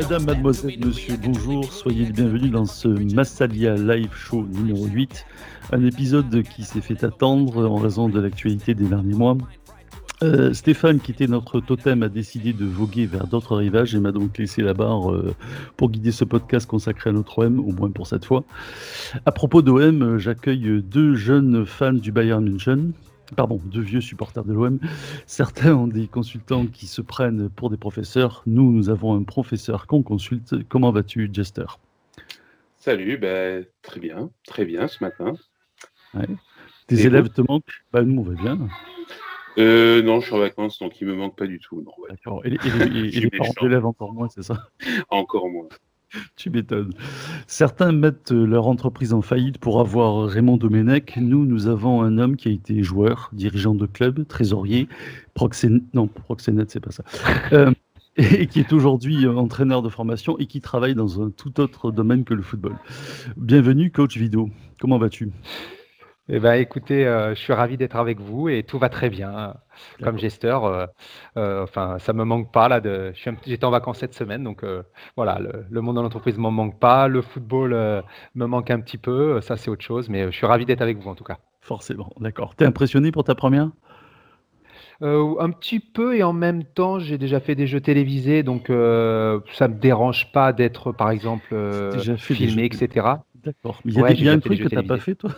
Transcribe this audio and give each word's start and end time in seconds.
Madame, 0.00 0.26
mademoiselle, 0.26 0.78
monsieur, 0.86 1.16
bonjour, 1.20 1.72
soyez 1.72 2.04
les 2.04 2.12
bienvenus 2.12 2.52
dans 2.52 2.66
ce 2.66 2.86
Massalia 2.86 3.74
Live 3.74 4.12
Show 4.14 4.46
numéro 4.46 4.86
8, 4.86 5.26
un 5.72 5.84
épisode 5.84 6.44
qui 6.44 6.62
s'est 6.62 6.80
fait 6.80 7.02
attendre 7.02 7.68
en 7.68 7.74
raison 7.74 8.08
de 8.08 8.20
l'actualité 8.20 8.74
des 8.74 8.84
derniers 8.84 9.16
mois. 9.16 9.36
Euh, 10.22 10.54
Stéphane, 10.54 11.00
qui 11.00 11.10
était 11.10 11.26
notre 11.26 11.58
totem, 11.58 12.04
a 12.04 12.08
décidé 12.08 12.52
de 12.52 12.64
voguer 12.64 13.06
vers 13.06 13.26
d'autres 13.26 13.56
rivages 13.56 13.92
et 13.96 13.98
m'a 13.98 14.12
donc 14.12 14.38
laissé 14.38 14.62
la 14.62 14.72
barre 14.72 15.10
euh, 15.10 15.34
pour 15.76 15.90
guider 15.90 16.12
ce 16.12 16.24
podcast 16.24 16.68
consacré 16.68 17.10
à 17.10 17.12
notre 17.12 17.44
OM, 17.44 17.58
au 17.58 17.72
moins 17.72 17.90
pour 17.90 18.06
cette 18.06 18.24
fois. 18.24 18.44
À 19.26 19.32
propos 19.32 19.62
d'OM, 19.62 20.16
j'accueille 20.16 20.80
deux 20.80 21.16
jeunes 21.16 21.66
fans 21.66 21.92
du 21.92 22.12
Bayern 22.12 22.44
München, 22.44 22.92
pardon, 23.36 23.60
deux 23.64 23.80
vieux 23.80 24.00
supporters 24.00 24.44
de 24.44 24.52
l'OM. 24.52 24.78
Certains 25.26 25.74
ont 25.74 25.86
des 25.86 26.08
consultants 26.08 26.66
qui 26.66 26.86
se 26.86 27.00
prennent 27.00 27.48
pour 27.50 27.70
des 27.70 27.76
professeurs. 27.76 28.42
Nous, 28.46 28.72
nous 28.72 28.90
avons 28.90 29.14
un 29.14 29.22
professeur 29.22 29.86
qu'on 29.86 30.02
consulte. 30.02 30.54
Comment 30.68 30.92
vas-tu, 30.92 31.30
Jester? 31.32 31.66
Salut, 32.76 33.18
ben, 33.18 33.66
très 33.82 34.00
bien, 34.00 34.30
très 34.46 34.64
bien 34.64 34.88
ce 34.88 35.02
matin. 35.02 35.34
Tes 36.86 37.06
élèves 37.06 37.28
te 37.30 37.42
manquent? 37.42 37.82
Bah, 37.92 38.02
Nous, 38.02 38.20
on 38.20 38.22
va 38.22 38.34
bien. 38.34 38.58
Euh, 39.58 40.02
non, 40.02 40.20
je 40.20 40.26
suis 40.26 40.34
en 40.34 40.38
vacances, 40.38 40.78
donc 40.78 41.00
il 41.00 41.08
me 41.08 41.14
manque 41.14 41.36
pas 41.36 41.46
du 41.46 41.58
tout. 41.58 41.84
D'accord. 42.08 42.46
Et, 42.46 42.50
les 42.50 43.30
parents 43.36 43.52
d'élèves 43.60 43.84
encore 43.84 44.12
moins, 44.12 44.28
c'est 44.28 44.42
ça? 44.42 44.68
Encore 45.10 45.48
moins. 45.48 45.68
Tu 46.36 46.50
m'étonnes. 46.50 46.92
Certains 47.46 47.92
mettent 47.92 48.30
leur 48.30 48.66
entreprise 48.66 49.12
en 49.12 49.20
faillite 49.22 49.58
pour 49.58 49.80
avoir 49.80 50.26
Raymond 50.26 50.56
Domenech. 50.56 51.16
Nous, 51.16 51.44
nous 51.44 51.66
avons 51.66 52.02
un 52.02 52.18
homme 52.18 52.36
qui 52.36 52.48
a 52.48 52.52
été 52.52 52.82
joueur, 52.82 53.30
dirigeant 53.32 53.74
de 53.74 53.86
club, 53.86 54.26
trésorier, 54.26 54.88
proxénète, 55.34 55.82
non, 55.94 56.06
proxénète, 56.06 56.70
c'est 56.70 56.80
pas 56.80 56.90
ça, 56.90 57.04
euh, 57.52 57.72
et 58.16 58.46
qui 58.46 58.60
est 58.60 58.72
aujourd'hui 58.72 59.26
entraîneur 59.26 59.82
de 59.82 59.88
formation 59.88 60.38
et 60.38 60.46
qui 60.46 60.60
travaille 60.60 60.94
dans 60.94 61.22
un 61.22 61.30
tout 61.30 61.60
autre 61.60 61.90
domaine 61.90 62.24
que 62.24 62.34
le 62.34 62.42
football. 62.42 62.76
Bienvenue, 63.36 63.90
coach 63.90 64.16
vidéo. 64.16 64.50
Comment 64.80 64.98
vas-tu? 64.98 65.30
Eh 66.30 66.40
ben, 66.40 66.54
écoutez, 66.54 67.06
euh, 67.06 67.34
je 67.34 67.40
suis 67.40 67.54
ravi 67.54 67.78
d'être 67.78 67.96
avec 67.96 68.20
vous 68.20 68.50
et 68.50 68.62
tout 68.62 68.78
va 68.78 68.90
très 68.90 69.08
bien. 69.08 69.54
Comme 70.02 70.18
gesteur, 70.18 70.64
euh, 70.64 70.86
euh, 71.36 71.62
enfin, 71.62 71.98
ça 72.00 72.12
me 72.12 72.24
manque 72.24 72.52
pas 72.52 72.68
là. 72.68 72.80
De, 72.80 73.12
j'étais 73.46 73.64
en 73.64 73.70
vacances 73.70 73.98
cette 73.98 74.14
semaine, 74.14 74.44
donc 74.44 74.64
voilà, 75.16 75.38
le, 75.70 75.80
monde 75.80 75.96
de 75.96 76.02
l'entreprise 76.02 76.36
m'en 76.36 76.50
manque 76.50 76.78
pas. 76.78 77.08
Le 77.08 77.22
football 77.22 77.70
me 78.34 78.46
manque 78.46 78.70
un 78.70 78.80
petit 78.80 78.98
peu. 78.98 79.40
Ça, 79.40 79.56
c'est 79.56 79.70
autre 79.70 79.84
chose, 79.84 80.08
mais 80.10 80.24
je 80.24 80.36
suis 80.36 80.46
ravi 80.46 80.66
d'être 80.66 80.82
avec 80.82 80.98
vous 80.98 81.08
en 81.08 81.14
tout 81.14 81.24
cas. 81.24 81.38
Forcément, 81.60 82.10
d'accord. 82.20 82.54
T'es 82.56 82.64
impressionné 82.66 83.10
pour 83.10 83.24
ta 83.24 83.34
première? 83.34 83.70
Un 85.00 85.50
petit 85.50 85.80
peu 85.80 86.16
et 86.16 86.24
en 86.24 86.32
même 86.32 86.64
temps, 86.64 86.98
j'ai 86.98 87.18
déjà 87.18 87.40
fait 87.40 87.54
des 87.54 87.66
jeux 87.66 87.80
télévisés, 87.80 88.42
donc 88.42 88.66
ça 88.66 89.68
me 89.68 89.78
dérange 89.78 90.30
pas 90.32 90.52
d'être, 90.52 90.92
par 90.92 91.10
exemple, 91.10 91.54
filmé, 92.18 92.66
etc. 92.66 93.06
D'accord. 93.36 93.80
Mais 93.84 93.92
il 93.92 93.98
y 93.98 94.04
a, 94.04 94.12
bien 94.12 94.32
un 94.34 94.40
truc 94.40 94.60
que 94.60 94.68
tu 94.68 94.74
n'as 94.74 94.82
pas 94.82 94.98
fait, 94.98 95.14
toi? 95.14 95.30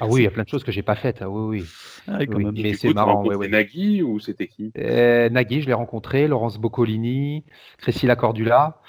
Ah 0.00 0.06
oui, 0.08 0.20
il 0.20 0.24
y 0.24 0.26
a 0.26 0.30
plein 0.30 0.44
de 0.44 0.48
choses 0.48 0.64
que 0.64 0.72
j'ai 0.72 0.82
pas 0.82 0.94
faites. 0.94 1.22
Ah 1.22 1.28
oui, 1.28 1.60
oui. 1.60 1.66
Ah 2.06 2.18
mais 2.52 2.74
c'est 2.74 2.92
marrant. 2.92 3.24
Ouais, 3.24 3.48
Nagui 3.48 4.02
ou 4.02 4.20
c'était 4.20 4.46
qui? 4.46 4.72
Euh, 4.78 5.28
Nagui, 5.28 5.62
je 5.62 5.66
l'ai 5.66 5.72
rencontré. 5.72 6.28
Laurence 6.28 6.58
Boccolini, 6.58 7.44
Crescilla 7.78 8.16
Cordula. 8.16 8.80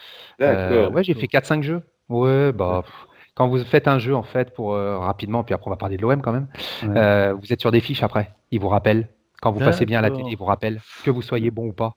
Euh, 0.41 0.89
ouais, 0.89 1.03
j'ai 1.03 1.14
fait 1.14 1.27
4-5 1.27 1.64
jeux. 1.64 1.82
Ouais, 2.09 2.52
bah. 2.52 2.83
Quand 3.36 3.48
vous 3.48 3.64
faites 3.64 3.87
un 3.87 3.98
jeu, 3.98 4.15
en 4.15 4.21
fait, 4.21 4.53
pour 4.53 4.76
euh, 4.76 4.99
rapidement, 4.99 5.43
puis 5.43 5.55
après 5.55 5.67
on 5.67 5.71
va 5.71 5.77
parler 5.77 5.98
de 5.98 6.03
l'OM 6.03 6.21
quand 6.21 6.33
même, 6.33 6.48
vous 6.82 7.53
êtes 7.53 7.61
sur 7.61 7.71
des 7.71 7.80
fiches 7.80 8.03
après. 8.03 8.32
Ils 8.52 8.59
vous 8.59 8.70
rappellent. 8.70 9.09
Quand 9.42 9.52
vous 9.52 9.59
passez 9.59 9.86
bien 9.86 9.99
à 9.99 10.02
la 10.02 10.11
télé, 10.11 10.30
ils 10.30 10.37
vous 10.37 10.45
rappellent 10.45 10.80
que 11.03 11.11
vous 11.11 11.21
soyez 11.21 11.52
bon 11.52 11.67
ou 11.67 11.73
pas. 11.73 11.93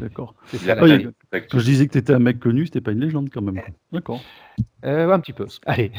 D'accord. 0.00 0.34
Quand 0.50 1.58
je 1.58 1.64
disais 1.64 1.86
que 1.86 1.92
tu 1.92 1.98
étais 1.98 2.12
un 2.12 2.18
mec 2.18 2.38
connu, 2.38 2.66
c'était 2.66 2.80
pas 2.82 2.92
une 2.92 3.00
légende 3.00 3.30
quand 3.32 3.40
même. 3.40 3.62
D'accord. 3.92 4.20
Euh, 4.84 5.10
un 5.12 5.20
petit 5.20 5.32
peu. 5.32 5.46
Allez. 5.66 5.92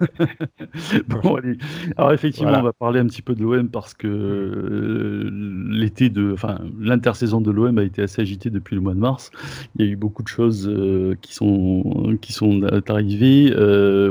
bon, 1.08 1.36
allez. 1.36 1.58
Alors 1.96 2.12
effectivement, 2.12 2.58
on 2.58 2.62
va 2.62 2.72
parler 2.72 3.00
un 3.00 3.06
petit 3.06 3.22
peu 3.22 3.34
de 3.34 3.42
l'OM 3.42 3.68
parce 3.68 3.94
que 3.94 4.06
euh, 4.06 5.30
l'été 5.70 6.10
de, 6.10 6.32
enfin, 6.32 6.60
l'intersaison 6.78 7.40
de 7.40 7.50
l'OM 7.50 7.76
a 7.78 7.82
été 7.82 8.02
assez 8.02 8.22
agitée 8.22 8.50
depuis 8.50 8.76
le 8.76 8.82
mois 8.82 8.94
de 8.94 9.00
mars. 9.00 9.30
Il 9.76 9.84
y 9.84 9.88
a 9.88 9.90
eu 9.90 9.96
beaucoup 9.96 10.22
de 10.22 10.28
choses 10.28 10.68
euh, 10.68 11.16
qui 11.22 11.34
sont 11.34 12.16
qui 12.20 12.32
sont 12.32 12.62
arrivées. 12.88 13.52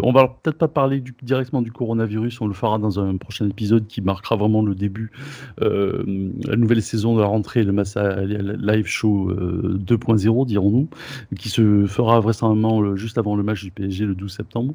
on 0.03 0.11
va 0.11 0.27
peut-être 0.27 0.57
pas 0.57 0.67
parler 0.67 1.01
directement 1.21 1.61
du 1.61 1.71
coronavirus. 1.71 2.41
On 2.41 2.47
le 2.47 2.53
fera 2.53 2.79
dans 2.79 2.99
un 2.99 3.15
prochain 3.17 3.47
épisode 3.47 3.87
qui 3.87 4.01
marquera 4.01 4.35
vraiment 4.35 4.61
le 4.61 4.75
début, 4.75 5.11
la 5.59 6.55
nouvelle 6.55 6.81
saison 6.81 7.15
de 7.15 7.21
la 7.21 7.27
rentrée, 7.27 7.63
le 7.63 7.71
Massa 7.71 8.21
Live 8.21 8.87
Show 8.87 9.31
2.0, 9.33 10.45
dirons-nous, 10.45 10.89
qui 11.37 11.49
se 11.49 11.85
fera 11.85 12.19
vraisemblablement 12.19 12.95
juste 12.95 13.17
avant 13.17 13.35
le 13.35 13.43
match 13.43 13.62
PSG 13.71 14.05
le 14.05 14.15
12 14.15 14.33
septembre. 14.33 14.73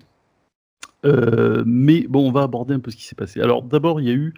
Euh, 1.05 1.63
mais 1.65 2.07
bon, 2.09 2.27
on 2.27 2.33
va 2.33 2.43
aborder 2.43 2.75
un 2.75 2.81
peu 2.81 2.91
ce 2.91 2.97
qui 2.97 3.05
s'est 3.05 3.15
passé. 3.15 3.41
Alors 3.41 3.63
d'abord, 3.63 4.01
il 4.01 4.09
y 4.09 4.11
a 4.11 4.15
eu 4.15 4.35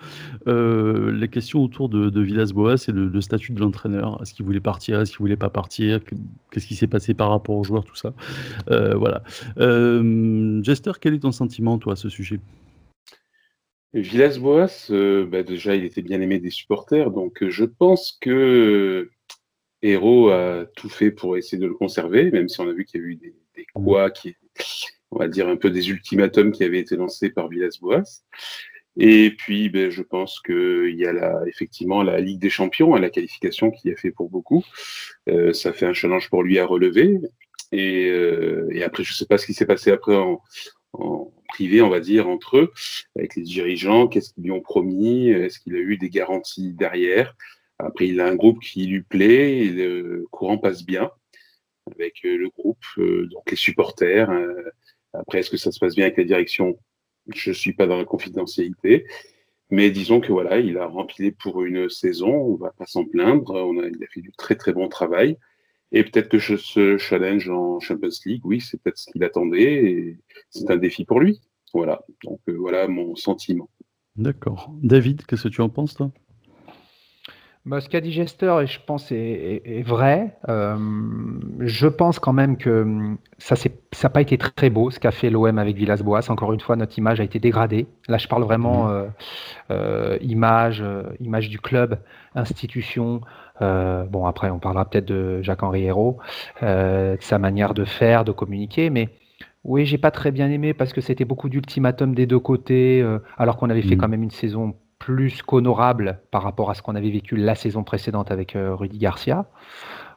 euh, 0.46 1.10
les 1.12 1.28
questions 1.28 1.62
autour 1.62 1.88
de, 1.88 2.20
Villas-Boas 2.20 2.84
et 2.88 2.92
le, 2.92 3.20
statut 3.20 3.52
de 3.52 3.60
l'entraîneur. 3.60 4.20
Est-ce 4.20 4.34
qu'il 4.34 4.44
voulait 4.44 4.60
partir? 4.60 5.00
Est-ce 5.00 5.12
qu'il 5.12 5.20
voulait 5.20 5.36
pas 5.36 5.48
partir? 5.48 6.00
Qu'est-ce 6.50 6.66
qui 6.66 6.74
s'est 6.74 6.86
passé 6.86 7.14
par 7.14 7.30
rapport 7.30 7.56
aux 7.56 7.64
joueurs 7.64 7.84
Tout 7.84 7.96
ça? 7.96 8.12
Euh, 8.70 8.94
voilà. 8.94 9.22
Jester, 10.62 10.92
quel 11.00 11.14
est 11.14 11.20
ton 11.20 11.32
sentiment, 11.32 11.78
toi, 11.78 11.94
à 11.94 11.96
ce 11.96 12.08
sujet? 12.08 12.40
Villas-Boas, 13.94 14.90
bah, 15.30 15.42
déjà, 15.42 15.74
il 15.74 15.84
était 15.84 16.02
bien 16.02 16.20
aimé 16.20 16.38
des 16.40 16.50
supporters. 16.50 17.10
Donc 17.10 17.42
je 17.48 17.64
pense 17.64 18.18
que 18.20 19.10
Héros 19.82 20.28
a 20.28 20.66
tout 20.76 20.90
fait 20.90 21.10
pour 21.10 21.38
essayer 21.38 21.58
de 21.58 21.66
le 21.66 21.74
conserver, 21.74 22.30
même 22.30 22.48
si 22.48 22.60
on 22.60 22.68
a 22.68 22.72
vu 22.72 22.84
qu'il 22.84 23.00
y 23.00 23.04
a 23.04 23.06
eu 23.06 23.14
des, 23.16 23.34
quoi 23.74 24.10
qui 24.10 24.34
on 25.10 25.18
va 25.18 25.28
dire 25.28 25.48
un 25.48 25.56
peu 25.56 25.70
des 25.70 25.90
ultimatums 25.90 26.52
qui 26.52 26.64
avaient 26.64 26.78
été 26.80 26.96
lancés 26.96 27.30
par 27.30 27.48
Villas-Boas. 27.48 28.22
Et 28.96 29.30
puis, 29.36 29.68
ben, 29.68 29.90
je 29.90 30.02
pense 30.02 30.40
qu'il 30.40 30.94
y 30.96 31.06
a 31.06 31.12
la, 31.12 31.42
effectivement 31.46 32.02
la 32.02 32.20
Ligue 32.20 32.40
des 32.40 32.50
Champions, 32.50 32.94
hein, 32.94 33.00
la 33.00 33.10
qualification 33.10 33.70
qui 33.70 33.90
a 33.90 33.96
fait 33.96 34.10
pour 34.10 34.28
beaucoup. 34.28 34.64
Euh, 35.28 35.52
ça 35.52 35.72
fait 35.72 35.86
un 35.86 35.92
challenge 35.92 36.28
pour 36.28 36.42
lui 36.42 36.58
à 36.58 36.66
relever. 36.66 37.18
Et, 37.72 38.08
euh, 38.10 38.68
après, 38.84 39.04
je 39.04 39.12
ne 39.12 39.14
sais 39.14 39.26
pas 39.26 39.38
ce 39.38 39.46
qui 39.46 39.54
s'est 39.54 39.66
passé 39.66 39.90
après 39.90 40.16
en, 40.16 40.42
privé, 41.48 41.82
on 41.82 41.88
va 41.88 42.00
dire, 42.00 42.28
entre 42.28 42.58
eux, 42.58 42.72
avec 43.16 43.36
les 43.36 43.42
dirigeants. 43.42 44.06
Qu'est-ce 44.06 44.32
qu'ils 44.34 44.44
lui 44.44 44.50
ont 44.50 44.60
promis? 44.60 45.30
Est-ce 45.30 45.58
qu'il 45.60 45.74
a 45.76 45.78
eu 45.78 45.96
des 45.96 46.10
garanties 46.10 46.72
derrière? 46.72 47.36
Après, 47.78 48.08
il 48.08 48.20
a 48.20 48.26
un 48.26 48.34
groupe 48.34 48.60
qui 48.60 48.86
lui 48.86 49.02
plaît 49.02 49.64
le 49.64 50.26
courant 50.30 50.58
passe 50.58 50.84
bien 50.84 51.10
avec 51.92 52.24
euh, 52.24 52.36
le 52.36 52.48
groupe, 52.48 52.84
donc 52.96 53.50
les 53.50 53.56
supporters. 53.56 54.30
Après, 55.12 55.40
est-ce 55.40 55.50
que 55.50 55.56
ça 55.56 55.72
se 55.72 55.78
passe 55.78 55.94
bien 55.94 56.06
avec 56.06 56.18
la 56.18 56.24
direction 56.24 56.78
Je 57.34 57.50
ne 57.50 57.54
suis 57.54 57.72
pas 57.72 57.86
dans 57.86 57.96
la 57.96 58.04
confidentialité. 58.04 59.06
Mais 59.70 59.90
disons 59.90 60.20
que 60.20 60.32
voilà, 60.32 60.58
il 60.58 60.78
a 60.78 60.86
rempli 60.86 61.30
pour 61.30 61.62
une 61.64 61.88
saison, 61.88 62.32
on 62.32 62.54
ne 62.54 62.58
va 62.58 62.72
pas 62.72 62.86
s'en 62.86 63.04
plaindre. 63.04 63.72
Il 63.74 64.02
a 64.02 64.06
fait 64.08 64.20
du 64.20 64.32
très 64.32 64.56
très 64.56 64.72
bon 64.72 64.88
travail. 64.88 65.36
Et 65.92 66.04
peut-être 66.04 66.28
que 66.28 66.38
ce 66.38 66.98
challenge 66.98 67.48
en 67.48 67.80
Champions 67.80 68.08
League, 68.24 68.42
oui, 68.44 68.60
c'est 68.60 68.80
peut-être 68.80 68.98
ce 68.98 69.10
qu'il 69.10 69.24
attendait. 69.24 70.18
C'est 70.50 70.70
un 70.70 70.76
défi 70.76 71.04
pour 71.04 71.20
lui. 71.20 71.40
Voilà. 71.72 72.04
Donc 72.24 72.40
euh, 72.48 72.52
voilà 72.52 72.88
mon 72.88 73.14
sentiment. 73.16 73.68
D'accord. 74.16 74.72
David, 74.82 75.24
qu'est-ce 75.26 75.44
que 75.44 75.48
tu 75.48 75.60
en 75.60 75.68
penses, 75.68 75.94
toi? 75.94 76.12
Bah, 77.66 77.82
ce 77.82 77.90
qu'a 77.90 78.00
dit 78.00 78.10
Gester, 78.10 78.54
je 78.64 78.78
pense, 78.86 79.12
est, 79.12 79.82
vrai. 79.86 80.34
Euh, 80.48 80.78
je 81.60 81.86
pense 81.88 82.18
quand 82.18 82.32
même 82.32 82.56
que 82.56 82.82
hum, 82.82 83.18
ça 83.36 83.54
n'a 84.02 84.08
pas 84.08 84.22
été 84.22 84.38
très 84.38 84.70
beau 84.70 84.90
ce 84.90 84.98
qu'a 84.98 85.10
fait 85.10 85.28
l'OM 85.28 85.58
avec 85.58 85.76
Villas-Boas. 85.76 86.30
Encore 86.30 86.54
une 86.54 86.60
fois, 86.60 86.76
notre 86.76 86.96
image 86.96 87.20
a 87.20 87.24
été 87.24 87.38
dégradée. 87.38 87.86
Là, 88.08 88.16
je 88.16 88.28
parle 88.28 88.44
vraiment 88.44 88.86
mmh. 88.86 88.90
euh, 88.90 89.06
euh, 89.72 90.18
image, 90.22 90.82
image 91.20 91.50
du 91.50 91.58
club, 91.60 91.98
institution. 92.34 93.20
bon, 93.60 94.24
après, 94.24 94.48
on 94.48 94.58
parlera 94.58 94.88
peut-être 94.88 95.06
de 95.06 95.42
Jacques-Henri 95.42 95.84
Hérault, 95.84 96.18
de 96.62 97.18
sa 97.20 97.38
manière 97.38 97.74
de 97.74 97.84
faire, 97.84 98.24
de 98.24 98.32
communiquer, 98.32 98.88
mais 98.88 99.10
oui, 99.64 99.84
j'ai 99.84 99.98
pas 99.98 100.10
très 100.10 100.30
bien 100.30 100.50
aimé 100.50 100.72
parce 100.72 100.94
que 100.94 101.02
c'était 101.02 101.26
beaucoup 101.26 101.50
d'ultimatums 101.50 102.14
des 102.14 102.26
deux 102.26 102.38
côtés, 102.38 103.04
alors 103.36 103.58
qu'on 103.58 103.68
avait 103.68 103.82
fait 103.82 103.96
mmh. 103.96 103.98
quand 103.98 104.08
même 104.08 104.22
une 104.22 104.30
saison 104.30 104.74
plus 105.00 105.42
qu'honorable 105.42 106.20
par 106.30 106.44
rapport 106.44 106.70
à 106.70 106.74
ce 106.74 106.82
qu'on 106.82 106.94
avait 106.94 107.10
vécu 107.10 107.34
la 107.34 107.56
saison 107.56 107.82
précédente 107.82 108.30
avec 108.30 108.54
euh, 108.54 108.76
Rudy 108.76 108.98
Garcia. 108.98 109.46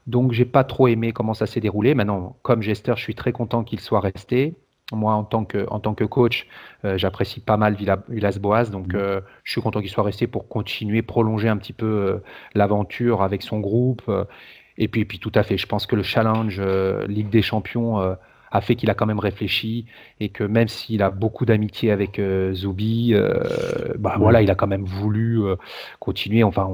Donc 0.06 0.34
j'ai 0.34 0.46
pas 0.46 0.66
trop 0.66 0.88
aimé 0.88 1.14
comment 1.14 1.34
ça 1.34 1.48
s'est 1.48 1.62
déroulé. 1.62 1.96
Maintenant, 1.96 2.36
comme 2.44 2.62
gesteur, 2.62 2.98
je 2.98 3.02
suis 3.02 3.16
très 3.16 3.32
content 3.32 3.64
qu'il 3.64 3.80
soit 3.80 4.02
resté. 4.02 4.56
Moi, 4.92 5.14
en 5.14 5.24
tant 5.24 5.46
que, 5.46 5.66
en 5.72 5.80
tant 5.80 5.96
que 5.96 6.04
coach, 6.04 6.48
euh, 6.84 6.98
j'apprécie 6.98 7.40
pas 7.40 7.56
mal 7.56 7.76
Villas-Boas, 8.10 8.66
donc 8.66 8.94
mmh. 8.94 8.98
euh, 8.98 9.22
je 9.46 9.54
suis 9.54 9.62
content 9.62 9.80
qu'il 9.80 9.90
soit 9.90 10.04
resté 10.04 10.28
pour 10.28 10.50
continuer, 10.50 11.02
prolonger 11.02 11.48
un 11.48 11.58
petit 11.58 11.74
peu 11.74 12.22
l'aventure 12.54 13.24
avec 13.24 13.42
son 13.42 13.62
groupe. 13.62 14.04
et 14.78 14.90
puis, 14.90 15.06
puis 15.06 15.18
tout 15.18 15.32
à 15.34 15.44
fait, 15.44 15.58
je 15.58 15.66
pense 15.66 15.88
que 15.88 15.96
le 15.96 16.04
challenge 16.04 16.62
Ligue 17.08 17.30
des 17.30 17.42
Champions 17.42 18.16
a 18.54 18.62
fait 18.62 18.76
qu'il 18.76 18.90
a 18.90 18.94
quand 18.94 19.06
même 19.06 19.20
réfléchi 19.20 19.86
et 20.22 20.30
que 20.30 20.44
même 20.44 20.70
s'il 20.70 21.04
a 21.04 21.10
beaucoup 21.10 21.46
d'amitié 21.46 21.92
avec 21.92 22.20
euh, 22.20 22.54
Zoubi, 22.54 23.14
bah 23.98 24.16
voilà, 24.18 24.42
il 24.42 24.50
a 24.50 24.56
quand 24.56 24.68
même 24.68 24.86
voulu 24.86 25.42
continuer. 26.00 26.44
Enfin, 26.44 26.70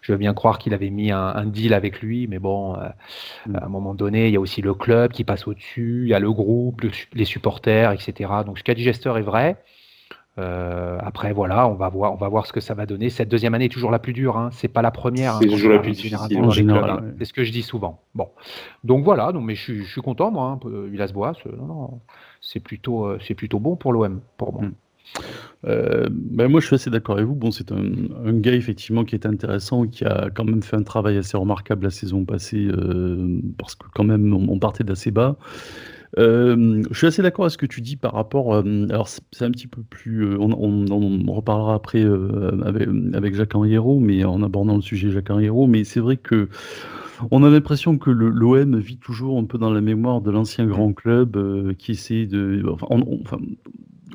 je 0.00 0.12
veux 0.12 0.18
bien 0.18 0.34
croire 0.34 0.58
qu'il 0.58 0.74
avait 0.74 0.90
mis 0.90 1.12
un, 1.12 1.46
deal 1.46 1.74
avec 1.74 2.00
lui, 2.00 2.26
mais 2.26 2.38
bon, 2.38 2.76
mm. 3.46 3.56
à 3.56 3.64
un 3.64 3.68
moment 3.68 3.94
donné, 3.94 4.28
il 4.28 4.32
y 4.32 4.36
a 4.36 4.40
aussi 4.40 4.62
le 4.62 4.74
club 4.74 5.12
qui 5.12 5.24
passe 5.24 5.46
au-dessus, 5.46 6.02
il 6.04 6.08
y 6.08 6.14
a 6.14 6.20
le 6.20 6.32
groupe, 6.32 6.82
les 7.12 7.24
supporters, 7.24 7.92
etc. 7.92 8.30
Donc 8.44 8.58
ce 8.58 8.64
qu'a 8.64 8.74
dit 8.74 8.82
Gester 8.82 9.12
est 9.16 9.22
vrai. 9.22 9.56
Euh, 10.40 10.98
après, 11.00 11.32
voilà, 11.32 11.68
on 11.68 11.74
va 11.74 11.88
voir, 11.88 12.12
on 12.12 12.16
va 12.16 12.28
voir 12.28 12.46
ce 12.46 12.52
que 12.52 12.60
ça 12.60 12.74
va 12.74 12.86
donner. 12.86 13.10
Cette 13.10 13.28
deuxième 13.28 13.54
année 13.54 13.66
est 13.66 13.70
toujours 13.70 13.90
la 13.90 13.98
plus 13.98 14.12
dure. 14.12 14.36
Hein. 14.36 14.48
C'est 14.52 14.68
pas 14.68 14.82
la 14.82 14.90
première. 14.90 15.34
C'est 15.38 15.46
hein, 15.46 15.50
toujours 15.50 15.72
la 15.72 15.78
plus 15.78 15.92
difficile 15.92 16.40
en 16.42 16.50
général. 16.50 16.90
Hein. 16.90 17.04
C'est 17.18 17.26
ce 17.26 17.32
que 17.32 17.44
je 17.44 17.52
dis 17.52 17.62
souvent. 17.62 18.00
Bon, 18.14 18.28
donc 18.82 19.04
voilà. 19.04 19.32
Donc, 19.32 19.44
mais 19.44 19.54
je, 19.54 19.82
suis, 19.82 20.00
content, 20.00 20.30
moi. 20.30 20.58
Hein, 20.64 20.86
Villas-Boas, 20.88 21.34
c'est 22.40 22.60
plutôt, 22.60 23.06
euh, 23.06 23.18
c'est 23.26 23.34
plutôt 23.34 23.58
bon 23.58 23.76
pour 23.76 23.92
l'OM, 23.92 24.20
pour 24.36 24.52
moi. 24.52 24.70
Euh, 25.66 26.08
ben 26.10 26.48
moi, 26.48 26.60
je 26.60 26.66
suis 26.66 26.76
assez 26.76 26.90
d'accord 26.90 27.16
avec 27.16 27.26
vous. 27.26 27.34
Bon, 27.34 27.50
c'est 27.50 27.70
un, 27.72 28.32
gars 28.32 28.54
effectivement 28.54 29.04
qui 29.04 29.14
est 29.14 29.26
intéressant, 29.26 29.86
qui 29.86 30.04
a 30.04 30.30
quand 30.34 30.44
même 30.44 30.62
fait 30.62 30.76
un 30.76 30.84
travail 30.84 31.18
assez 31.18 31.36
remarquable 31.36 31.84
la 31.84 31.90
saison 31.90 32.24
passée, 32.24 32.68
parce 33.58 33.74
que 33.74 33.86
quand 33.92 34.04
même 34.04 34.32
on, 34.32 34.52
on 34.52 34.58
partait 34.58 34.84
d'assez 34.84 35.10
bas. 35.10 35.36
Euh, 36.18 36.82
je 36.90 36.98
suis 36.98 37.06
assez 37.06 37.22
d'accord 37.22 37.44
avec 37.44 37.52
ce 37.52 37.58
que 37.58 37.66
tu 37.66 37.80
dis 37.80 37.96
par 37.96 38.12
rapport. 38.12 38.54
Euh, 38.54 38.86
alors, 38.90 39.08
c'est 39.08 39.44
un 39.44 39.50
petit 39.50 39.66
peu 39.66 39.82
plus. 39.82 40.24
Euh, 40.24 40.36
on, 40.40 40.86
on, 40.90 41.32
reparlera 41.32 41.74
après 41.74 42.04
avec, 42.64 42.88
avec 43.14 43.34
Jacques 43.34 43.54
Henriero, 43.54 44.00
mais 44.00 44.24
en 44.24 44.42
abordant 44.42 44.76
le 44.76 44.82
sujet 44.82 45.10
Jacques 45.10 45.30
Henriero. 45.30 45.66
Mais 45.66 45.84
c'est 45.84 46.00
vrai 46.00 46.16
que 46.16 46.48
on 47.30 47.44
a 47.44 47.50
l'impression 47.50 47.98
que 47.98 48.10
l'OM 48.10 48.78
vit 48.78 48.96
toujours 48.96 49.38
un 49.38 49.44
peu 49.44 49.58
dans 49.58 49.70
la 49.70 49.82
mémoire 49.82 50.22
de 50.22 50.30
l'ancien 50.30 50.66
grand 50.66 50.92
club 50.92 51.74
qui 51.76 51.92
essaie 51.92 52.26
de. 52.26 52.64
Enfin, 52.68 52.86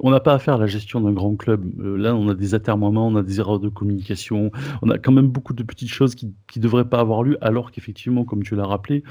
on 0.02 0.12
n'a 0.12 0.20
pas 0.20 0.34
à 0.34 0.40
faire 0.40 0.58
la 0.58 0.68
gestion 0.68 1.00
d'un 1.00 1.14
grand 1.14 1.36
club. 1.36 1.64
là, 1.80 2.16
on 2.16 2.28
a 2.28 2.34
des 2.34 2.54
atermoiements, 2.54 3.08
on 3.08 3.16
a 3.16 3.24
des 3.24 3.40
erreurs 3.40 3.60
de 3.60 3.70
communication, 3.70 4.52
on 4.82 4.90
a 4.90 4.98
quand 4.98 5.12
même 5.12 5.28
beaucoup 5.28 5.54
de 5.54 5.64
petites 5.64 5.90
choses 5.90 6.16
qui 6.16 6.36
ne 6.56 6.62
devraient 6.62 6.90
pas 6.90 7.00
avoir 7.00 7.24
lieu, 7.24 7.38
alors 7.42 7.72
qu'effectivement, 7.72 8.26
comme 8.26 8.44
tu 8.44 8.56
l'as 8.56 8.66
rappelé, 8.66 9.04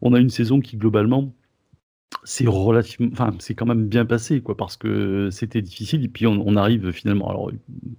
on 0.00 0.14
a 0.14 0.20
une 0.20 0.30
saison 0.30 0.60
qui, 0.60 0.76
globalement, 0.76 1.34
c'est 2.24 2.46
relativement, 2.46 3.08
enfin, 3.12 3.32
c'est 3.38 3.54
quand 3.54 3.66
même 3.66 3.86
bien 3.86 4.04
passé, 4.04 4.40
quoi, 4.40 4.56
parce 4.56 4.76
que 4.76 5.30
c'était 5.30 5.62
difficile. 5.62 6.04
Et 6.04 6.08
puis 6.08 6.26
on, 6.26 6.56
arrive 6.56 6.90
finalement. 6.92 7.30
Alors, 7.30 7.50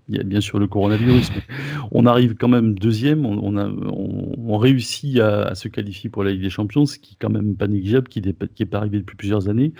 il 0.09 0.15
y 0.15 0.19
a 0.19 0.23
bien 0.23 0.41
sûr 0.41 0.59
le 0.59 0.67
coronavirus, 0.67 1.31
mais 1.35 1.43
on 1.91 2.05
arrive 2.05 2.35
quand 2.35 2.47
même 2.47 2.77
deuxième. 2.77 3.25
On, 3.25 3.57
a, 3.57 3.67
on, 3.67 4.57
réussit 4.57 5.19
à, 5.19 5.55
se 5.55 5.67
qualifier 5.67 6.09
pour 6.09 6.23
la 6.23 6.31
Ligue 6.31 6.41
des 6.41 6.49
Champions, 6.49 6.85
ce 6.85 6.99
qui 6.99 7.13
est 7.13 7.17
quand 7.19 7.29
même 7.29 7.55
pas 7.55 7.67
négligeable, 7.67 8.07
qui 8.09 8.21
n'est 8.21 8.33
pas 8.65 8.77
arrivé 8.77 8.99
depuis 8.99 9.15
plusieurs 9.15 9.49
années. 9.49 9.73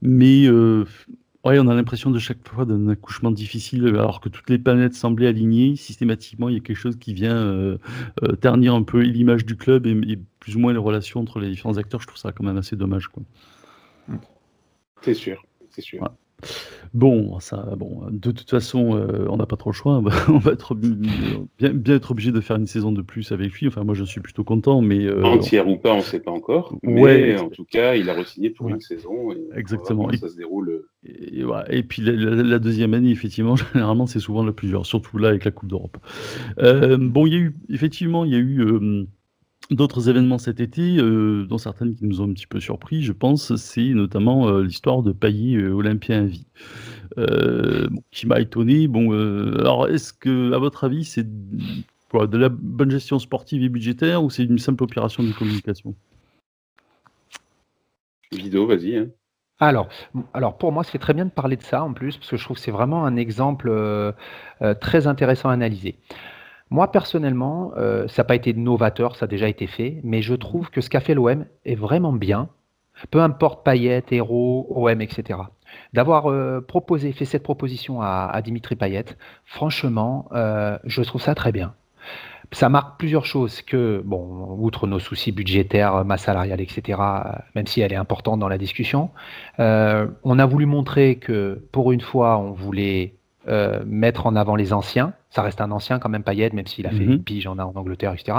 Mais 0.00 0.46
euh, 0.46 0.84
ouais, 1.44 1.58
on 1.58 1.66
a 1.66 1.74
l'impression 1.74 2.10
de 2.10 2.18
chaque 2.18 2.46
fois 2.46 2.64
d'un 2.64 2.88
accouchement 2.88 3.30
difficile, 3.30 3.86
alors 3.88 4.20
que 4.20 4.28
toutes 4.28 4.48
les 4.50 4.58
planètes 4.58 4.94
semblaient 4.94 5.28
alignées. 5.28 5.76
Systématiquement, 5.76 6.48
il 6.48 6.54
y 6.54 6.58
a 6.58 6.60
quelque 6.60 6.76
chose 6.76 6.96
qui 6.96 7.14
vient 7.14 7.36
euh, 7.36 7.78
euh, 8.22 8.36
ternir 8.36 8.74
un 8.74 8.82
peu 8.82 9.00
l'image 9.00 9.44
du 9.44 9.56
club 9.56 9.86
et, 9.86 9.98
et, 10.08 10.18
plus 10.38 10.56
ou 10.56 10.58
moins 10.60 10.72
les 10.72 10.78
relations 10.78 11.20
entre 11.20 11.40
les 11.40 11.50
différents 11.50 11.78
acteurs. 11.78 12.00
Je 12.00 12.06
trouve 12.06 12.18
ça 12.18 12.32
quand 12.32 12.44
même 12.44 12.58
assez 12.58 12.76
dommage, 12.76 13.08
quoi. 13.08 13.22
C'est 15.02 15.14
sûr, 15.14 15.44
c'est 15.70 15.82
sûr. 15.82 16.08
Bon, 16.94 17.40
ça, 17.40 17.74
bon, 17.76 18.02
de 18.10 18.32
toute 18.32 18.50
façon, 18.50 18.96
euh, 18.96 19.26
on 19.30 19.38
n'a 19.38 19.46
pas 19.46 19.56
trop 19.56 19.70
le 19.70 19.74
choix. 19.74 20.02
On 20.28 20.38
va 20.38 20.52
être 20.52 20.74
bien, 20.74 21.72
bien 21.72 21.94
être 21.94 22.10
obligé 22.10 22.32
de 22.32 22.40
faire 22.40 22.56
une 22.56 22.66
saison 22.66 22.92
de 22.92 23.00
plus 23.00 23.32
avec 23.32 23.52
lui. 23.52 23.66
Enfin, 23.66 23.82
moi, 23.82 23.94
je 23.94 24.04
suis 24.04 24.20
plutôt 24.20 24.44
content, 24.44 24.82
mais 24.82 25.06
euh, 25.06 25.24
entière 25.24 25.68
ou 25.68 25.76
pas, 25.76 25.92
on 25.92 25.98
ne 25.98 26.02
sait 26.02 26.20
pas 26.20 26.30
encore. 26.30 26.76
Mais 26.82 27.38
en 27.38 27.48
tout 27.48 27.64
cas, 27.64 27.94
il 27.94 28.10
a 28.10 28.14
re-signé 28.14 28.50
pour 28.50 28.68
une 28.68 28.80
saison. 28.80 29.32
Exactement. 29.56 30.10
Et, 30.10 30.18
ça 30.18 30.28
se 30.28 30.36
déroule. 30.36 30.84
Et, 31.06 31.44
et 31.70 31.82
puis 31.82 32.02
la, 32.02 32.58
deuxième 32.58 32.92
année, 32.92 33.10
effectivement, 33.10 33.56
généralement, 33.72 34.06
c'est 34.06 34.20
souvent 34.20 34.44
la 34.44 34.52
plus 34.52 34.68
dure, 34.68 34.84
surtout 34.84 35.16
là 35.16 35.28
avec 35.28 35.44
la 35.44 35.50
Coupe 35.50 35.70
d'Europe. 35.70 35.96
Euh, 36.58 36.98
bon, 37.00 37.26
il 37.26 37.32
y 37.32 37.36
a 37.36 37.40
eu, 37.40 37.54
effectivement, 37.70 38.26
il 38.26 38.32
y 38.32 38.36
a 38.36 38.38
eu 38.38 39.06
D'autres 39.72 40.10
événements 40.10 40.36
cet 40.36 40.60
été, 40.60 40.98
euh, 40.98 41.46
dont 41.48 41.56
certaines 41.56 41.94
qui 41.94 42.04
nous 42.04 42.20
ont 42.20 42.24
un 42.24 42.34
petit 42.34 42.46
peu 42.46 42.60
surpris, 42.60 43.02
je 43.02 43.12
pense, 43.12 43.56
c'est 43.56 43.94
notamment 43.94 44.46
euh, 44.46 44.62
l'histoire 44.62 45.02
de 45.02 45.12
Payet 45.12 45.56
euh, 45.56 45.72
Olympien 45.72 46.24
à 46.24 46.26
vie, 46.26 46.46
qui 48.10 48.26
m'a 48.26 48.40
étonné. 48.40 48.86
Bon, 48.86 49.12
alors 49.58 49.88
est-ce 49.88 50.12
que, 50.12 50.52
à 50.52 50.58
votre 50.58 50.84
avis, 50.84 51.04
c'est 51.04 51.26
quoi, 52.10 52.26
de 52.26 52.36
la 52.36 52.50
bonne 52.50 52.90
gestion 52.90 53.18
sportive 53.18 53.62
et 53.62 53.70
budgétaire 53.70 54.22
ou 54.22 54.28
c'est 54.28 54.44
une 54.44 54.58
simple 54.58 54.84
opération 54.84 55.22
de 55.22 55.32
communication? 55.32 55.94
Vidéo, 58.30 58.66
vas-y. 58.66 58.96
Hein. 58.96 59.06
Alors, 59.58 59.88
alors, 60.34 60.58
pour 60.58 60.72
moi, 60.72 60.84
c'est 60.84 60.98
très 60.98 61.14
bien 61.14 61.24
de 61.24 61.30
parler 61.30 61.56
de 61.56 61.62
ça 61.62 61.82
en 61.82 61.94
plus, 61.94 62.18
parce 62.18 62.28
que 62.28 62.36
je 62.36 62.44
trouve 62.44 62.58
que 62.58 62.62
c'est 62.62 62.70
vraiment 62.70 63.06
un 63.06 63.16
exemple 63.16 63.72
très 64.80 65.06
intéressant 65.06 65.48
à 65.48 65.52
analyser. 65.52 65.96
Moi, 66.72 66.90
personnellement, 66.90 67.72
euh, 67.76 68.08
ça 68.08 68.22
n'a 68.22 68.26
pas 68.26 68.34
été 68.34 68.54
novateur, 68.54 69.16
ça 69.16 69.26
a 69.26 69.28
déjà 69.28 69.46
été 69.46 69.66
fait, 69.66 70.00
mais 70.04 70.22
je 70.22 70.32
trouve 70.32 70.70
que 70.70 70.80
ce 70.80 70.88
qu'a 70.88 71.00
fait 71.00 71.12
l'OM 71.12 71.44
est 71.66 71.74
vraiment 71.74 72.14
bien, 72.14 72.48
peu 73.10 73.20
importe 73.20 73.62
Payet, 73.62 74.02
Héros, 74.10 74.66
OM, 74.70 75.02
etc. 75.02 75.38
D'avoir 75.92 76.30
euh, 76.30 76.62
proposé, 76.66 77.12
fait 77.12 77.26
cette 77.26 77.42
proposition 77.42 78.00
à, 78.00 78.40
Dimitri 78.42 78.74
Payet, 78.74 79.04
franchement, 79.44 80.30
euh, 80.32 80.78
je 80.84 81.02
trouve 81.02 81.20
ça 81.20 81.34
très 81.34 81.52
bien. 81.52 81.74
Ça 82.52 82.70
marque 82.70 82.98
plusieurs 82.98 83.26
choses 83.26 83.60
que, 83.60 84.00
bon, 84.02 84.56
outre 84.58 84.86
nos 84.86 84.98
soucis 84.98 85.30
budgétaires, 85.30 86.06
masse 86.06 86.22
salariale, 86.22 86.62
etc., 86.62 86.98
même 87.54 87.66
si 87.66 87.82
elle 87.82 87.92
est 87.92 87.96
importante 87.96 88.40
dans 88.40 88.48
la 88.48 88.58
discussion, 88.58 89.10
on 89.58 90.38
a 90.38 90.46
voulu 90.46 90.64
montrer 90.64 91.16
que, 91.16 91.62
pour 91.70 91.92
une 91.92 92.00
fois, 92.00 92.38
on 92.38 92.52
voulait 92.52 93.14
euh, 93.48 93.82
mettre 93.84 94.26
en 94.26 94.36
avant 94.36 94.54
les 94.54 94.72
anciens. 94.72 95.14
Ça 95.32 95.42
reste 95.42 95.60
un 95.60 95.70
ancien 95.70 95.98
quand 95.98 96.08
même, 96.08 96.22
Payet, 96.22 96.50
même 96.52 96.66
s'il 96.66 96.86
a 96.86 96.90
fait 96.90 97.04
mhm. 97.04 97.12
une 97.12 97.22
pige 97.22 97.46
en, 97.46 97.58
en 97.58 97.72
Angleterre, 97.74 98.12
etc. 98.12 98.38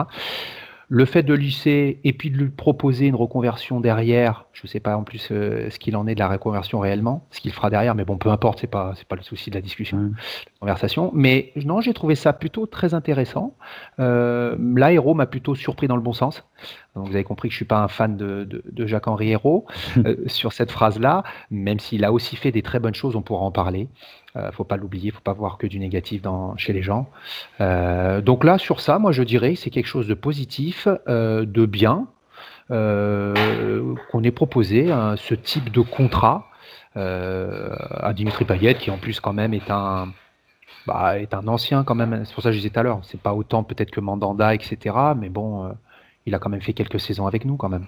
Le 0.90 1.06
fait 1.06 1.24
de 1.24 1.34
lisser 1.34 2.00
et 2.04 2.14
puis 2.14 2.30
de 2.30 2.38
lui 2.38 2.50
proposer 2.50 3.08
une 3.08 3.16
reconversion 3.16 3.80
derrière, 3.80 4.46
je 4.52 4.62
ne 4.66 4.68
sais 4.68 4.80
pas 4.80 4.96
en 4.96 5.04
plus 5.04 5.30
euh, 5.32 5.70
ce 5.70 5.80
qu'il 5.80 5.96
en 5.96 6.06
est 6.06 6.14
de 6.14 6.20
la 6.20 6.28
reconversion 6.28 6.80
réellement, 6.80 7.26
ce 7.32 7.40
qu'il 7.40 7.52
fera 7.52 7.70
derrière, 7.70 7.96
mais 7.96 8.06
bon, 8.06 8.18
peu 8.18 8.30
importe, 8.30 8.60
c'est 8.60 8.68
pas 8.68 8.94
c'est 8.96 9.08
pas 9.08 9.16
le 9.16 9.24
souci 9.24 9.50
de 9.50 9.56
la 9.56 9.62
discussion, 9.62 9.98
de 9.98 10.10
la 10.10 10.60
conversation. 10.60 11.10
Mais 11.16 11.52
non, 11.56 11.82
j'ai 11.82 11.94
trouvé 11.94 12.16
ça 12.16 12.34
plutôt 12.34 12.68
très 12.68 12.94
intéressant. 12.94 13.56
Euh, 14.00 14.56
L'aéro 14.76 15.16
m'a 15.16 15.26
plutôt 15.26 15.56
surpris 15.56 15.88
dans 15.88 15.96
le 15.96 16.02
bon 16.02 16.14
sens. 16.14 16.44
Donc, 16.96 17.08
vous 17.08 17.16
avez 17.16 17.24
compris 17.24 17.50
que 17.50 17.54
je 17.54 17.58
suis 17.58 17.66
pas 17.66 17.82
un 17.82 17.88
fan 17.88 18.18
de, 18.18 18.44
de, 18.44 18.86
Jacques-Henri 18.86 19.32
Hérault 19.32 19.66
euh, 19.98 20.16
sur 20.28 20.54
cette 20.54 20.72
phrase-là, 20.72 21.24
même 21.50 21.80
s'il 21.80 22.06
a 22.06 22.12
aussi 22.12 22.36
fait 22.36 22.52
des 22.52 22.62
très 22.62 22.80
bonnes 22.80 22.94
choses, 22.94 23.16
on 23.16 23.22
pourra 23.22 23.44
en 23.44 23.52
parler. 23.52 23.88
Euh, 24.36 24.52
faut 24.52 24.64
pas 24.64 24.78
l'oublier, 24.78 25.12
faut 25.12 25.22
pas 25.22 25.34
voir 25.34 25.58
que 25.58 25.66
du 25.66 25.80
négatif 25.80 26.22
dans, 26.22 26.56
chez 26.58 26.74
les 26.74 26.84
gens. 26.84 27.10
Euh, 27.62 28.22
donc 28.22 28.44
là, 28.44 28.58
sur 28.58 28.80
ça, 28.80 29.00
moi, 29.00 29.12
je 29.12 29.24
dirais 29.24 29.54
que 29.54 29.60
c'est 29.60 29.70
quelque 29.72 29.88
chose 29.88 30.08
de 30.08 30.14
positif, 30.14 30.88
de 31.08 31.66
bien, 31.66 32.08
qu'on 32.70 34.24
ait 34.24 34.32
proposé 34.32 34.92
hein, 34.92 35.16
ce 35.18 35.36
type 35.36 35.72
de 35.72 35.82
contrat 35.82 36.48
à 36.96 38.14
Dimitri 38.14 38.46
Payet, 38.46 38.76
qui 38.76 38.92
en 38.92 38.98
plus 38.98 39.20
quand 39.20 39.34
même 39.34 39.54
est 39.54 39.70
un 39.70 40.10
bah, 40.86 41.20
est 41.20 41.34
un 41.34 41.48
ancien 41.48 41.84
quand 41.84 41.96
même. 41.96 42.24
C'est 42.26 42.34
pour 42.34 42.44
ça 42.44 42.50
que 42.50 42.54
je 42.54 42.60
disais 42.60 42.70
tout 42.70 42.80
à 42.80 42.84
l'heure. 42.84 43.00
C'est 43.04 43.20
pas 43.20 43.34
autant 43.34 43.64
peut-être 43.64 43.92
que 43.92 44.00
Mandanda, 44.00 44.54
etc. 44.54 44.96
Mais 45.18 45.30
bon, 45.30 45.76
il 46.26 46.36
a 46.36 46.40
quand 46.40 46.50
même 46.50 46.62
fait 46.62 46.74
quelques 46.74 47.00
saisons 47.00 47.28
avec 47.28 47.46
nous 47.46 47.58
quand 47.58 47.70
même. 47.70 47.86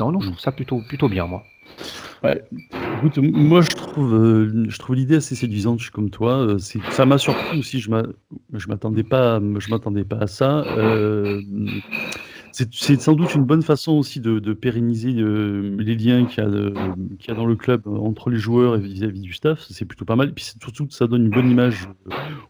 Non, 0.00 0.12
non, 0.12 0.20
je 0.20 0.26
trouve 0.26 0.40
ça 0.40 0.52
plutôt 0.52 0.80
plutôt 0.88 1.08
bien, 1.08 1.26
moi. 1.26 1.44
Ouais. 2.24 2.42
Écoute, 2.96 3.18
moi 3.18 3.60
je 3.60 3.70
trouve, 3.70 4.14
euh, 4.14 4.66
trouve 4.78 4.96
l'idée 4.96 5.16
assez 5.16 5.34
séduisante. 5.34 5.78
Je 5.78 5.84
suis 5.84 5.92
comme 5.92 6.10
toi. 6.10 6.38
Euh, 6.38 6.58
ça 6.58 7.06
m'a 7.06 7.18
surpris 7.18 7.58
aussi. 7.58 7.80
Je 7.80 7.90
m'attendais 8.68 9.04
pas, 9.04 9.40
pas 9.40 10.16
à 10.18 10.26
ça. 10.26 10.64
Euh, 10.76 11.40
c'est 12.52 13.00
sans 13.00 13.12
doute 13.12 13.34
une 13.36 13.44
bonne 13.44 13.62
façon 13.62 13.92
aussi 13.92 14.18
de, 14.20 14.52
pérenniser 14.52 15.12
les 15.12 15.94
liens 15.94 16.24
qu'il 16.24 16.42
y, 16.42 17.30
a 17.30 17.34
dans 17.34 17.46
le 17.46 17.54
club 17.54 17.86
entre 17.86 18.30
les 18.30 18.38
joueurs 18.38 18.76
et 18.76 18.80
vis-à-vis 18.80 19.20
du 19.20 19.32
staff. 19.32 19.64
C'est 19.70 19.84
plutôt 19.84 20.04
pas 20.04 20.16
mal. 20.16 20.30
Et 20.30 20.32
puis 20.32 20.52
surtout, 20.60 20.88
ça 20.90 21.06
donne 21.06 21.26
une 21.26 21.30
bonne 21.30 21.50
image 21.50 21.88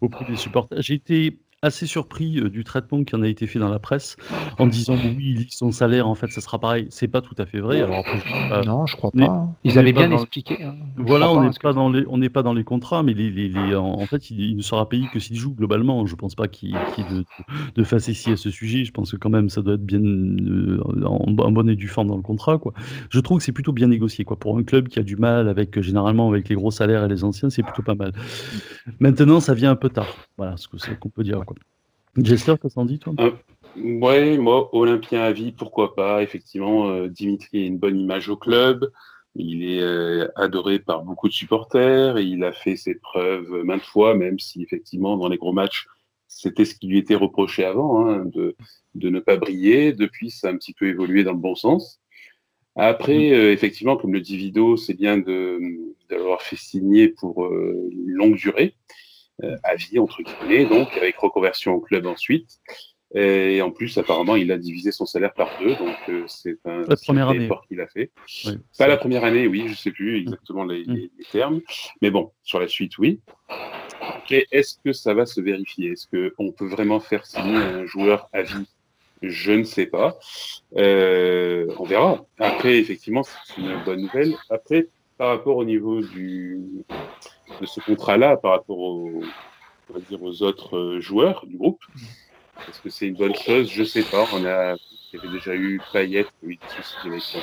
auprès 0.00 0.25
des 0.25 0.37
supporters. 0.37 0.80
J'ai 0.80 0.94
été 0.94 1.38
assez 1.62 1.87
surpris 1.87 2.38
euh, 2.38 2.50
du 2.50 2.62
traitement 2.62 3.03
qui 3.03 3.17
en 3.17 3.23
a 3.23 3.27
été 3.27 3.49
fait 3.49 3.59
dans 3.59 3.69
la 3.69 3.81
presse 3.81 4.17
en 4.59 4.67
disant 4.67 4.95
oui, 4.95 5.47
son 5.50 5.73
salaire, 5.73 6.07
en 6.07 6.15
fait, 6.15 6.31
ça 6.31 6.41
sera 6.41 6.59
pareil. 6.61 6.87
C'est 6.91 7.09
pas 7.09 7.21
tout 7.21 7.35
à 7.37 7.47
fait 7.47 7.59
vrai. 7.59 7.83
Alors 7.83 7.99
après, 7.99 8.65
non, 8.65 8.87
je 8.87 8.97
crois 8.97 9.11
pas. 9.11 9.49
Ils 9.65 9.79
avaient 9.79 9.93
bien 9.93 10.11
expliqué. 10.12 10.62
Hein. 10.62 10.77
Voilà, 10.97 11.31
on 11.31 11.43
n'est 11.43 11.50
pas, 11.61 11.73
dans 11.73 11.91
les, 11.91 12.05
on 12.09 12.19
n'est 12.19 12.29
pas 12.29 12.43
dans 12.43 12.55
les 12.55 12.62
contrats, 12.62 13.03
mais 13.03 13.12
les, 13.12 13.31
les, 13.31 13.75
en, 13.75 14.07
fait, 14.07 14.31
il, 14.31 14.57
ne 14.57 14.62
sera 14.62 14.88
payé 14.88 15.09
que 15.12 15.19
s'il 15.19 15.37
joue 15.37 15.55
globalement. 15.55 16.07
Je 16.07 16.15
pense 16.15 16.35
pas 16.35 16.47
qu'il 16.47 16.77
ait 16.77 17.12
de, 17.12 17.25
de 17.75 17.85
facétie 17.85 18.31
à 18.31 18.37
ce 18.37 18.50
sujet. 18.50 18.85
Je 18.85 18.93
pense 18.93 19.11
que 19.11 19.17
quand 19.17 19.31
même, 19.31 19.49
ça 19.49 19.62
doit 19.62 19.75
être 19.75 19.85
bien 19.85 20.00
euh, 20.00 20.81
en, 21.05 21.35
en 21.38 21.53
bonne 21.53 21.71
et 21.71 21.77
due 21.77 21.88
forme 21.88 22.09
dans 22.09 22.17
le 22.17 22.23
contrat. 22.23 22.59
Quoi. 22.59 22.73
Je 23.11 23.19
trouve 23.19 23.38
que 23.38 23.45
c'est 23.45 23.53
plutôt 23.53 23.73
bien 23.73 23.88
négocié. 23.88 24.25
Quoi. 24.25 24.38
Pour 24.38 24.57
un 24.57 24.62
club 24.62 24.88
qui 24.88 25.00
a 25.00 25.03
du 25.03 25.17
mal 25.17 25.49
avec, 25.49 25.81
généralement, 25.81 26.29
avec 26.29 26.49
les 26.49 26.55
gros 26.55 26.71
salaires 26.71 27.05
et 27.05 27.09
les 27.09 27.25
anciens, 27.25 27.50
c'est 27.50 27.65
plutôt 27.65 27.83
pas 27.83 27.97
mal. 27.97 28.12
Maintenant, 29.00 29.41
ça 29.41 29.55
vient 29.55 29.73
un 29.73 29.77
peu 29.77 29.88
tard. 29.88 30.07
Voilà 30.37 30.57
ce 30.57 30.69
qu'on 30.69 31.09
peut 31.09 31.25
dire. 31.25 31.43
Jester, 32.25 32.54
t'as 32.60 32.68
senti, 32.68 32.98
toi? 32.98 33.14
Euh, 33.20 33.30
Ouais, 33.76 34.38
moi, 34.38 34.75
Olympien 34.75 35.22
à 35.22 35.32
vie, 35.32 35.52
pourquoi 35.52 35.94
pas. 35.94 36.22
Effectivement, 36.22 36.88
euh, 36.88 37.08
Dimitri 37.08 37.62
a 37.62 37.66
une 37.66 37.78
bonne 37.78 37.98
image 37.98 38.28
au 38.28 38.37
club. 38.37 38.90
Il 39.34 39.62
est 39.62 39.80
euh, 39.80 40.26
adoré 40.37 40.78
par 40.80 41.04
beaucoup 41.04 41.28
de 41.28 41.32
supporters. 41.32 42.18
il 42.18 42.42
a 42.42 42.52
fait 42.52 42.76
ses 42.76 42.96
preuves 42.96 43.62
maintes 43.64 43.84
fois, 43.84 44.14
même 44.14 44.38
si 44.38 44.62
effectivement 44.62 45.16
dans 45.16 45.28
les 45.28 45.37
gros 45.37 45.52
matchs, 45.52 45.87
c'était 46.26 46.64
ce 46.64 46.75
qui 46.75 46.88
lui 46.88 46.98
était 46.98 47.14
reproché 47.14 47.64
avant, 47.64 48.08
hein, 48.08 48.25
de, 48.26 48.56
de, 48.94 49.10
ne 49.10 49.20
pas 49.20 49.37
briller. 49.37 49.92
Depuis, 49.92 50.30
ça 50.30 50.48
a 50.48 50.52
un 50.52 50.56
petit 50.56 50.75
peu 50.75 50.87
évolué 50.88 51.22
dans 51.25 51.32
le 51.32 51.38
bon 51.38 51.54
sens. 51.54 52.00
Après, 52.75 53.32
euh, 53.32 53.52
effectivement, 53.52 53.96
comme 53.96 54.12
le 54.12 54.20
dit 54.20 54.37
Vido, 54.37 54.76
c'est 54.76 54.94
bien 54.94 55.18
de, 55.18 55.25
de 56.08 56.14
l'avoir 56.16 56.42
fait 56.42 56.56
signer 56.56 57.08
pour 57.08 57.44
euh, 57.44 57.90
une 57.92 58.10
longue 58.12 58.37
durée, 58.37 58.75
à 59.62 59.76
vie 59.76 59.99
entre 59.99 60.23
guillemets, 60.23 60.64
donc 60.64 60.97
avec 60.97 61.16
reconversion 61.18 61.75
au 61.75 61.80
club 61.80 62.07
ensuite. 62.07 62.61
Et 63.14 63.62
en 63.62 63.71
plus, 63.71 63.97
apparemment, 63.97 64.37
il 64.37 64.52
a 64.52 64.59
divisé 64.59 64.92
son 64.92 65.07
salaire 65.07 65.33
par 65.33 65.49
deux, 65.61 65.75
donc 65.76 65.97
euh, 66.11 66.25
c'est 66.26 66.59
un 66.66 66.85
effort 67.33 67.66
qu'il 67.66 67.80
a 67.80 67.87
fait. 67.87 68.11
pas 68.76 68.87
la 68.87 68.99
première 68.99 69.25
année, 69.25 69.47
oui, 69.47 69.62
je 69.64 69.71
ne 69.71 69.76
sais 69.76 69.90
plus 69.90 70.18
exactement 70.18 70.66
mm. 70.66 70.73
les, 70.73 71.11
termes, 71.33 71.61
mais 72.02 72.11
bon, 72.11 72.33
sur 72.42 72.61
la 72.61 72.68
suite, 72.68 72.99
oui. 72.99 73.21
Est-ce 74.30 74.76
que 74.85 74.92
ça 74.92 75.14
va 75.14 75.25
se 75.25 75.40
vérifier? 75.40 75.92
Est-ce 75.92 76.07
qu'on 76.07 76.52
peut 76.52 76.66
vraiment 76.66 77.00
faire 77.00 77.25
signer 77.25 77.57
un 77.57 77.87
joueur 77.87 78.28
à 78.35 78.42
vie? 78.42 78.66
Je 79.23 79.52
ne 79.52 79.64
sais 79.64 79.87
pas. 79.87 80.18
Euh, 80.76 81.66
on 81.78 81.85
verra. 81.85 82.26
Après, 82.38 82.78
effectivement, 82.78 83.23
c'est 83.23 83.61
une 83.61 83.83
bonne 83.85 84.02
nouvelle. 84.02 84.35
Après, 84.50 84.87
par 85.16 85.28
rapport 85.28 85.57
au 85.57 85.64
niveau 85.64 86.02
du, 86.02 86.85
de 87.61 87.67
ce 87.67 87.81
contrat-là, 87.81 88.37
par 88.37 88.52
rapport 88.52 88.78
aux, 88.78 89.23
on 89.90 89.95
va 89.95 90.00
dire 90.00 90.23
aux 90.23 90.43
autres 90.43 90.76
euh, 90.76 91.00
joueurs 91.00 91.45
du 91.47 91.57
groupe, 91.57 91.83
est-ce 92.69 92.81
que 92.81 92.90
c'est 92.90 93.07
une 93.07 93.14
bonne 93.14 93.35
chose? 93.35 93.71
Je 93.71 93.81
ne 93.81 93.87
sais 93.87 94.02
pas. 94.02 94.26
On 94.33 94.45
a, 94.45 94.75
il 95.12 95.17
y 95.17 95.19
avait 95.19 95.33
déjà 95.33 95.55
eu 95.55 95.81
Payet, 95.93 96.25
qui 96.25 96.47
a 96.47 96.49
eu 96.49 96.57
des 96.57 96.69
soucis 96.69 97.07
avec 97.07 97.21
son 97.21 97.38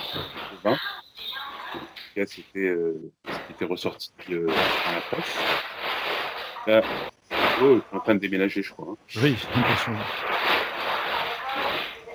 20. 0.64 0.72
En 0.72 0.76
tout 0.76 1.86
cas, 2.16 2.26
c'était 2.26 2.60
euh, 2.60 3.12
ce 3.28 3.32
qui 3.32 3.54
était 3.54 3.66
ressorti 3.66 4.12
euh, 4.30 4.48
dans 4.48 4.92
la 4.94 5.02
presse. 5.12 5.36
Là, 6.68 6.82
oh, 7.62 7.78
est 7.78 7.96
en 7.96 8.00
train 8.00 8.16
de 8.16 8.20
déménager, 8.20 8.62
je 8.62 8.72
crois. 8.72 8.88
Hein. 8.92 8.98
Oui, 9.22 9.36
j'ai 9.38 9.56
l'impression. 9.56 9.92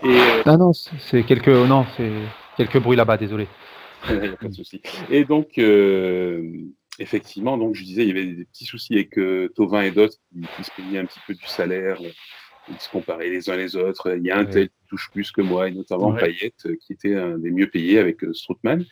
Et, 0.02 0.08
euh... 0.08 0.42
Ah 0.46 0.56
non, 0.56 0.72
c'est 0.72 1.22
quelques, 1.24 1.48
non, 1.48 1.86
c'est 1.96 2.10
quelques 2.56 2.78
bruits 2.78 2.96
là-bas, 2.96 3.16
désolé. 3.16 3.48
Il 4.08 4.18
n'y 4.18 4.28
a 4.28 4.36
pas 4.36 4.48
de 4.48 4.54
souci. 4.54 4.80
Et 5.10 5.24
donc, 5.24 5.58
euh, 5.58 6.42
effectivement, 7.00 7.58
donc 7.58 7.74
je 7.74 7.82
disais, 7.82 8.02
il 8.02 8.08
y 8.08 8.10
avait 8.12 8.26
des 8.26 8.44
petits 8.44 8.66
soucis 8.66 8.94
avec 8.94 9.18
euh, 9.18 9.48
Tovin 9.56 9.82
et 9.82 9.90
d'autres 9.90 10.16
qui, 10.32 10.40
qui, 10.56 10.64
se 10.64 10.70
plaignaient 10.70 10.98
un 10.98 11.06
petit 11.06 11.20
peu 11.26 11.34
du 11.34 11.46
salaire, 11.46 12.00
ils 12.68 12.80
se 12.80 12.88
comparaient 12.88 13.28
les 13.28 13.48
uns 13.50 13.56
les 13.56 13.76
autres. 13.76 14.16
Il 14.16 14.24
y 14.24 14.30
a 14.30 14.38
un 14.38 14.44
tel 14.44 14.68
qui 14.68 14.86
touche 14.88 15.10
plus 15.10 15.30
que 15.30 15.40
moi, 15.40 15.68
et 15.68 15.72
notamment 15.72 16.12
Payet, 16.12 16.52
euh, 16.66 16.76
qui 16.80 16.92
était 16.92 17.14
un 17.14 17.38
des 17.38 17.50
mieux 17.50 17.68
payés 17.68 17.98
avec 17.98 18.22
euh, 18.24 18.32
Stroutman. 18.32 18.84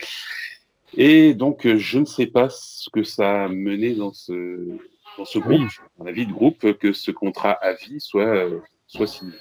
Et 0.97 1.35
donc, 1.35 1.67
euh, 1.67 1.77
je 1.77 1.99
ne 1.99 2.05
sais 2.05 2.27
pas 2.27 2.49
ce 2.51 2.89
que 2.91 3.03
ça 3.03 3.45
a 3.45 3.49
mené 3.49 3.95
dans 3.95 4.13
ce, 4.13 4.79
dans 5.17 5.25
ce 5.25 5.39
groupe, 5.39 5.69
dans 5.99 6.05
la 6.05 6.13
vie 6.13 6.27
de 6.27 6.33
groupe, 6.33 6.73
que 6.79 6.93
ce 6.93 7.11
contrat 7.11 7.53
à 7.53 7.75
vie 7.75 8.01
soit, 8.01 8.49
soit 8.87 9.07
signé. 9.07 9.35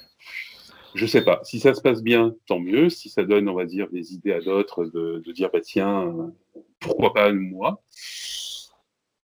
Je 0.94 1.04
ne 1.04 1.10
sais 1.10 1.24
pas. 1.24 1.40
Si 1.44 1.60
ça 1.60 1.74
se 1.74 1.82
passe 1.82 2.02
bien, 2.02 2.34
tant 2.48 2.60
mieux. 2.60 2.90
Si 2.90 3.10
ça 3.10 3.24
donne, 3.24 3.48
on 3.50 3.54
va 3.54 3.66
dire, 3.66 3.88
des 3.90 4.14
idées 4.14 4.34
à 4.34 4.42
d'autres 4.42 4.86
de, 4.86 5.22
de, 5.26 5.32
dire, 5.32 5.50
bah, 5.52 5.62
tiens, 5.62 6.32
pourquoi 6.80 7.14
pas 7.14 7.32
moi? 7.32 7.82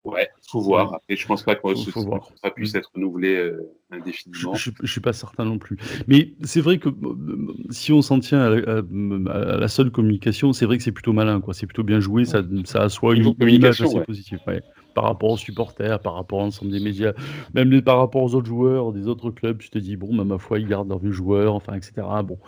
Ouais, 0.05 0.29
faut 0.47 0.61
voir. 0.61 0.93
Après, 0.93 1.15
je 1.15 1.25
pense 1.25 1.43
pas 1.43 1.55
que 1.55 1.75
ce 1.75 1.89
contrat 1.89 2.51
puisse 2.55 2.75
être 2.75 2.91
renouvelé 2.93 3.35
euh, 3.35 3.71
indéfiniment. 3.91 4.53
Je, 4.53 4.69
ne 4.81 4.87
suis 4.87 5.01
pas 5.01 5.13
certain 5.13 5.45
non 5.45 5.57
plus. 5.57 5.77
Mais 6.07 6.33
c'est 6.43 6.61
vrai 6.61 6.77
que 6.77 6.89
euh, 6.89 7.53
si 7.71 7.91
on 7.91 8.01
s'en 8.01 8.19
tient 8.19 8.41
à, 8.41 9.57
la 9.57 9.67
seule 9.67 9.89
communication, 9.89 10.53
c'est 10.53 10.65
vrai 10.65 10.77
que 10.77 10.83
c'est 10.83 10.91
plutôt 10.91 11.13
malin, 11.13 11.41
quoi. 11.41 11.55
C'est 11.55 11.65
plutôt 11.65 11.83
bien 11.83 11.99
joué. 11.99 12.25
Ça, 12.25 12.43
ça 12.65 12.83
assoit 12.83 13.15
une, 13.15 13.33
image 13.39 13.81
assez 13.81 14.01
positive. 14.01 14.39
Ouais 14.47 14.61
par 14.95 15.03
rapport 15.03 15.29
aux 15.29 15.37
supporters, 15.37 15.99
par 15.99 16.15
rapport 16.15 16.39
à 16.39 16.43
l'ensemble 16.43 16.71
des 16.71 16.79
médias, 16.79 17.11
même 17.53 17.81
par 17.81 17.99
rapport 17.99 18.23
aux 18.23 18.33
autres 18.33 18.47
joueurs 18.47 18.93
des 18.93 19.07
autres 19.07 19.29
clubs, 19.29 19.59
tu 19.59 19.69
te 19.69 19.77
dis, 19.77 19.97
bon, 19.97 20.15
bah, 20.15 20.23
ma 20.23 20.39
foi, 20.39 20.57
ils 20.57 20.67
gardent 20.67 20.89
leurs 20.89 20.99
vieux 20.99 21.11
joueurs, 21.11 21.53
enfin, 21.53 21.73
etc. 21.73 21.93
Bon, 22.23 22.39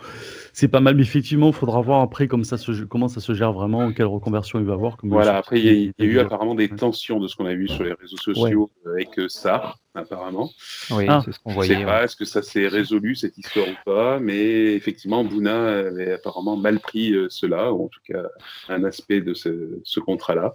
c'est 0.52 0.68
pas 0.68 0.80
mal, 0.80 0.96
mais 0.96 1.02
effectivement, 1.02 1.48
il 1.48 1.52
faudra 1.52 1.80
voir 1.82 2.00
après 2.00 2.26
comment 2.26 2.44
ça, 2.44 2.56
se, 2.56 2.72
comment 2.84 3.06
ça 3.06 3.20
se 3.20 3.34
gère 3.34 3.52
vraiment, 3.52 3.92
quelle 3.92 4.06
reconversion 4.06 4.58
il 4.58 4.64
va 4.64 4.72
avoir. 4.72 4.96
voilà, 5.04 5.36
après, 5.36 5.60
il 5.60 5.92
y, 5.98 6.02
a, 6.02 6.04
eu 6.04 6.18
apparemment 6.18 6.54
des 6.54 6.70
tensions 6.70 7.20
de 7.20 7.28
ce 7.28 7.36
qu'on 7.36 7.46
a 7.46 7.54
vu 7.54 7.68
sur 7.68 7.84
les 7.84 7.92
réseaux 7.92 8.16
sociaux 8.16 8.70
avec 8.86 9.10
ça, 9.28 9.74
apparemment. 9.98 10.50
Oui, 10.90 11.06
ah. 11.08 11.22
c'est 11.24 11.32
ce 11.32 11.38
qu'on 11.38 11.52
voyait. 11.52 11.74
Je 11.74 11.78
sais 11.80 11.84
pas, 11.84 12.04
est-ce 12.04 12.16
que 12.16 12.24
ça 12.24 12.42
s'est 12.42 12.68
résolu, 12.68 13.14
cette 13.14 13.36
histoire 13.38 13.68
ou 13.68 13.76
pas, 13.84 14.18
mais 14.18 14.74
effectivement, 14.74 15.24
Bouna 15.24 15.78
avait 15.78 16.12
apparemment 16.12 16.56
mal 16.56 16.80
pris 16.80 17.12
euh, 17.12 17.28
cela, 17.30 17.72
ou 17.72 17.84
en 17.84 17.88
tout 17.88 18.00
cas 18.04 18.22
un 18.68 18.84
aspect 18.84 19.20
de 19.20 19.34
ce, 19.34 19.80
ce 19.84 20.00
contrat-là, 20.00 20.54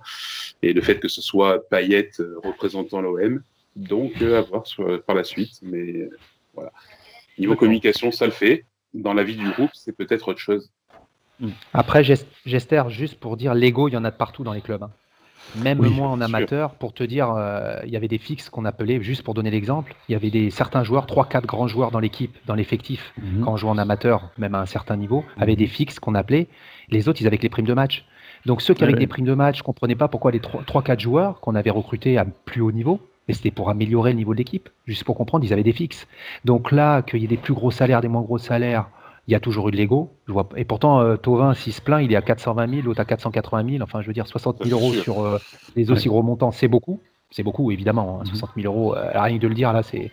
et 0.62 0.74
le 0.74 0.82
fait 0.82 1.00
que 1.00 1.08
ce 1.08 1.22
soit 1.22 1.68
pas 1.70 1.82
euh, 1.82 2.40
représentant 2.44 3.02
l'OM. 3.02 3.42
Donc, 3.76 4.22
euh, 4.22 4.40
à 4.40 4.42
voir 4.42 4.64
par 5.06 5.16
la 5.16 5.24
suite. 5.24 5.60
Mais 5.62 5.78
euh, 5.78 6.10
voilà. 6.54 6.72
Niveau 7.38 7.56
communication, 7.56 8.12
ça 8.12 8.26
le 8.26 8.32
fait. 8.32 8.66
Dans 8.94 9.14
la 9.14 9.24
vie 9.24 9.36
du 9.36 9.50
groupe, 9.52 9.72
c'est 9.74 9.96
peut-être 9.96 10.28
autre 10.28 10.40
chose. 10.40 10.72
Hmm. 11.40 11.50
Après, 11.74 12.04
Gester, 12.04 12.84
juste 12.90 13.20
pour 13.20 13.38
dire, 13.38 13.56
l'ego, 13.56 13.88
il 13.88 13.94
y 13.94 13.98
en 13.98 14.06
a 14.06 14.12
de 14.12 14.16
partout 14.16 14.44
dans 14.44 14.54
les 14.54 14.62
clubs. 14.62 14.84
Hein. 14.84 14.92
Même 15.56 15.80
moi 15.80 16.08
en 16.08 16.20
amateur, 16.22 16.76
pour 16.76 16.94
te 16.94 17.04
dire, 17.04 17.36
il 17.86 17.92
y 17.92 17.96
avait 17.96 18.08
des 18.08 18.18
fixes 18.18 18.50
qu'on 18.50 18.66
appelait, 18.66 19.02
juste 19.02 19.24
pour 19.24 19.34
donner 19.34 19.52
l'exemple, 19.52 19.96
il 20.10 20.14
y 20.14 20.16
avait 20.16 20.32
des, 20.32 20.50
certains 20.50 20.84
joueurs, 20.84 21.06
3-4 21.06 21.46
grands 21.46 21.68
joueurs 21.68 21.92
dans 21.92 22.00
l'équipe, 22.00 22.36
dans 22.48 22.56
l'effectif, 22.56 23.14
mhm. 23.22 23.44
quand 23.44 23.54
on 23.54 23.58
jouait 23.58 23.70
en 23.70 23.78
amateur, 23.78 24.32
même 24.38 24.56
à 24.56 24.60
un 24.60 24.66
certain 24.66 24.98
niveau, 24.98 25.22
mhm. 25.22 25.44
avaient 25.44 25.56
des 25.56 25.68
fixes 25.68 26.00
qu'on 26.00 26.16
appelait. 26.16 26.48
Les 26.90 27.08
autres, 27.08 27.22
ils 27.22 27.28
avaient 27.28 27.40
les 27.42 27.50
primes 27.50 27.68
de 27.68 27.74
match. 27.74 28.06
Donc 28.46 28.62
ceux 28.62 28.74
qui 28.74 28.84
avaient 28.84 28.94
des 28.94 29.08
primes 29.08 29.26
de 29.26 29.34
match 29.34 29.60
ne 29.60 29.64
comprenaient 29.64 29.96
pas 29.96 30.08
pourquoi 30.08 30.32
les 30.32 30.40
3-4 30.40 31.00
joueurs 31.00 31.40
qu'on 31.40 31.56
avait 31.56 31.70
recrutés 31.70 32.18
à 32.18 32.26
plus 32.26 32.62
haut 32.62 32.74
niveau, 32.74 33.00
mais 33.28 33.34
c'était 33.34 33.52
pour 33.52 33.70
améliorer 33.70 34.12
le 34.12 34.18
niveau 34.18 34.34
de 34.34 34.38
l'équipe, 34.38 34.70
juste 34.86 35.06
pour 35.06 35.16
comprendre, 35.16 35.46
ils 35.46 35.54
avaient 35.54 35.64
des 35.64 35.72
fixes. 35.72 36.08
Donc 36.44 36.72
là, 36.72 37.02
qu'il 37.04 37.22
y 37.22 37.24
ait 37.24 37.28
des 37.28 37.38
plus 37.38 37.54
gros 37.54 37.72
salaires, 37.72 38.02
des 38.02 38.10
moins 38.10 38.22
gros 38.22 38.38
salaires, 38.38 38.88
il 39.28 39.32
y 39.32 39.36
a 39.36 39.40
toujours 39.40 39.70
eu 39.70 39.72
de 39.72 39.78
l'ego. 39.78 40.18
Et 40.56 40.66
pourtant, 40.66 41.00
euh, 41.00 41.16
Tovin, 41.16 41.54
s'il 41.54 41.74
se 41.74 41.82
plaint, 41.82 42.04
il 42.04 42.12
est 42.12 42.16
à 42.16 42.22
420 42.22 42.68
000, 42.68 42.82
l'autre 42.84 43.00
à 43.00 43.06
480 43.06 43.70
000. 43.70 43.84
Enfin, 43.84 44.02
je 44.02 44.08
veux 44.08 44.14
dire, 44.14 44.28
60 44.28 44.66
000 44.66 44.80
euros 44.80 44.94
sur 44.94 45.22
euh, 45.22 45.40
les 45.76 45.92
aussi 45.92 46.10
gros 46.10 46.24
montants, 46.24 46.52
c'est 46.52 46.68
beaucoup. 46.68 47.00
C'est 47.30 47.44
beaucoup, 47.44 47.72
évidemment. 47.72 48.24
60 48.26 48.50
hein. 48.50 48.54
000 48.62 48.74
mhm. 48.74 48.80
euros, 48.80 48.96
euh, 48.96 49.10
rien 49.14 49.38
que 49.38 49.42
de 49.42 49.48
le 49.48 49.56
dire, 49.56 49.74
là, 49.74 49.82
c'est 49.84 50.12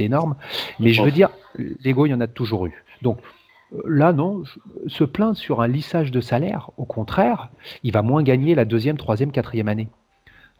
énorme. 0.00 0.36
Mais 0.80 0.92
je 0.92 1.02
veux 1.02 1.12
dire, 1.12 1.30
l'ego, 1.56 2.06
il 2.06 2.10
y 2.10 2.14
en 2.14 2.20
a 2.20 2.26
toujours 2.26 2.66
eu. 2.66 2.84
Donc, 3.02 3.18
Là, 3.84 4.14
non, 4.14 4.44
se 4.86 5.04
plaindre 5.04 5.36
sur 5.36 5.60
un 5.60 5.68
lissage 5.68 6.10
de 6.10 6.22
salaire, 6.22 6.70
au 6.78 6.86
contraire, 6.86 7.50
il 7.82 7.92
va 7.92 8.00
moins 8.00 8.22
gagner 8.22 8.54
la 8.54 8.64
deuxième, 8.64 8.96
troisième, 8.96 9.30
quatrième 9.30 9.68
année. 9.68 9.88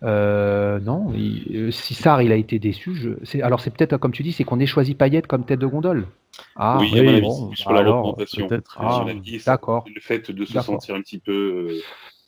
Euh, 0.02 0.78
non, 0.80 1.12
euh, 1.12 1.70
si 1.70 1.94
Sarr 1.94 2.22
il 2.22 2.30
a 2.30 2.36
été 2.36 2.58
déçu, 2.58 2.94
je, 2.94 3.40
alors 3.42 3.60
c'est 3.60 3.70
peut-être 3.70 3.96
comme 3.96 4.12
tu 4.12 4.22
dis, 4.22 4.32
c'est 4.32 4.44
qu'on 4.44 4.60
ait 4.60 4.66
choisi 4.66 4.94
Payette 4.94 5.26
comme 5.26 5.44
tête 5.44 5.58
de 5.58 5.66
gondole. 5.66 6.06
Ah, 6.54 6.78
oui, 6.80 6.90
oui 6.94 7.20
bon, 7.20 7.52
sur 7.54 7.72
la 7.72 7.82
représentation. 7.82 8.48
Ah, 8.76 9.04
d'accord. 9.44 9.84
Le 9.92 10.00
fait 10.00 10.30
de 10.30 10.44
se 10.44 10.60
sentir 10.60 10.94
un 10.94 11.00
petit 11.00 11.18
peu 11.18 11.80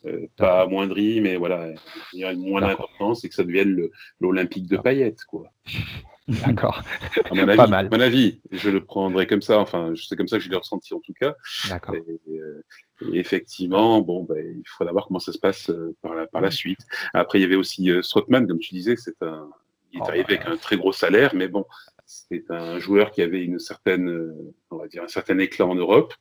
euh, 0.06 0.26
pas 0.36 0.62
amoindri, 0.62 1.20
mais 1.20 1.36
voilà, 1.36 1.68
il 2.12 2.20
y 2.20 2.24
a 2.24 2.34
moins 2.34 2.62
d'importance 2.62 3.22
et 3.24 3.28
que 3.28 3.34
ça 3.34 3.44
devienne 3.44 3.88
l'Olympique 4.18 4.66
de 4.66 4.78
Payette, 4.78 5.24
quoi. 5.24 5.52
D'accord. 6.28 6.82
pas 7.28 7.66
mal. 7.66 7.86
À 7.86 7.88
mon 7.96 8.00
avis, 8.00 8.40
je 8.50 8.70
le 8.70 8.84
prendrai 8.84 9.26
comme 9.26 9.42
ça. 9.42 9.58
Enfin, 9.58 9.92
c'est 9.96 10.16
comme 10.16 10.28
ça 10.28 10.38
que 10.38 10.44
je 10.44 10.48
l'ai 10.48 10.56
ressenti 10.56 10.94
en 10.94 11.00
tout 11.00 11.12
cas. 11.12 11.34
D'accord. 11.68 11.96
Et, 11.96 12.38
euh, 12.38 12.64
effectivement, 13.12 14.00
bon, 14.00 14.24
ben, 14.24 14.38
il 14.38 14.68
faudra 14.68 14.92
voir 14.92 15.06
comment 15.06 15.18
ça 15.18 15.32
se 15.32 15.38
passe 15.38 15.70
euh, 15.70 15.96
par, 16.02 16.14
la, 16.14 16.26
par 16.26 16.40
la 16.40 16.50
suite. 16.50 16.80
Après, 17.14 17.38
il 17.38 17.42
y 17.42 17.44
avait 17.44 17.56
aussi 17.56 17.90
euh, 17.90 18.02
Strootman, 18.02 18.46
comme 18.46 18.58
tu 18.58 18.74
disais, 18.74 18.96
c'est 18.96 19.22
un, 19.22 19.48
il 19.92 19.98
est 19.98 20.02
oh, 20.02 20.08
arrivé 20.08 20.24
avec 20.24 20.46
un 20.46 20.56
très 20.56 20.76
gros 20.76 20.92
salaire, 20.92 21.34
mais 21.34 21.48
bon, 21.48 21.64
c'est 22.06 22.50
un 22.50 22.78
joueur 22.78 23.10
qui 23.10 23.22
avait 23.22 23.42
une 23.42 23.58
certaine, 23.58 24.34
on 24.70 24.76
va 24.76 24.88
dire, 24.88 25.02
un 25.02 25.08
certain 25.08 25.38
éclat 25.38 25.66
en 25.66 25.74
Europe, 25.74 26.14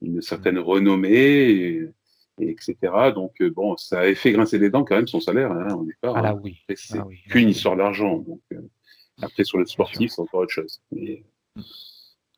une 0.00 0.20
certaine 0.20 0.58
renommée. 0.58 1.88
etc. 2.38 2.76
Donc, 3.14 3.40
bon, 3.42 3.76
ça 3.76 4.00
avait 4.00 4.14
fait 4.14 4.32
grincer 4.32 4.58
les 4.58 4.70
dents 4.70 4.84
quand 4.84 4.96
même 4.96 5.06
son 5.06 5.20
salaire 5.20 5.52
hein, 5.52 5.74
au 5.74 5.84
départ. 5.84 6.16
Ah 6.16 6.22
là, 6.22 6.34
oui. 6.34 6.58
C'est 6.74 6.98
ah 6.98 7.06
qu'une 7.30 7.50
histoire 7.50 7.76
d'argent. 7.76 8.18
Donc, 8.18 8.40
après, 9.20 9.44
sur 9.44 9.58
le 9.58 9.66
sportif, 9.66 10.10
c'est 10.10 10.20
encore 10.20 10.40
autre 10.40 10.52
chose. 10.52 10.80
Mais 10.90 11.22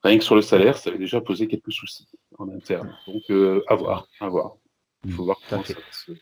rien 0.02 0.18
que 0.18 0.24
sur 0.24 0.34
le 0.34 0.42
salaire, 0.42 0.76
ça 0.76 0.90
avait 0.90 0.98
déjà 0.98 1.20
posé 1.20 1.46
quelques 1.46 1.72
soucis 1.72 2.06
en 2.38 2.48
interne. 2.48 2.94
Donc, 3.06 3.22
euh, 3.30 3.62
à 3.68 3.74
voir, 3.74 4.08
à 4.20 4.28
voir. 4.28 4.56
Il 5.04 5.12
faut 5.12 5.24
voir 5.24 5.38
comment 5.48 5.64
ça 5.64 5.74
se... 5.92 6.12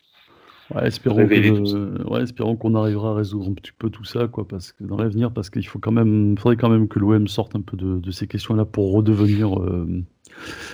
Ouais, 0.74 0.86
espérons, 0.86 2.56
qu'on 2.56 2.74
arrivera 2.74 3.10
à 3.10 3.14
résoudre 3.14 3.50
un 3.50 3.54
petit 3.54 3.72
peu 3.72 3.90
tout 3.90 4.04
ça, 4.04 4.28
quoi, 4.28 4.46
parce 4.46 4.72
que 4.72 4.84
dans 4.84 4.96
l'avenir, 4.96 5.32
parce 5.32 5.50
qu'il 5.50 5.66
faut 5.66 5.78
quand 5.78 5.92
même, 5.92 6.36
faudrait 6.38 6.56
quand 6.56 6.70
même 6.70 6.88
que 6.88 6.98
l'OM 6.98 7.28
sorte 7.28 7.54
un 7.56 7.60
peu 7.60 7.76
de, 7.76 8.10
ces 8.10 8.26
questions-là 8.26 8.64
pour 8.64 8.92
redevenir 8.92 9.58
euh, 9.58 10.02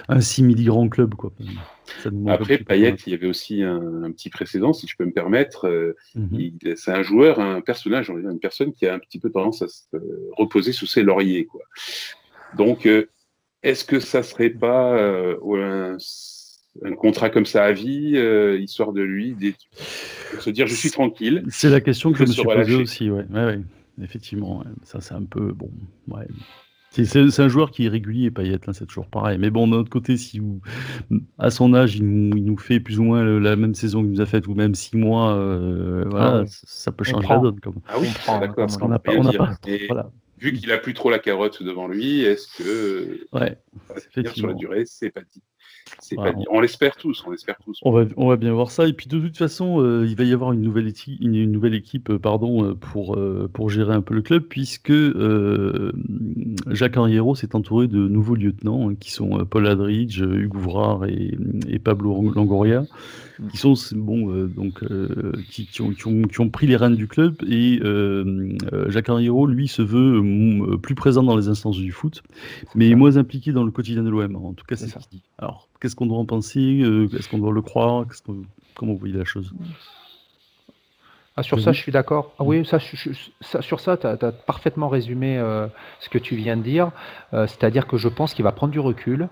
un 0.09 0.21
simili-grand 0.21 0.89
club, 0.89 1.15
quoi. 1.15 1.33
Après, 2.27 2.59
Payet, 2.59 2.95
il 3.07 3.13
y 3.13 3.15
avait 3.15 3.27
aussi 3.27 3.63
un, 3.63 4.13
petit 4.13 4.31
précédent, 4.31 4.73
si 4.73 4.87
je 4.87 4.95
peux 4.97 5.05
me 5.05 5.13
permettre. 5.13 5.67
Euh, 5.67 5.97
mhm. 6.15 6.53
C'est 6.77 6.93
un 6.93 7.03
joueur, 7.03 7.41
un 7.41 7.61
personnage, 7.61 8.11
une 8.11 8.39
personne 8.39 8.73
qui 8.75 8.87
a 8.87 8.95
un 8.95 8.99
petit 8.99 9.19
peu 9.19 9.31
tendance 9.31 9.63
à 9.63 9.69
se 9.69 9.85
reposer 10.37 10.73
sous 10.73 10.87
ses 10.87 11.03
lauriers. 11.03 11.47
Quoi. 11.47 11.63
Donc, 12.57 12.87
euh, 12.87 13.09
est-ce 13.63 13.85
que 13.85 14.01
ça 14.01 14.23
serait 14.23 14.51
pas 14.51 14.97
euh, 14.97 15.97
un 16.85 16.95
contrat 16.95 17.31
comme 17.31 17.47
ça 17.47 17.65
à 17.65 17.73
vie, 17.73 18.13
euh, 18.15 18.59
histoire 18.59 18.93
de 18.93 19.03
lui, 19.03 19.35
de 19.35 19.53
se 20.41 20.51
dire 20.51 20.67
je 20.67 20.75
suis 20.75 20.91
tranquille. 20.91 21.43
C'est 21.49 21.71
la 21.71 21.81
question 21.81 22.13
que 22.13 22.19
je, 22.19 22.23
me 22.25 22.29
suis 22.29 22.45
posée 22.45 22.75
aussi, 22.75 23.11
ouais. 23.11 23.25
ouais, 23.31 23.61
effectivement. 24.03 24.63
Ça, 24.85 25.01
c'est 25.01 25.15
un 25.15 25.25
peu 25.25 25.53
bon. 25.53 25.71
Ouais. 26.09 26.27
C'est 26.91 27.41
un 27.41 27.49
joueur 27.49 27.71
qui 27.71 27.87
est 27.87 27.89
régulier, 27.89 28.31
Payet, 28.31 28.59
c'est 28.73 28.87
toujours 28.87 29.07
pareil. 29.07 29.39
Mais 29.39 29.51
bon, 29.51 29.69
d'un 29.69 29.77
autre 29.77 29.91
côté, 29.91 30.17
si 30.17 30.39
vous, 30.39 30.61
à 31.39 31.51
son 31.51 31.75
âge, 31.75 31.97
il 31.97 32.05
nous, 32.05 32.57
fait 32.57 32.81
plus 32.81 32.99
ou 32.99 33.05
moins 33.05 33.23
la 33.23 33.57
même 33.57 33.75
saison 33.75 34.01
qu'il 34.01 34.11
nous 34.11 34.21
a 34.21 34.27
faite, 34.27 34.47
ou 34.49 34.55
même 34.55 34.75
six 34.75 34.97
mois, 34.97 35.35
euh, 35.35 36.05
voilà, 36.11 36.45
ah 36.45 36.45
ça, 36.47 36.91
peut 36.91 37.05
changer 37.05 37.29
la 37.29 37.39
donne. 37.39 37.59
Ah 37.89 37.97
oui, 38.01 38.09
d'accord. 38.27 38.55
Parce 38.57 38.79
qu'on 38.79 38.89
n'a 38.89 38.99
pas, 38.99 39.13
on 39.17 39.23
pas 39.23 39.55
voilà. 39.87 40.11
Vu 40.39 40.53
qu'il 40.53 40.71
a 40.73 40.79
plus 40.79 40.95
trop 40.95 41.11
la 41.11 41.19
carotte 41.19 41.63
devant 41.63 41.89
lui, 41.89 42.23
est-ce 42.23 42.49
que 42.57 43.27
ouais, 43.33 43.59
sur 44.35 44.47
la 44.47 44.55
durée, 44.55 44.85
c'est 44.87 45.11
pas 45.11 45.23
dit. 45.23 45.43
On 46.51 46.61
l'espère 46.61 46.97
tous, 46.97 47.25
on 47.27 47.31
l'espère 47.31 47.57
tous. 47.65 47.79
On 47.83 47.91
va, 47.91 48.05
on 48.17 48.29
va 48.29 48.37
bien 48.37 48.53
voir 48.53 48.71
ça. 48.71 48.87
Et 48.87 48.93
puis 48.93 49.07
de 49.07 49.19
toute 49.19 49.37
façon, 49.37 49.81
euh, 49.81 50.07
il 50.07 50.17
va 50.17 50.25
y 50.25 50.33
avoir 50.33 50.53
une 50.53 50.63
nouvelle, 50.63 50.93
une, 51.21 51.51
nouvelle 51.51 51.75
équipe 51.75 52.11
euh, 52.11 52.19
pardon, 52.19 52.65
euh, 52.65 52.75
pour, 52.75 53.19
pour 53.53 53.71
gérer 53.71 53.95
un 53.95 54.03
peu 54.03 54.15
le 54.15 54.23
club, 54.23 54.45
puisque 54.45 54.93
Jacques 56.69 56.97
Henriero 56.97 57.35
s'est 57.35 57.55
entouré 57.55 57.89
de 57.89 58.09
nouveaux 58.09 58.35
lieutenants, 58.35 58.91
hein, 58.91 58.95
qui 58.99 59.11
sont 59.11 59.45
Paul 59.45 59.67
Adridge, 59.67 60.21
Hugo 60.21 60.59
Vrard 60.59 61.07
et, 61.07 61.37
et 61.69 61.79
Pablo 61.79 62.31
Longoria 62.33 62.85
qui 63.51 63.57
sont 63.57 63.75
bon, 63.95 64.31
euh, 64.31 64.47
donc, 64.47 64.83
euh, 64.83 65.33
qui, 65.51 65.67
qui, 65.67 65.83
ont, 65.83 65.93
qui, 65.93 66.41
ont, 66.41 66.49
pris 66.49 66.67
les 66.67 66.77
rênes 66.77 66.97
du 66.97 67.07
club. 67.07 67.37
Et 67.49 67.81
euh, 67.83 68.57
Jacques 68.89 69.09
Henriot, 69.09 69.47
lui, 69.47 69.69
se 69.69 69.83
veut 69.83 70.77
plus 70.79 70.95
présent 70.95 71.23
dans 71.23 71.37
les 71.37 71.49
instances 71.49 71.77
du 71.77 71.93
foot, 71.93 72.23
mais 72.75 72.95
moins 72.95 73.17
impliqué 73.17 73.53
dans 73.53 73.65
le 73.65 73.71
quotidien 73.71 74.03
de 74.03 74.11
l'OM. 74.11 74.37
En 74.37 74.53
tout 74.53 74.65
cas, 74.65 74.77
c'est 74.77 74.89
ça. 74.89 75.01
Alors, 75.39 75.69
qu'est-ce 75.81 75.97
qu'on 75.97 76.07
doit 76.07 76.19
en 76.19 76.27
penser 76.27 76.83
Est-ce 77.17 77.29
qu'on 77.29 77.39
doit 77.39 77.53
le 77.53 77.63
croire 77.63 78.07
Comment 78.75 78.93
vous 78.93 78.99
voyez 78.99 79.17
la 79.17 79.25
chose? 79.25 79.53
Ah, 81.37 81.45
sur 81.45 81.61
ça, 81.61 81.73
je 81.73 81.81
suis 81.81 81.93
d'accord. 81.93 82.33
Ah, 82.41 82.45
oui, 82.45 82.67
ça, 82.67 82.79
sur 82.81 83.81
ça, 83.81 83.97
tu 83.97 84.07
as, 84.07 84.33
parfaitement 84.33 84.89
résumé 84.89 85.39
ce 86.01 86.09
que 86.09 86.19
tu 86.19 86.35
viens 86.35 86.57
de 86.57 86.63
dire. 86.63 86.91
C'est-à-dire 87.33 87.87
que 87.87 87.97
je 87.97 88.09
pense 88.09 88.35
qu'il 88.35 88.43
va 88.43 88.53
prendre 88.53 88.73
du 88.73 88.81
recul 88.81 89.29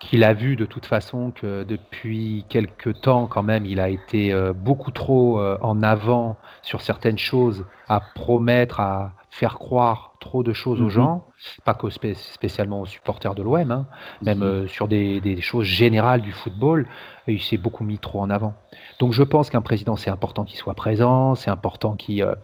qu'il 0.00 0.24
a 0.24 0.32
vu 0.32 0.56
de 0.56 0.64
toute 0.64 0.86
façon 0.86 1.30
que 1.30 1.62
depuis 1.62 2.44
quelques 2.48 3.00
temps, 3.02 3.26
quand 3.26 3.42
même, 3.42 3.66
il 3.66 3.78
a 3.78 3.90
été 3.90 4.32
euh, 4.32 4.52
beaucoup 4.52 4.90
trop 4.90 5.38
euh, 5.38 5.58
en 5.60 5.82
avant 5.82 6.36
sur 6.62 6.80
certaines 6.80 7.18
choses, 7.18 7.66
à 7.88 8.00
promettre, 8.00 8.80
à 8.80 9.12
faire 9.30 9.58
croire 9.58 10.14
trop 10.18 10.42
de 10.42 10.52
choses 10.52 10.80
aux 10.80 10.84
mhm. 10.84 10.90
gens, 10.90 11.24
pas 11.64 11.74
que 11.74 11.88
spécialement 11.90 12.80
aux 12.80 12.86
supporters 12.86 13.34
de 13.34 13.42
l'OM, 13.42 13.70
hein, 13.70 13.86
même 14.22 14.38
mhm. 14.38 14.44
euh, 14.44 14.66
sur 14.66 14.88
des, 14.88 15.20
des, 15.20 15.40
choses 15.40 15.66
générales 15.66 16.22
du 16.22 16.32
football, 16.32 16.88
il 17.32 17.40
s'est 17.40 17.56
beaucoup 17.56 17.84
mis 17.84 17.98
trop 17.98 18.20
en 18.20 18.30
avant. 18.30 18.54
Donc 18.98 19.12
je 19.12 19.22
pense 19.22 19.50
qu'un 19.50 19.62
président, 19.62 19.96
c'est 19.96 20.10
important 20.10 20.44
qu'il 20.44 20.58
soit 20.58 20.74
présent, 20.74 21.34
c'est 21.34 21.50
important 21.50 21.94
qu'il 21.94 22.22
euh, 22.22 22.34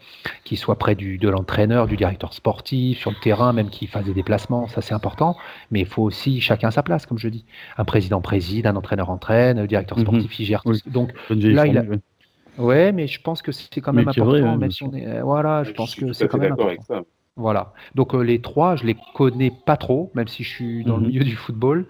soit 0.55 0.79
près 0.79 0.95
du, 0.95 1.19
de 1.19 1.29
l'entraîneur, 1.29 1.87
du 1.87 1.97
directeur 1.97 2.33
sportif, 2.33 2.99
sur 2.99 3.11
le 3.11 3.17
terrain, 3.23 3.53
même 3.53 3.69
qu'il 3.69 3.89
fasse 3.89 4.05
des 4.05 4.15
déplacements, 4.15 4.69
ça 4.69 4.81
c'est 4.81 4.95
important, 4.95 5.37
mais 5.71 5.81
il 5.81 5.87
faut 5.87 6.03
aussi 6.03 6.41
chacun 6.41 6.71
sa 6.71 6.83
place, 6.83 7.07
comme 7.07 7.19
je 7.19 7.29
dis. 7.29 7.45
Un 7.77 7.85
président 7.85 8.21
préside, 8.21 8.67
un 8.67 8.77
entraîneur 8.77 9.11
entraîne, 9.11 9.61
le 9.61 9.67
directeur 9.67 9.99
mhm. 9.99 10.05
sportif, 10.05 10.41
il 10.41 10.45
gère 10.47 10.63
tout. 10.63 10.75
Donc 10.87 11.13
là, 11.31 11.67
il 11.67 11.79
a... 11.79 11.85
Ouais, 12.59 12.91
mais 12.93 13.07
je 13.07 13.21
pense 13.21 13.43
que 13.43 13.53
c'est 13.53 13.81
quand 13.83 13.93
même 13.93 14.09
important. 14.09 14.47
Hein, 14.47 14.57
même 14.57 14.71
si 14.71 14.83
on 14.83 14.93
est... 14.95 15.21
Voilà, 15.21 15.63
je 15.65 15.73
pense 15.73 15.95
que 15.95 16.13
c'est 16.13 16.27
quand 16.27 16.39
même 16.39 16.53
important. 16.53 17.05
Voilà. 17.37 17.75
Donc 17.95 18.15
euh, 18.15 18.23
les 18.23 18.41
trois, 18.41 18.77
je 18.77 18.85
les 18.85 18.97
connais 19.15 19.51
pas 19.51 19.77
trop, 19.77 20.11
même 20.15 20.27
si 20.27 20.43
je 20.43 20.49
suis 20.49 20.85
dans 20.85 20.97
le 20.97 21.03
mhm. 21.03 21.09
milieu 21.09 21.25
du 21.25 21.37
football. 21.37 21.87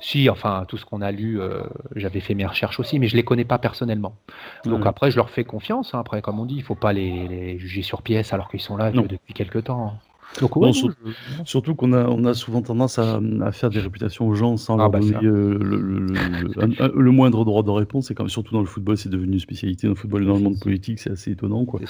Si, 0.00 0.28
enfin, 0.28 0.64
tout 0.66 0.76
ce 0.76 0.84
qu'on 0.84 1.02
a 1.02 1.12
lu, 1.12 1.40
euh, 1.40 1.62
j'avais 1.94 2.18
fait 2.18 2.34
mes 2.34 2.44
recherches 2.44 2.80
aussi, 2.80 2.98
mais 2.98 3.06
je 3.06 3.16
les 3.16 3.22
connais 3.22 3.44
pas 3.44 3.58
personnellement. 3.58 4.16
Donc 4.64 4.86
après, 4.86 5.12
je 5.12 5.16
leur 5.16 5.30
fais 5.30 5.44
confiance. 5.44 5.94
Hein. 5.94 6.00
Après, 6.00 6.20
comme 6.20 6.40
on 6.40 6.46
dit, 6.46 6.56
il 6.56 6.64
faut 6.64 6.74
pas 6.74 6.92
les, 6.92 7.58
juger 7.58 7.82
sur 7.82 8.02
pièce 8.02 8.32
alors 8.32 8.50
qu'ils 8.50 8.60
sont 8.60 8.76
là 8.76 8.90
depuis 8.90 9.34
quelques 9.34 9.64
temps. 9.64 9.94
Surtout, 11.44 11.74
qu'on 11.74 11.92
a, 11.92 12.06
on 12.06 12.24
a 12.24 12.34
souvent 12.34 12.62
tendance 12.62 12.98
à, 12.98 13.20
faire 13.52 13.70
des 13.70 13.80
réputations 13.80 14.28
aux 14.28 14.34
gens 14.34 14.56
sans 14.56 14.74
ah, 14.74 14.78
leur 14.78 14.90
bah, 14.90 15.00
donner 15.00 15.16
euh, 15.24 15.58
le, 16.94 17.10
moindre 17.10 17.44
droit 17.44 17.62
de 17.62 17.70
réponse. 17.70 18.10
Et 18.10 18.14
comme 18.14 18.28
surtout 18.28 18.54
dans 18.54 18.60
le 18.60 18.66
football, 18.66 18.96
c'est 18.96 19.08
devenu 19.08 19.34
une 19.34 19.38
spécialité 19.40 19.86
dans 19.86 19.94
le 19.94 19.98
football 19.98 20.22
et 20.22 20.26
dans 20.26 20.34
le 20.34 20.40
monde 20.40 20.60
politique, 20.60 20.98
c'est 20.98 21.10
assez 21.10 21.32
étonnant. 21.32 21.64
Quoi. 21.64 21.80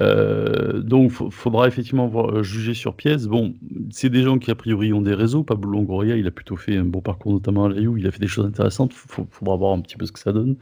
Euh, 0.00 0.80
donc, 0.80 1.12
il 1.20 1.30
faudra 1.30 1.66
effectivement 1.68 2.06
voir, 2.06 2.30
euh, 2.30 2.42
juger 2.42 2.74
sur 2.74 2.94
pièce. 2.94 3.26
Bon, 3.26 3.54
c'est 3.90 4.10
des 4.10 4.22
gens 4.22 4.38
qui 4.38 4.50
a 4.50 4.54
priori 4.54 4.92
ont 4.92 5.02
des 5.02 5.14
réseaux. 5.14 5.42
Pablo 5.42 5.70
Longoria, 5.70 6.16
il 6.16 6.26
a 6.26 6.30
plutôt 6.30 6.56
fait 6.56 6.76
un 6.76 6.84
bon 6.84 7.00
parcours, 7.00 7.32
notamment 7.32 7.64
à 7.64 7.68
l'AIU. 7.68 7.98
Il 7.98 8.06
a 8.06 8.10
fait 8.10 8.20
des 8.20 8.26
choses 8.26 8.46
intéressantes. 8.46 8.92
Il 9.18 9.24
faudra 9.30 9.56
voir 9.56 9.72
un 9.72 9.80
petit 9.80 9.96
peu 9.96 10.06
ce 10.06 10.12
que 10.12 10.20
ça 10.20 10.32
donne. 10.32 10.56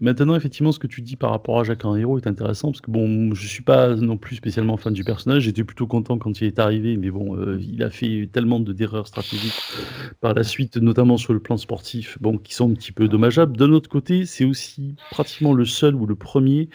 maintenant, 0.00 0.34
effectivement, 0.34 0.72
ce 0.72 0.78
que 0.78 0.86
tu 0.86 1.00
dis 1.00 1.16
par 1.16 1.30
rapport 1.30 1.60
à 1.60 1.64
Jacques 1.64 1.84
Henriot 1.84 2.18
est 2.18 2.26
intéressant 2.26 2.68
parce 2.68 2.80
que 2.80 2.90
bon, 2.90 3.34
je 3.34 3.46
suis 3.46 3.62
pas 3.62 3.94
non 3.94 4.16
plus 4.16 4.36
spécialement 4.36 4.76
fan 4.76 4.92
du 4.92 5.04
personnage. 5.04 5.42
J'étais 5.42 5.59
plutôt 5.64 5.86
content 5.86 6.18
quand 6.18 6.40
il 6.40 6.46
est 6.46 6.58
arrivé, 6.58 6.96
mais 6.96 7.10
bon, 7.10 7.36
euh, 7.36 7.58
il 7.60 7.82
a 7.82 7.90
fait 7.90 8.28
tellement 8.32 8.60
de 8.60 8.72
d'erreurs 8.72 9.06
stratégiques 9.06 9.60
par 10.20 10.34
la 10.34 10.42
suite, 10.42 10.76
notamment 10.76 11.16
sur 11.16 11.32
le 11.32 11.40
plan 11.40 11.56
sportif, 11.56 12.18
bon, 12.20 12.38
qui 12.38 12.54
sont 12.54 12.70
un 12.70 12.74
petit 12.74 12.92
peu 12.92 13.08
dommageables. 13.08 13.56
D'un 13.56 13.72
autre 13.72 13.88
côté, 13.88 14.26
c'est 14.26 14.44
aussi 14.44 14.96
pratiquement 15.10 15.52
le 15.52 15.64
seul 15.64 15.94
ou 15.94 16.06
le 16.06 16.14
premier. 16.14 16.68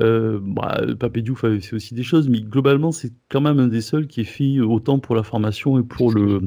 Euh, 0.00 0.38
bah, 0.42 0.80
Papé 0.98 1.22
Diouf 1.22 1.44
avait 1.44 1.60
fait 1.60 1.76
aussi 1.76 1.94
des 1.94 2.02
choses, 2.02 2.28
mais 2.28 2.40
globalement, 2.40 2.92
c'est 2.92 3.12
quand 3.28 3.40
même 3.40 3.58
un 3.58 3.68
des 3.68 3.80
seuls 3.80 4.06
qui 4.06 4.22
est 4.22 4.24
fait 4.24 4.60
autant 4.60 4.98
pour 4.98 5.14
la 5.14 5.22
formation 5.22 5.78
et 5.78 5.82
pour 5.82 6.12
le, 6.12 6.42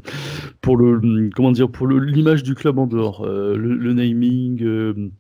pour 0.62 0.78
le, 0.78 1.30
comment 1.36 1.52
dire, 1.52 1.70
pour 1.70 1.88
l'image 1.88 2.44
du 2.44 2.56
club 2.56 2.80
en 2.80 2.88
dehors, 2.88 3.26
euh, 3.26 3.56
le, 3.56 3.94
naming. 3.94 5.12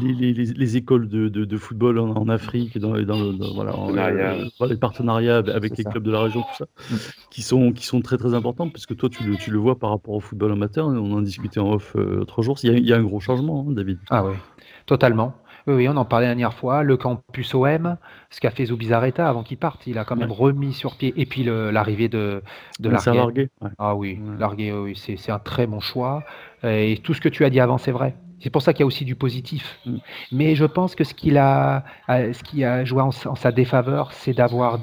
Les, 0.00 0.32
les, 0.32 0.44
les, 0.44 0.76
écoles 0.76 1.08
de, 1.08 1.28
de, 1.28 1.44
de 1.44 1.56
football 1.56 1.98
en, 1.98 2.10
en, 2.16 2.28
Afrique, 2.28 2.78
dans, 2.78 2.92
dans, 3.02 3.32
dans 3.32 3.54
voilà, 3.54 3.74
euh, 3.74 4.44
les 4.68 4.76
partenariats 4.76 5.38
avec 5.38 5.76
les 5.76 5.84
clubs 5.84 6.02
de 6.02 6.10
la 6.10 6.20
région, 6.20 6.42
tout 6.42 6.56
ça, 6.58 6.66
mm. 6.90 6.96
qui, 7.30 7.42
sont, 7.42 7.72
qui 7.72 7.86
sont 7.86 8.00
très 8.00 8.16
très 8.16 8.34
importants, 8.34 8.68
puisque 8.68 8.96
toi 8.96 9.08
tu 9.08 9.24
le, 9.24 9.36
tu 9.36 9.50
le 9.50 9.58
vois 9.58 9.78
par 9.78 9.90
rapport 9.90 10.14
au 10.14 10.20
football 10.20 10.52
amateur, 10.52 10.86
on 10.86 11.12
en 11.12 11.20
discutait 11.20 11.60
en 11.60 11.72
off 11.72 11.94
euh, 11.96 12.16
l'autre 12.16 12.42
jour, 12.42 12.56
il 12.62 12.70
y, 12.70 12.74
a, 12.74 12.78
il 12.78 12.86
y, 12.86 12.92
a, 12.92 12.96
un 12.96 13.02
gros 13.02 13.20
changement, 13.20 13.66
hein, 13.68 13.72
David. 13.72 13.98
Ah 14.10 14.24
oui, 14.24 14.34
totalement. 14.86 15.34
Oui, 15.66 15.74
oui, 15.74 15.88
on 15.88 15.96
en 15.96 16.04
parlait 16.04 16.26
la 16.26 16.32
dernière 16.32 16.54
fois. 16.54 16.82
Le 16.82 16.96
campus 16.96 17.54
OM, 17.54 17.96
ce 18.30 18.40
qu'a 18.40 18.50
fait 18.50 18.66
Zubizarreta 18.66 19.28
avant 19.28 19.44
qu'il 19.44 19.58
parte, 19.58 19.86
il 19.86 19.96
a 19.96 20.04
quand 20.04 20.16
même 20.16 20.32
remis 20.32 20.72
sur 20.72 20.96
pied. 20.96 21.14
Et 21.16 21.24
puis 21.24 21.44
l'arrivée 21.44 22.08
de, 22.08 22.42
de 22.80 22.88
Larguet. 22.88 23.48
Ah 23.78 23.94
oui, 23.94 24.18
Larguet, 24.40 24.72
oui, 24.72 24.96
c'est 24.96 25.30
un 25.30 25.38
très 25.38 25.68
bon 25.68 25.78
choix. 25.78 26.24
Et 26.64 26.98
tout 27.04 27.14
ce 27.14 27.20
que 27.20 27.28
tu 27.28 27.44
as 27.44 27.50
dit 27.50 27.60
avant, 27.60 27.78
c'est 27.78 27.92
vrai. 27.92 28.16
C'est 28.42 28.50
pour 28.50 28.62
ça 28.62 28.72
qu'il 28.72 28.80
y 28.80 28.82
a 28.84 28.86
aussi 28.86 29.04
du 29.04 29.14
positif. 29.14 29.78
Mm. 29.86 29.96
Mais 30.32 30.54
je 30.54 30.64
pense 30.64 30.94
que 30.94 31.04
ce, 31.04 31.14
qu'il 31.14 31.38
a, 31.38 31.84
ce 32.08 32.42
qui 32.42 32.64
a 32.64 32.84
joué 32.84 33.00
en, 33.02 33.10
sa 33.12 33.52
défaveur, 33.52 34.12
c'est 34.12 34.34
d'avoir 34.34 34.80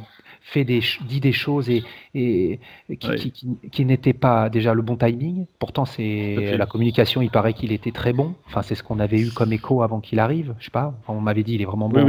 fait 0.50 0.64
des, 0.64 0.82
dit 1.02 1.20
des 1.20 1.32
choses 1.32 1.70
et, 1.70 1.84
et 2.16 2.60
qui, 3.00 3.32
qui, 3.72 3.86
n'étaient 3.86 4.14
pas 4.14 4.50
déjà 4.50 4.74
le 4.74 4.82
bon 4.82 4.98
timing. 4.98 5.46
Pourtant, 5.60 5.86
c'est 5.86 6.58
la 6.58 6.66
communication, 6.66 7.22
il 7.22 7.30
paraît 7.30 7.54
qu'il 7.54 7.72
était 7.72 7.92
très 7.92 8.14
bon. 8.14 8.34
Enfin, 8.48 8.64
c'est 8.64 8.76
ce 8.76 8.84
qu'on 8.84 9.00
avait 9.00 9.20
eu 9.20 9.30
comme 9.30 9.54
écho 9.54 9.84
avant 9.84 10.00
qu'il 10.00 10.20
arrive. 10.20 10.56
Je 10.60 10.66
sais 10.66 10.72
pas. 10.72 10.96
on 11.08 11.22
m'avait 11.22 11.44
dit, 11.44 11.54
il 11.54 11.62
est 11.62 11.66
vraiment 11.66 11.88
bon. 11.88 12.08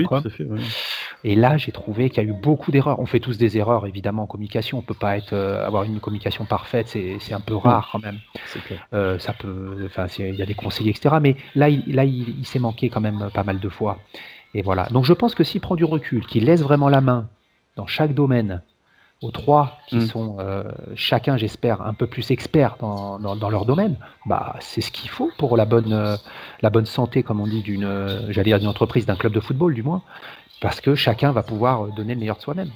Et 1.23 1.37
là, 1.37 1.59
j'ai 1.59 1.71
trouvé 1.73 2.09
qu'il 2.09 2.23
y 2.23 2.27
a 2.27 2.29
eu 2.29 2.33
beaucoup 2.33 2.71
d'erreurs. 2.71 2.99
On 2.99 3.07
fait 3.07 3.21
tous 3.21 3.37
des 3.37 3.59
erreurs, 3.59 3.87
évidemment, 3.87 4.23
en 4.23 4.27
communication. 4.27 4.79
On 4.79 4.83
peut 4.83 4.95
pas 4.95 5.19
être, 5.19 5.35
euh, 5.35 5.67
avoir 5.67 5.85
une 5.85 6.01
communication 6.01 6.47
parfaite. 6.47 6.89
C'est 6.89 7.35
un 7.35 7.41
peu 7.41 7.55
rare 7.55 7.91
quand 7.93 7.99
même. 7.99 8.19
Euh, 8.95 9.19
ça 9.19 9.35
peut, 9.35 9.85
enfin, 9.85 10.07
il 10.19 10.35
y 10.35 10.43
a 10.43 10.47
des 10.47 10.55
conseillers, 10.55 10.91
etc. 10.91 11.17
Mais 11.21 11.37
là, 11.55 11.69
il, 11.69 11.95
là, 11.95 12.05
il 12.05 12.47
s'est 12.47 12.59
manqué 12.59 12.89
quand 12.89 13.03
même 13.03 13.29
pas 13.35 13.45
mal 13.45 13.61
de 13.61 13.69
fois. 13.69 13.99
Et 14.55 14.63
voilà. 14.63 14.87
Donc, 14.91 15.05
je 15.05 15.13
pense 15.13 15.35
que 15.35 15.45
s'il 15.45 15.61
prend 15.61 15.77
du 15.77 15.85
recul, 15.85 16.27
qu'il 16.27 16.47
laisse 16.47 16.63
vraiment 16.63 16.89
la 16.89 17.03
main 17.03 17.29
dans 17.77 17.87
chaque 17.87 18.15
domaine 18.15 18.63
aux 19.23 19.31
trois 19.31 19.79
qui 19.87 19.97
mm. 19.97 20.07
sont 20.07 20.37
euh, 20.41 20.65
chacun, 20.95 21.37
j'espère, 21.37 21.83
un 21.83 21.95
peu 21.95 22.07
plus 22.07 22.31
experts 22.31 22.77
dans, 22.81 23.19
dans, 23.19 23.51
leur 23.51 23.67
domaine, 23.67 23.97
bah, 24.27 24.57
c'est 24.61 24.81
ce 24.81 24.91
qu'il 24.91 25.11
faut 25.11 25.31
pour 25.39 25.57
la 25.57 25.67
bonne, 25.67 25.93
euh, 25.93 26.17
la 26.63 26.71
bonne 26.71 26.87
santé, 26.87 27.23
comme 27.23 27.41
on 27.41 27.47
dit, 27.47 27.63
d'une, 27.63 27.85
euh, 27.85 28.33
j'allais 28.33 28.51
dire 28.51 28.59
d'une 28.59 28.69
entreprise, 28.69 29.07
d'un 29.07 29.17
club 29.17 29.33
de 29.33 29.41
football 29.41 29.75
du 29.75 29.83
moins, 29.83 30.03
parce 30.61 30.81
que 30.81 30.95
chacun 30.95 31.33
va 31.33 31.43
pouvoir 31.43 31.89
donner 31.95 32.15
le 32.15 32.21
meilleur 32.21 32.37
de 32.37 32.43
soi-même. 32.43 32.71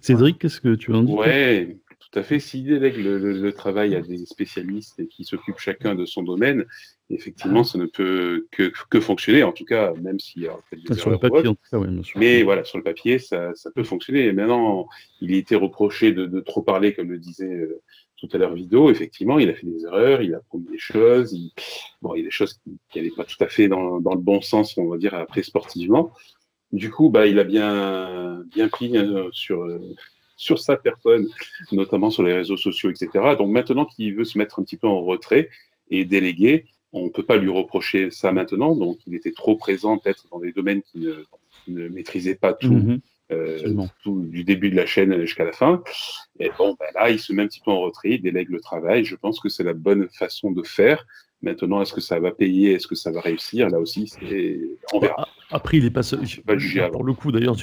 Cédric, 0.00 0.38
qu'est-ce 0.38 0.60
que 0.60 0.74
tu 0.74 0.94
en 0.94 1.02
dis 1.02 1.12
Ouais, 1.12 1.76
tout 2.14 2.20
à 2.20 2.22
fait. 2.22 2.38
S'il 2.38 2.64
délègue 2.64 2.96
le, 2.98 3.52
travail 3.52 3.96
à 3.96 4.00
des 4.00 4.24
spécialistes 4.24 5.00
et 5.00 5.08
qui 5.08 5.24
s'occupent 5.24 5.58
chacun 5.58 5.96
de 5.96 6.06
son 6.06 6.22
domaine, 6.22 6.64
effectivement, 7.10 7.64
ça 7.64 7.76
ne 7.76 7.86
peut 7.86 8.46
que, 8.52 8.72
que 8.88 9.00
fonctionner, 9.00 9.42
en 9.42 9.50
tout 9.50 9.64
cas, 9.64 9.92
même 9.94 10.20
s'il 10.20 10.42
y 10.42 10.46
a 10.46 10.56
des 10.72 10.94
sur 10.94 11.10
le 11.10 11.18
papier, 11.18 11.48
en 11.48 11.54
tout 11.54 11.70
cas, 11.70 11.78
oui, 11.78 11.88
bien 11.88 12.02
sûr. 12.04 12.20
Mais 12.20 12.44
voilà, 12.44 12.62
sur 12.62 12.78
le 12.78 12.84
papier, 12.84 13.18
ça, 13.18 13.52
ça 13.56 13.70
peut 13.72 13.82
fonctionner. 13.82 14.26
Et 14.26 14.32
maintenant, 14.32 14.86
il 15.20 15.34
a 15.34 15.36
été 15.36 15.56
reproché 15.56 16.12
de, 16.12 16.26
de 16.26 16.40
trop 16.40 16.62
parler, 16.62 16.94
comme 16.94 17.10
le 17.10 17.18
disait 17.18 17.52
euh, 17.52 17.82
tout 18.16 18.28
à 18.32 18.38
l'heure 18.38 18.54
Vido. 18.54 18.90
Effectivement, 18.90 19.40
il 19.40 19.50
a 19.50 19.54
fait 19.54 19.66
des 19.66 19.84
erreurs, 19.84 20.22
il 20.22 20.34
a 20.36 20.40
promis 20.40 20.66
des 20.70 20.78
choses. 20.78 21.32
Il, 21.32 21.52
bon, 22.00 22.14
il 22.14 22.18
y 22.18 22.22
a 22.22 22.26
des 22.26 22.30
choses 22.30 22.60
qui 22.90 22.98
n'allaient 22.98 23.10
pas 23.10 23.24
tout 23.24 23.42
à 23.42 23.48
fait 23.48 23.66
dans, 23.66 24.00
dans, 24.00 24.14
le 24.14 24.20
bon 24.20 24.40
sens, 24.40 24.78
on 24.78 24.86
va 24.86 24.98
dire, 24.98 25.14
après 25.14 25.42
sportivement. 25.42 26.12
Du 26.70 26.92
coup, 26.92 27.10
bah, 27.10 27.26
il 27.26 27.40
a 27.40 27.44
bien, 27.44 28.44
bien 28.52 28.68
pris 28.68 28.96
euh, 28.96 29.28
sur, 29.32 29.62
euh, 29.62 29.80
sur 30.36 30.58
sa 30.58 30.76
personne, 30.76 31.28
notamment 31.72 32.10
sur 32.10 32.22
les 32.22 32.34
réseaux 32.34 32.56
sociaux, 32.56 32.90
etc. 32.90 33.36
Donc 33.38 33.50
maintenant 33.50 33.84
qu'il 33.84 34.14
veut 34.14 34.24
se 34.24 34.38
mettre 34.38 34.58
un 34.58 34.62
petit 34.62 34.76
peu 34.76 34.88
en 34.88 35.02
retrait 35.02 35.48
et 35.90 36.04
déléguer, 36.04 36.66
on 36.94 37.04
ne 37.06 37.08
peut 37.10 37.24
pas 37.24 37.36
lui 37.36 37.50
reprocher 37.50 38.10
ça 38.10 38.32
maintenant. 38.32 38.74
Donc, 38.74 38.98
il 39.06 39.14
était 39.14 39.32
trop 39.32 39.56
présent 39.56 39.98
peut-être 39.98 40.26
dans 40.30 40.38
des 40.38 40.52
domaines 40.52 40.80
qu'il 40.82 41.12
ne, 41.68 41.88
maîtrisait 41.88 42.36
pas 42.36 42.54
tout. 42.54 42.72
Mhm. 42.72 43.00
Euh, 43.32 43.86
du 44.06 44.44
début 44.44 44.70
de 44.70 44.76
la 44.76 44.84
chaîne 44.84 45.18
jusqu'à 45.22 45.44
la 45.44 45.52
fin. 45.52 45.82
Et 46.38 46.50
bon, 46.58 46.76
ben 46.78 46.86
là, 46.94 47.10
il 47.10 47.18
se 47.18 47.32
met 47.32 47.42
un 47.42 47.46
petit 47.46 47.60
peu 47.64 47.70
en 47.70 47.80
retrait, 47.80 48.10
il 48.10 48.22
délègue 48.22 48.50
le 48.50 48.60
travail. 48.60 49.04
Je 49.04 49.16
pense 49.16 49.40
que 49.40 49.48
c'est 49.48 49.64
la 49.64 49.72
bonne 49.72 50.08
façon 50.10 50.52
de 50.52 50.62
faire. 50.62 51.06
Maintenant, 51.44 51.82
est-ce 51.82 51.92
que 51.92 52.00
ça 52.00 52.18
va 52.18 52.30
payer? 52.30 52.72
Est-ce 52.72 52.86
que 52.86 52.94
ça 52.94 53.10
va 53.10 53.20
réussir? 53.20 53.68
Là 53.68 53.78
aussi, 53.78 54.08
c'est... 54.08 54.60
on 54.92 54.98
verra. 54.98 55.28
Après, 55.50 55.76
il 55.76 55.84
n'est 55.84 55.90
pas 55.90 56.02
seul. 56.02 56.20
Pas 56.46 56.56
pour 56.90 57.04
le 57.04 57.12
coup, 57.12 57.30
d'ailleurs, 57.30 57.56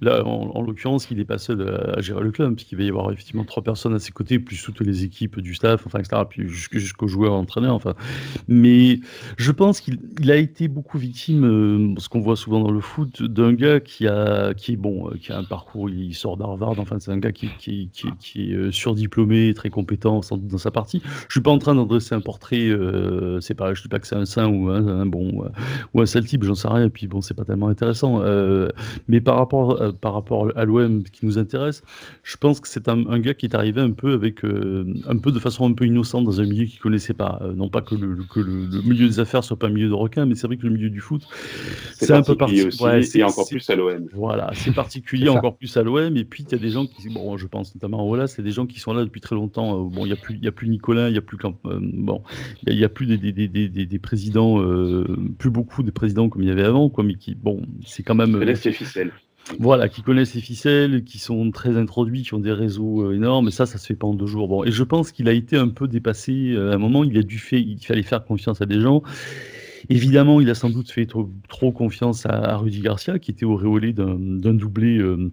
là, 0.00 0.24
en, 0.26 0.62
l'occurrence, 0.62 1.08
il 1.10 1.18
n'est 1.18 1.24
pas 1.24 1.38
seul 1.38 1.62
à, 1.96 2.00
gérer 2.00 2.22
le 2.22 2.32
club, 2.32 2.54
puisqu'il 2.54 2.78
va 2.78 2.84
y 2.84 2.88
avoir 2.88 3.12
effectivement 3.12 3.44
trois 3.44 3.62
personnes 3.62 3.94
à 3.94 3.98
ses 3.98 4.12
côtés, 4.12 4.38
plus 4.38 4.60
toutes 4.62 4.80
les 4.80 5.04
équipes 5.04 5.40
du 5.40 5.54
staff, 5.54 5.86
enfin, 5.86 6.00
etc., 6.00 6.22
puis 6.28 6.48
jusqu'aux 6.48 7.06
joueurs, 7.06 7.34
entraîneurs, 7.34 7.74
enfin. 7.74 7.94
Mais 8.48 9.00
je 9.36 9.52
pense 9.52 9.80
qu'il 9.80 10.30
a 10.30 10.36
été 10.36 10.68
beaucoup 10.68 10.98
victime, 10.98 11.44
euh, 11.44 12.00
ce 12.00 12.08
qu'on 12.08 12.20
voit 12.20 12.36
souvent 12.36 12.60
dans 12.60 12.70
le 12.70 12.80
foot, 12.80 13.22
d'un 13.22 13.52
gars 13.52 13.80
qui 13.80 14.08
a, 14.08 14.54
qui 14.54 14.72
est 14.72 14.76
bon, 14.76 15.08
euh, 15.08 15.16
qui 15.16 15.30
a 15.32 15.38
un 15.38 15.44
parcours, 15.44 15.90
il 15.90 16.14
sort 16.14 16.38
d'Harvard, 16.38 16.78
enfin, 16.78 16.98
c'est 16.98 17.12
un 17.12 17.18
gars 17.18 17.32
qui, 17.32 17.50
qui, 17.58 17.90
qui, 17.92 18.50
est 18.50 18.54
euh, 18.54 18.72
surdiplômé, 18.72 19.52
très 19.54 19.70
compétent 19.70 20.20
dans 20.30 20.58
sa 20.58 20.70
partie. 20.70 21.02
Je 21.28 21.34
suis 21.34 21.40
pas 21.40 21.50
en 21.50 21.58
train 21.58 21.74
d'adresser 21.74 22.14
un 22.14 22.20
portrait. 22.20 22.68
Euh, 22.68 23.17
c'est 23.40 23.54
pas, 23.54 23.74
je 23.74 23.82
dis 23.82 23.88
pas 23.88 23.98
que 23.98 24.06
c'est 24.06 24.16
un 24.16 24.24
saint 24.24 24.48
ou 24.48 24.68
un, 24.70 25.06
bon 25.06 25.44
ou 25.94 26.00
un 26.00 26.06
sale 26.06 26.24
type, 26.24 26.44
j'en 26.44 26.54
sais 26.54 26.68
rien. 26.68 26.86
Et 26.86 26.90
puis 26.90 27.06
bon, 27.06 27.20
c'est 27.20 27.34
pas 27.34 27.44
tellement 27.44 27.68
intéressant. 27.68 28.22
Euh, 28.22 28.68
mais 29.08 29.20
par 29.20 29.36
rapport 29.36 29.80
euh, 29.80 29.92
par 29.92 30.14
rapport 30.14 30.50
à 30.56 30.64
l'OM 30.64 31.02
qui 31.04 31.26
nous 31.26 31.38
intéresse, 31.38 31.82
je 32.22 32.36
pense 32.36 32.60
que 32.60 32.68
c'est 32.68 32.88
un, 32.88 33.18
gars 33.18 33.34
qui 33.34 33.46
est 33.46 33.54
arrivé 33.54 33.80
un 33.80 33.90
peu 33.90 34.12
avec 34.14 34.44
un 34.44 35.18
peu 35.18 35.32
de 35.32 35.38
façon 35.38 35.68
un 35.68 35.72
peu 35.72 35.86
innocente 35.86 36.24
dans 36.24 36.40
un 36.40 36.44
milieu 36.44 36.66
qu'il 36.66 36.80
connaissait 36.80 37.14
pas. 37.14 37.40
non 37.54 37.68
pas 37.68 37.82
que 37.82 37.94
le, 37.94 38.18
que 38.32 38.40
le, 38.40 38.82
milieu 38.82 39.06
des 39.06 39.20
affaires 39.20 39.44
soit 39.44 39.58
pas 39.58 39.66
un 39.66 39.70
milieu 39.70 39.88
de 39.88 39.94
requin, 39.94 40.26
mais 40.26 40.34
c'est 40.34 40.46
vrai 40.46 40.56
que 40.56 40.66
le 40.66 40.70
milieu 40.70 40.90
du 40.90 41.00
foot, 41.00 41.22
c'est 41.94 42.10
un 42.12 42.22
peu 42.22 42.36
particulier. 42.36 43.02
c'est 43.02 43.22
encore 43.22 43.48
plus 43.48 43.68
à 43.70 43.76
l'OM. 43.76 44.06
Voilà, 44.12 44.50
c'est 44.54 44.74
particulier 44.74 45.28
encore 45.28 45.56
plus 45.56 45.76
à 45.76 45.82
l'OM. 45.82 46.16
Et 46.16 46.24
puis 46.24 46.44
il 46.44 46.52
y 46.52 46.54
a 46.54 46.58
des 46.58 46.70
gens 46.70 46.86
qui, 46.86 47.08
bon, 47.08 47.36
je 47.36 47.46
pense 47.46 47.74
notamment 47.74 48.06
voilà, 48.06 48.26
c'est 48.26 48.42
des 48.42 48.52
gens 48.52 48.66
qui 48.66 48.80
sont 48.80 48.92
là 48.92 49.04
depuis 49.04 49.20
très 49.20 49.34
longtemps. 49.34 49.82
bon, 49.82 50.06
il 50.06 50.10
y 50.10 50.12
a 50.12 50.16
plus, 50.16 50.36
il 50.36 50.44
y 50.44 50.48
a 50.48 50.52
plus 50.52 50.68
Nicolas, 50.68 51.08
il 51.08 51.14
y 51.14 51.18
a 51.18 51.22
plus 51.22 51.38
bon, 51.64 52.22
il 52.66 52.78
y, 52.78 52.84
a 52.84 52.88
plus 52.88 52.97
des, 53.06 53.18
des, 53.18 53.32
des, 53.48 53.68
des, 53.68 53.98
présidents, 53.98 54.60
euh, 54.60 55.04
plus 55.38 55.50
beaucoup 55.50 55.82
de 55.82 55.90
présidents 55.90 56.28
comme 56.28 56.42
il 56.42 56.48
y 56.48 56.52
avait 56.52 56.64
avant, 56.64 56.88
quoi, 56.88 57.04
mais 57.04 57.14
qui, 57.14 57.34
bon, 57.34 57.62
c'est 57.84 58.02
quand 58.02 58.14
même. 58.14 58.32
Qui 58.32 58.38
connaissent 58.38 58.64
les 58.64 58.72
ficelles. 58.72 59.12
Voilà, 59.58 59.88
qui 59.88 60.02
connaissent 60.02 60.34
les 60.34 60.40
ficelles, 60.40 61.04
qui 61.04 61.18
sont 61.18 61.50
très 61.50 61.76
introduits, 61.76 62.22
qui 62.22 62.34
ont 62.34 62.38
des 62.38 62.52
réseaux 62.52 63.02
euh, 63.02 63.14
énormes, 63.14 63.48
et 63.48 63.50
ça, 63.50 63.66
ça 63.66 63.78
se 63.78 63.86
fait 63.86 63.94
pas 63.94 64.06
en 64.06 64.14
deux 64.14 64.26
jours. 64.26 64.48
Bon, 64.48 64.64
et 64.64 64.70
je 64.70 64.82
pense 64.82 65.10
qu'il 65.10 65.28
a 65.28 65.32
été 65.32 65.56
un 65.56 65.68
peu 65.68 65.88
dépassé. 65.88 66.52
Euh, 66.52 66.72
à 66.72 66.74
un 66.74 66.78
moment, 66.78 67.04
il 67.04 67.16
a 67.16 67.22
dû 67.22 67.38
faire, 67.38 67.58
il 67.58 67.78
fallait 67.84 68.02
faire 68.02 68.24
confiance 68.24 68.60
à 68.60 68.66
des 68.66 68.80
gens. 68.80 69.02
Évidemment, 69.88 70.40
il 70.40 70.50
a 70.50 70.54
sans 70.54 70.70
doute 70.70 70.90
fait 70.90 71.06
trop, 71.06 71.30
trop 71.48 71.72
confiance 71.72 72.26
à, 72.26 72.56
Rudy 72.56 72.80
Garcia, 72.80 73.18
qui 73.18 73.30
était 73.30 73.46
auréolé 73.46 73.92
d'un 73.92 74.16
doublé. 74.18 74.98
Euh, 74.98 75.32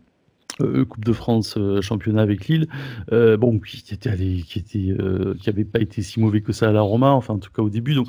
coupe 0.58 1.04
de 1.04 1.14
France, 1.14 1.56
euh, 1.58 1.82
championnat 1.82 2.22
avec 2.22 2.48
Lille, 2.48 2.68
euh, 3.12 3.38
bon, 3.38 3.60
qui 3.60 3.84
était 3.94 4.16
qui 4.18 4.60
était, 4.60 4.96
qui 5.40 5.50
avait 5.50 5.66
pas 5.66 5.80
été 5.80 6.02
si 6.02 6.20
mauvais 6.20 6.42
que 6.42 6.54
ça 6.54 6.70
à 6.70 6.72
la 6.72 6.82
Roma, 6.82 7.12
enfin 7.12 7.34
en 7.34 7.40
tout 7.40 7.52
cas 7.52 7.62
au 7.62 7.70
début. 7.70 7.94
Donc, 7.94 8.08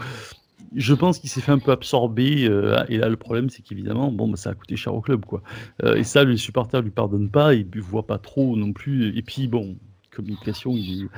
je 0.74 0.94
pense 0.94 1.18
qu'il 1.18 1.30
s'est 1.30 1.40
fait 1.40 1.52
un 1.52 1.58
peu 1.58 1.72
absorber. 1.72 2.42
et 2.88 2.98
là, 2.98 3.08
le 3.08 3.16
problème, 3.16 3.50
c'est 3.50 3.62
qu'évidemment, 3.62 4.10
bon, 4.10 4.28
bah, 4.28 4.36
ça 4.36 4.50
a 4.50 4.54
coûté 4.54 4.76
cher 4.76 4.94
au 4.94 5.00
club, 5.00 5.24
quoi. 5.24 5.42
et 5.96 6.04
ça, 6.04 6.24
les 6.24 6.36
supporters 6.36 6.82
lui 6.82 6.90
pardonnent 6.90 7.30
pas, 7.30 7.54
ils 7.54 7.66
ne 7.74 7.80
voient 7.80 8.06
pas 8.06 8.18
trop 8.18 8.56
non 8.56 8.72
plus. 8.72 9.16
Et 9.16 9.22
puis, 9.22 9.48
bon, 9.48 9.76
communication, 10.16 10.72
il, 10.72 11.08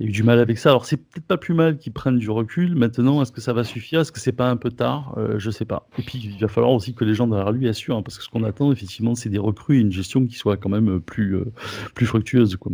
a 0.00 0.04
eu 0.04 0.10
du 0.10 0.22
mal 0.22 0.38
avec 0.38 0.58
ça. 0.58 0.70
Alors, 0.70 0.84
c'est 0.84 0.96
peut-être 0.96 1.26
pas 1.26 1.36
plus 1.36 1.54
mal 1.54 1.78
qu'ils 1.78 1.92
prennent 1.92 2.18
du 2.18 2.30
recul. 2.30 2.74
Maintenant, 2.74 3.22
est-ce 3.22 3.32
que 3.32 3.40
ça 3.40 3.52
va 3.52 3.64
suffire? 3.64 4.00
Est-ce 4.00 4.12
que 4.12 4.20
c'est 4.20 4.32
pas 4.32 4.50
un 4.50 4.56
peu 4.56 4.70
tard? 4.70 5.14
Euh, 5.16 5.38
Je 5.38 5.50
sais 5.50 5.64
pas. 5.64 5.88
Et 5.98 6.02
puis, 6.02 6.18
il 6.18 6.38
va 6.40 6.48
falloir 6.48 6.72
aussi 6.72 6.94
que 6.94 7.04
les 7.04 7.14
gens 7.14 7.26
derrière 7.26 7.52
lui 7.52 7.68
assurent, 7.68 7.96
hein, 7.96 8.02
parce 8.02 8.18
que 8.18 8.24
ce 8.24 8.28
qu'on 8.28 8.44
attend, 8.44 8.72
effectivement, 8.72 9.14
c'est 9.14 9.30
des 9.30 9.38
recrues 9.38 9.78
et 9.78 9.80
une 9.80 9.92
gestion 9.92 10.26
qui 10.26 10.34
soit 10.34 10.56
quand 10.56 10.70
même 10.70 11.00
plus, 11.00 11.36
euh, 11.36 11.52
plus 11.94 12.06
fructueuse. 12.06 12.56
Quoi. 12.56 12.72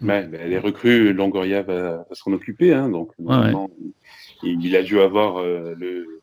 les 0.00 0.58
recrues, 0.58 1.12
Longoria 1.12 1.62
va, 1.62 2.06
s'en 2.12 2.32
occuper. 2.32 2.72
Hein, 2.72 2.88
donc, 2.90 3.10
il, 4.42 4.76
a 4.76 4.82
dû 4.82 5.00
avoir 5.00 5.38
euh, 5.38 5.74
le 5.78 6.21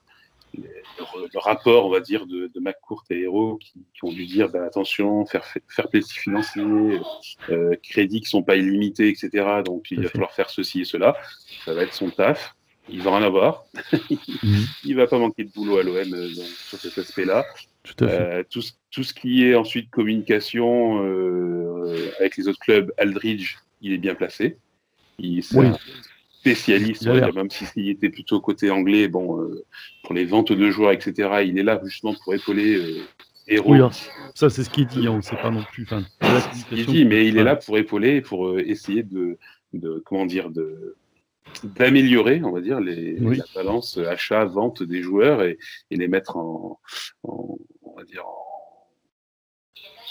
le, 0.97 1.39
rapport, 1.39 1.85
on 1.85 1.89
va 1.89 1.99
dire, 1.99 2.25
de, 2.25 2.47
de 2.53 2.59
McCourt 2.59 3.03
et 3.09 3.21
Héros 3.21 3.57
qui, 3.57 3.73
ont 4.03 4.11
dû 4.11 4.25
dire 4.25 4.49
bah, 4.49 4.65
attention, 4.65 5.25
faire, 5.25 5.45
faire 5.67 5.89
plaisir 5.89 6.15
financier, 6.15 6.63
euh, 7.49 7.75
crédits 7.83 8.21
qui 8.21 8.29
sont 8.29 8.43
pas 8.43 8.55
illimités, 8.55 9.09
etc. 9.09 9.61
Donc 9.65 9.91
il 9.91 10.01
va 10.01 10.09
falloir 10.09 10.31
faire 10.31 10.49
ceci 10.49 10.81
et 10.81 10.85
cela. 10.85 11.15
Ça 11.65 11.73
va 11.73 11.83
être 11.83 11.93
son 11.93 12.09
taf. 12.09 12.55
Il 12.91 13.01
va 13.01 13.11
en 13.11 13.21
avoir. 13.21 13.65
Mhm. 14.43 14.65
il 14.83 14.95
va 14.95 15.07
pas 15.07 15.19
manquer 15.19 15.43
de 15.43 15.51
boulot 15.51 15.77
à 15.77 15.83
l'OM 15.83 16.13
euh, 16.13 16.29
sur 16.67 16.79
cet 16.79 16.97
aspect-là. 16.97 17.45
Tout, 17.83 18.03
euh, 18.03 18.43
tout, 18.49 18.61
tout, 18.91 19.03
ce 19.03 19.13
qui 19.13 19.45
est 19.45 19.55
ensuite 19.55 19.89
communication 19.89 21.03
euh, 21.03 22.11
avec 22.19 22.35
les 22.37 22.47
autres 22.47 22.59
clubs, 22.59 22.91
Aldridge, 22.97 23.57
il 23.81 23.93
est 23.93 23.97
bien 23.97 24.15
placé. 24.15 24.57
Il, 25.19 25.43
oui 25.53 25.67
spécialiste, 26.55 27.07
même 27.07 27.49
s'il 27.49 27.89
était 27.89 28.09
plutôt 28.09 28.39
côté 28.39 28.69
anglais, 28.71 29.07
bon, 29.07 29.41
euh, 29.41 29.65
pour 30.03 30.13
les 30.13 30.25
ventes 30.25 30.51
de 30.51 30.69
joueurs, 30.69 30.91
etc., 30.91 31.43
il 31.45 31.57
est 31.59 31.63
là 31.63 31.79
justement 31.83 32.15
pour 32.23 32.33
épauler 32.33 32.75
euh, 32.75 33.01
Héros. 33.47 33.73
Oui, 33.73 33.79
hein. 33.79 33.89
ça 34.35 34.49
c'est 34.49 34.63
ce 34.63 34.69
qu'il 34.69 34.85
dit, 34.85 35.07
hein, 35.07 35.11
on 35.11 35.17
ne 35.17 35.21
sait 35.21 35.35
pas 35.35 35.49
non 35.49 35.63
plus. 35.63 35.87
Il 36.71 36.85
dit, 36.85 37.05
mais 37.05 37.27
il 37.27 37.37
est 37.37 37.43
là 37.43 37.55
pour 37.55 37.77
épauler, 37.77 38.21
pour 38.21 38.47
euh, 38.47 38.63
essayer 38.65 39.03
de, 39.03 39.37
de, 39.73 40.01
comment 40.05 40.25
dire, 40.25 40.49
de 40.49 40.95
d'améliorer, 41.63 42.41
on 42.43 42.51
va 42.51 42.61
dire, 42.61 42.79
les, 42.79 43.17
la 43.17 43.43
balance 43.55 43.97
achat-vente 43.97 44.83
des 44.83 45.01
joueurs 45.01 45.41
et, 45.41 45.57
et, 45.89 45.95
les 45.95 46.07
mettre 46.07 46.37
en, 46.37 46.79
en 47.23 47.57
on 47.81 47.95
va 47.97 48.03
dire, 48.03 48.23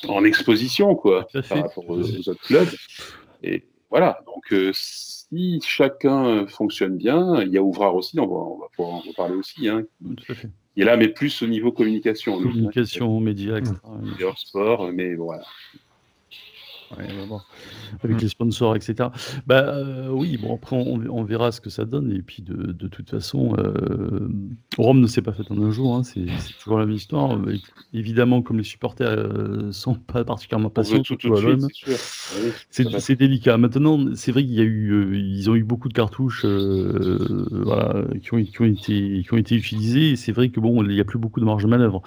en, 0.07 0.15
en 0.15 0.25
exposition, 0.25 0.97
quoi, 0.97 1.29
par 1.49 1.63
rapport 1.63 1.89
aux, 1.89 2.01
autres 2.01 2.43
clubs. 2.45 2.69
Et 3.45 3.65
voilà, 3.91 4.21
donc 4.27 4.55
si 4.73 5.61
chacun 5.63 6.47
fonctionne 6.47 6.97
bien, 6.97 7.43
il 7.43 7.49
y 7.49 7.59
a 7.59 7.63
Ouvrard 7.63 7.95
aussi, 7.95 8.19
on 8.21 8.27
va, 8.27 8.35
on 8.35 8.59
va 8.59 8.67
pouvoir 8.75 8.97
en 8.97 9.01
reparler 9.01 9.35
aussi. 9.35 9.69
Hein, 9.69 9.85
Il 10.77 10.83
est 10.83 10.85
là, 10.85 10.97
mais 10.97 11.09
plus 11.09 11.43
au 11.43 11.47
niveau 11.47 11.73
communication. 11.73 12.37
Communication, 12.39 13.19
médias, 13.21 13.59
etc. 13.59 13.75
sport, 14.37 14.93
mais 14.93 15.15
voilà 15.15 15.45
avec 18.03 18.17
mm. 18.17 18.21
les 18.21 18.29
sponsors, 18.29 18.77
etc. 18.77 19.11
Bah 19.47 19.65
euh, 19.69 20.09
oui, 20.11 20.37
bon 20.37 20.55
après 20.55 20.77
on, 20.77 21.25
verra 21.25 21.53
ce 21.53 21.61
que 21.61 21.71
ça 21.71 21.85
donne 21.85 22.13
et 22.13 22.23
puis 22.23 22.43
de, 22.43 22.73
de 22.73 22.89
toute 22.89 23.11
façon, 23.11 23.55
euh, 23.59 24.29
Rome 24.77 25.01
ne 25.01 25.07
s'est 25.07 25.23
pas 25.23 25.33
fait 25.33 25.51
en 25.51 25.61
un 25.61 25.71
jour, 25.71 25.95
hein, 25.97 26.03
c'est 26.03 26.27
toujours 26.61 26.79
la 26.79 26.87
même 26.87 26.95
histoire. 26.95 27.39
évidemment, 27.93 28.43
comme 28.43 28.59
les 28.59 28.65
supporters 28.65 29.09
euh, 29.09 29.73
sont 29.73 29.95
pas 29.95 30.25
particulièrement 30.25 30.71
patients, 30.71 31.03
c'est 32.71 33.17
délicat. 33.17 33.59
Maintenant, 33.59 34.15
c'est 34.15 34.33
vrai 34.33 34.43
qu'il 34.43 34.55
y 34.55 34.61
a 34.61 34.65
eu, 34.65 34.93
euh, 34.93 35.17
ils 35.17 35.51
ont 35.51 35.55
eu 35.55 35.65
beaucoup 35.65 35.89
de 35.89 35.95
cartouches, 35.95 36.45
voilà, 36.45 38.05
qui 38.23 38.35
ont, 38.35 38.43
qui 38.43 38.63
ont 38.63 38.67
été 38.67 39.23
qui 39.23 39.35
ont 39.35 39.39
été 39.39 39.55
utilisées. 39.55 40.17
C'est 40.17 40.33
vrai 40.33 40.49
que 40.49 40.61
bon, 40.61 40.83
il 40.83 40.91
n'y 40.91 41.01
a 41.01 41.05
plus 41.05 41.19
beaucoup 41.19 41.41
de 41.41 41.45
marge 41.45 41.63
de 41.63 41.69
manœuvre. 41.69 42.03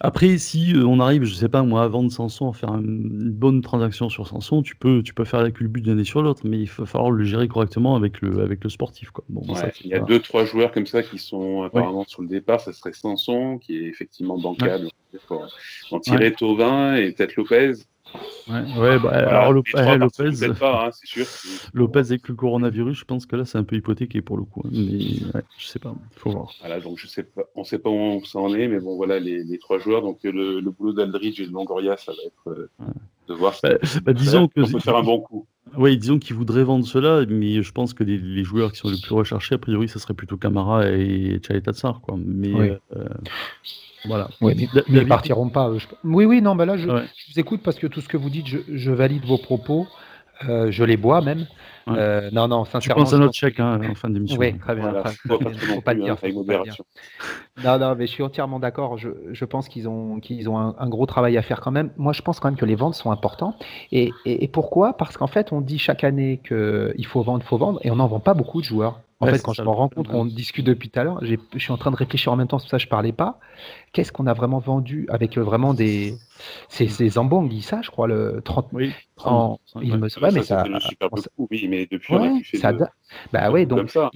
Après, 0.00 0.36
si 0.38 0.74
euh, 0.74 0.84
on 0.84 1.00
arrive, 1.00 1.24
je 1.24 1.34
sais 1.34 1.48
pas 1.48 1.62
moi, 1.62 1.82
à 1.82 1.88
vendre 1.88 2.12
Sanson, 2.12 2.50
à 2.50 2.52
faire 2.52 2.70
une 2.74 3.30
bonne 3.30 3.62
transaction 3.62 4.08
sur 4.08 4.26
Sanson, 4.26 4.62
tu 4.62 4.76
peux, 4.76 5.02
tu 5.02 5.14
peux 5.14 5.24
faire 5.24 5.42
la 5.42 5.50
culbute 5.50 5.88
année 5.88 6.04
sur 6.04 6.22
l'autre, 6.22 6.42
mais 6.44 6.60
il 6.60 6.68
va 6.68 6.86
falloir 6.86 7.10
le 7.10 7.24
gérer 7.24 7.48
correctement 7.48 7.96
avec 7.96 8.20
le, 8.20 8.42
avec 8.42 8.62
le 8.62 8.70
sportif. 8.70 9.10
Quoi. 9.10 9.24
Bon, 9.28 9.42
il 9.84 9.90
y 9.90 9.94
a 9.94 10.00
deux, 10.00 10.20
trois 10.20 10.44
joueurs 10.44 10.72
comme 10.72 10.86
ça 10.86 11.02
qui 11.02 11.18
sont 11.18 11.62
apparemment 11.62 12.04
sur 12.06 12.22
le 12.22 12.28
départ. 12.28 12.60
Ça 12.60 12.72
serait 12.72 12.92
Sanson, 12.92 13.58
qui 13.58 13.76
est 13.76 13.88
effectivement 13.88 14.38
bancable. 14.38 14.88
Ouais. 15.30 15.38
En 15.90 16.00
tirer 16.00 16.32
Tauvin 16.32 16.96
et 16.96 17.12
peut-être 17.12 17.36
Lopez. 17.36 17.72
Ouais, 18.48 18.62
ouais 18.78 18.98
bah, 18.98 19.10
alors 19.10 19.52
Lopez, 19.52 19.72
hein, 19.76 20.08
sûr. 21.04 21.26
Lopez 21.74 21.98
avec 21.98 22.28
le 22.28 22.34
coronavirus, 22.34 22.98
je 22.98 23.04
pense 23.04 23.26
que 23.26 23.34
là 23.34 23.44
c'est 23.44 23.58
un 23.58 23.64
peu 23.64 23.76
hypothéqué 23.76 24.22
pour 24.22 24.36
le 24.36 24.44
coup. 24.44 24.62
Hein, 24.64 24.70
mais 24.72 25.26
ouais, 25.34 25.42
je 25.58 25.66
sais 25.66 25.80
pas, 25.80 25.94
il 26.12 26.18
faut 26.18 26.30
voir. 26.30 26.52
Voilà, 26.60 26.80
donc 26.80 26.98
je 26.98 27.08
sais 27.08 27.24
pas, 27.24 27.42
on 27.56 27.64
sait 27.64 27.78
pas 27.78 27.90
où 27.90 28.24
ça 28.24 28.38
en 28.38 28.54
est, 28.54 28.68
mais 28.68 28.78
bon 28.78 28.96
voilà 28.96 29.18
les, 29.18 29.42
les 29.42 29.58
trois 29.58 29.78
joueurs. 29.78 30.02
Donc 30.02 30.20
le, 30.22 30.60
le 30.60 30.70
boulot 30.70 30.92
d'Aldridge 30.92 31.40
et 31.40 31.46
de 31.46 31.52
Longoria, 31.52 31.96
ça 31.96 32.12
va 32.12 32.18
être 32.24 32.58
euh, 32.58 32.88
de 33.28 33.34
voir. 33.34 33.54
Bah, 33.62 33.70
bah, 34.02 34.12
disons 34.12 34.46
que 34.46 34.60
on 34.60 34.70
peut 34.70 34.78
faire 34.78 34.96
un 34.96 35.02
bon 35.02 35.20
coup. 35.20 35.46
Oui, 35.76 35.98
disons 35.98 36.18
qu'ils 36.18 36.36
voudraient 36.36 36.64
vendre 36.64 36.86
cela, 36.86 37.24
mais 37.28 37.62
je 37.62 37.72
pense 37.72 37.92
que 37.92 38.04
les, 38.04 38.18
les, 38.18 38.44
joueurs 38.44 38.72
qui 38.72 38.78
sont 38.78 38.88
les 38.88 39.00
plus 39.00 39.14
recherchés, 39.14 39.56
a 39.56 39.58
priori, 39.58 39.88
ça 39.88 39.98
serait 39.98 40.14
plutôt 40.14 40.36
Camara 40.36 40.88
et 40.88 41.38
Tchaïtatsar, 41.42 42.00
quoi. 42.00 42.16
Mais 42.18 42.54
euh, 42.54 42.78
voilà. 44.06 44.28
Oui, 44.40 44.54
mais, 44.56 44.68
ils 44.88 44.94
ne 44.94 45.04
partiront 45.04 45.48
pas. 45.48 45.70
Oui, 46.04 46.24
oui, 46.24 46.40
non, 46.40 46.54
bah 46.54 46.66
là, 46.66 46.76
je, 46.76 46.86
vous 46.86 47.38
écoute 47.38 47.62
parce 47.62 47.78
que 47.78 47.86
tout 47.86 48.00
ce 48.00 48.08
que 48.08 48.16
vous 48.16 48.30
dites, 48.30 48.46
je, 48.46 48.90
valide 48.90 49.24
vos 49.24 49.38
propos. 49.38 49.86
Euh, 50.48 50.70
je 50.70 50.84
les 50.84 50.96
bois 50.96 51.20
même. 51.20 51.46
Euh, 51.88 52.30
non, 52.32 52.48
non, 52.48 52.64
sincèrement. 52.64 53.04
Tu 53.04 53.04
penses 53.04 53.14
à 53.14 53.18
notre 53.18 53.34
chèque 53.34 53.60
hein, 53.60 53.80
en 53.88 53.94
fin 53.94 54.10
d'émission. 54.10 54.38
Oui, 54.38 54.58
très 54.58 54.74
bien. 54.74 54.92
faut 55.14 55.80
pas 55.80 55.94
le 55.94 56.02
dire. 56.02 56.16
Non, 57.64 57.78
non, 57.78 57.94
mais 57.94 58.06
je 58.06 58.12
suis 58.12 58.22
entièrement 58.22 58.58
d'accord. 58.58 58.98
Je, 58.98 59.10
je, 59.32 59.44
pense 59.44 59.68
qu'ils 59.68 59.88
ont, 59.88 60.18
qu'ils 60.18 60.48
ont 60.48 60.58
un, 60.58 60.88
gros 60.88 61.06
travail 61.06 61.38
à 61.38 61.42
faire 61.42 61.60
quand 61.60 61.70
même. 61.70 61.90
Moi, 61.96 62.12
je 62.12 62.22
pense 62.22 62.40
quand 62.40 62.48
même 62.48 62.58
que 62.58 62.64
les 62.64 62.74
ventes 62.74 62.94
sont 62.94 63.12
importantes. 63.12 63.64
Et, 63.92 64.10
et, 64.24 64.44
et 64.44 64.48
pourquoi? 64.48 64.96
Parce 64.96 65.16
qu'en 65.16 65.28
fait, 65.28 65.52
on 65.52 65.60
dit 65.60 65.78
chaque 65.78 66.02
année 66.02 66.40
qu'il 66.46 67.06
faut 67.06 67.22
vendre, 67.22 67.42
il 67.44 67.46
faut 67.46 67.58
vendre, 67.58 67.78
et 67.82 67.90
on 67.90 67.96
n'en 67.96 68.08
vend 68.08 68.20
pas 68.20 68.34
beaucoup 68.34 68.60
de 68.60 68.66
joueurs. 68.66 69.00
En 69.20 69.26
fait, 69.26 69.42
quand 69.42 69.52
je 69.52 69.62
me 69.62 69.68
rends 69.68 69.88
compte 69.88 70.08
qu'on 70.08 70.24
discute 70.26 70.66
depuis 70.66 70.90
tout 70.90 70.98
à 71.00 71.04
l'heure, 71.04 71.20
je 71.22 71.58
suis 71.58 71.72
en 71.72 71.76
train 71.76 71.90
de 71.90 71.96
réfléchir 71.96 72.32
en 72.32 72.36
même 72.36 72.48
temps, 72.48 72.58
c'est 72.58 72.64
pour 72.64 72.70
ça 72.70 72.76
que 72.78 72.82
je 72.84 72.88
parlais 72.88 73.12
pas. 73.12 73.38
Qu'est-ce 73.92 74.12
qu'on 74.12 74.26
a 74.26 74.34
vraiment 74.34 74.58
vendu 74.58 75.06
avec 75.08 75.38
euh, 75.38 75.42
vraiment 75.42 75.74
des. 75.74 76.16
C'est 76.68 76.86
Zambon 77.08 77.42
dit 77.44 77.62
ça, 77.62 77.80
je 77.82 77.90
crois, 77.90 78.06
le 78.06 78.42
30. 78.44 78.68
Oui, 78.72 78.92
en... 79.24 79.58
il 79.82 79.96
me 79.96 80.08
semble, 80.08 80.32
mais 80.32 80.42
ça. 80.42 80.64
super 80.80 81.08
beaucoup, 81.10 81.48
oui, 81.50 81.66
mais 81.68 81.86
depuis, 81.86 82.14
ouais, 82.14 82.28
on 82.28 82.36
a 82.36 82.40
fait 82.42 82.58
ça 82.58 82.72
Bah 83.32 83.50
oui, 83.50 83.66
donc. 83.66 83.78
comme 83.78 83.88
ça. 83.88 84.10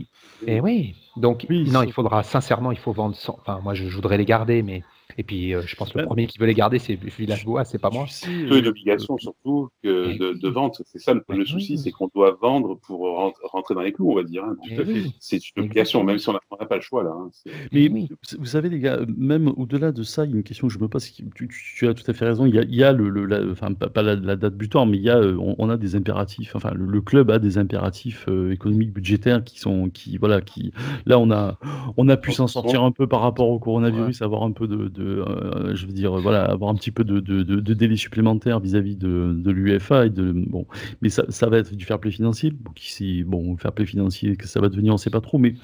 Et 0.47 0.61
oui, 0.61 0.95
donc 1.17 1.47
Oui, 1.49 1.71
non, 1.71 1.81
c'est- 1.81 1.87
il 1.89 1.93
faudra 1.93 2.23
sincèrement, 2.23 2.73
il 2.73 2.79
faut 2.79 2.93
vendre. 2.93 3.15
sans- 3.17 3.37
Enfin, 3.41 3.61
moi, 3.63 3.75
je 3.75 3.85
voudrais 3.89 4.19
les 4.19 4.25
garder, 4.25 4.63
mais 4.63 4.83
et 5.21 5.23
puis 5.23 5.55
euh, 5.55 5.61
je 5.67 5.77
pense 5.77 5.93
que 5.93 5.99
le 5.99 6.05
Ouais. 6.05 6.07
premier 6.07 6.27
qui 6.27 6.39
veut 6.39 6.47
les 6.47 6.55
garder, 6.55 6.79
c'est 6.79 6.95
Villas-Boas, 6.95 7.65
c'est 7.67 7.79
pas 7.79 7.91
moi. 7.91 8.07
Sais, 8.09 8.27
peu 8.49 8.57
euh, 8.57 8.63
d'obligation 8.63 9.19
surtout 9.19 9.69
que 9.83 10.17
de, 10.17 10.33
de 10.33 10.49
vente. 10.49 10.81
C'est 10.87 10.99
ça 10.99 11.13
le, 11.13 11.23
Mais 11.29 11.37
le 11.37 11.45
souci, 11.45 11.77
c'est 11.77 11.91
qu'on 11.91 12.09
doit 12.15 12.39
vendre 12.41 12.77
pour 12.87 13.01
rent- 13.01 13.35
rentrer 13.45 13.75
dans 13.75 13.83
les 13.83 13.93
clous, 13.93 14.11
on 14.11 14.15
va 14.15 14.23
dire. 14.25 14.45
hein. 14.45 14.57
C'est 15.21 15.37
une 15.57 15.65
obligation, 15.65 16.03
même 16.05 16.19
si 16.19 16.29
on 16.29 16.33
n'a 16.33 16.67
pas 16.67 16.77
le 16.77 16.81
choix 16.81 17.05
là. 17.05 17.11
hein. 17.15 17.31
Mais 17.73 17.91
vous 18.39 18.45
savez, 18.47 18.71
les 18.71 18.81
gars, 18.81 19.01
même 19.17 19.49
au-delà 19.57 19.93
de 19.93 20.03
ça, 20.03 20.25
il 20.25 20.31
y 20.31 20.35
a 20.35 20.37
une 20.37 20.43
question 20.43 20.69
que 20.69 20.73
je 20.75 20.79
me 20.79 20.89
pose. 20.89 21.11
Tu, 21.13 21.25
tu- 21.35 21.49
tu 21.77 21.87
as 21.89 21.95
tout 21.95 22.11
à 22.11 22.15
fait 22.15 22.25
raison. 22.25 22.47
Il 22.47 22.55
y 22.55 22.59
a, 22.59 22.63
il 22.63 22.75
y 22.75 22.83
a 22.83 22.93
le, 22.93 23.09
le- 23.11 23.27
la- 23.27 23.45
enfin, 23.53 23.73
pas, 23.75 24.03
la, 24.03 24.15
la 24.17 24.37
date 24.37 24.55
butoir, 24.55 24.87
mais 24.87 24.97
il 24.97 25.03
y 25.03 25.11
a, 25.11 25.19
euh, 25.19 25.37
on, 25.39 25.55
on 25.59 25.69
a 25.69 25.77
des 25.77 25.97
impératifs. 25.97 26.57
Enfin, 26.57 26.73
le, 26.75 26.87
le 26.87 27.01
club 27.03 27.31
a 27.31 27.39
des 27.39 27.59
impératifs 27.59 28.25
euh, 28.29 28.53
économiques, 28.53 28.93
budgétaires 28.93 29.45
qui 29.45 29.59
sont, 29.61 29.91
qui, 29.91 30.17
voilà, 30.17 30.41
qui. 30.41 30.73
Là, 31.07 31.19
on 31.19 31.31
a, 31.31 31.59
on 31.97 32.09
a 32.09 32.17
pu 32.17 32.33
s'en 32.33 32.47
sortir 32.47 32.83
un 32.83 32.93
peu 32.93 33.07
par 33.07 33.21
rapport 33.21 33.49
au 33.51 33.59
coronavirus, 33.59 34.23
avoir 34.23 34.43
un 34.45 34.53
peu 34.53 34.67
de, 34.67 34.89
de, 34.89 35.10
euh, 35.11 35.75
je 35.75 35.87
veux 35.87 35.93
dire, 35.93 36.13
voilà, 36.13 36.45
avoir 36.45 36.71
un 36.71 36.75
petit 36.75 36.91
peu 36.91 37.05
de, 37.05 37.21
délai 37.75 37.97
supplémentaire 37.97 38.61
vis-à-vis 38.61 38.97
de, 38.97 39.33
de 39.35 39.51
l'UEFA 39.51 40.09
de, 40.09 40.33
bon, 40.33 40.67
mais 41.03 41.09
ça, 41.09 41.49
va 41.49 41.59
être 41.59 41.75
du 41.75 41.85
fair 41.85 41.99
play 41.99 42.11
financier. 42.11 42.53
Ici, 42.77 43.25
bon, 43.25 43.57
fair 43.57 43.73
play 43.73 43.87
financier, 43.87 44.37
que 44.37 44.47
ça 44.47 44.61
va 44.61 44.69
devenir, 44.69 44.95
on 44.95 44.97
sait 44.97 45.11
pas 45.11 45.21
trop, 45.21 45.39
mais 45.39 45.55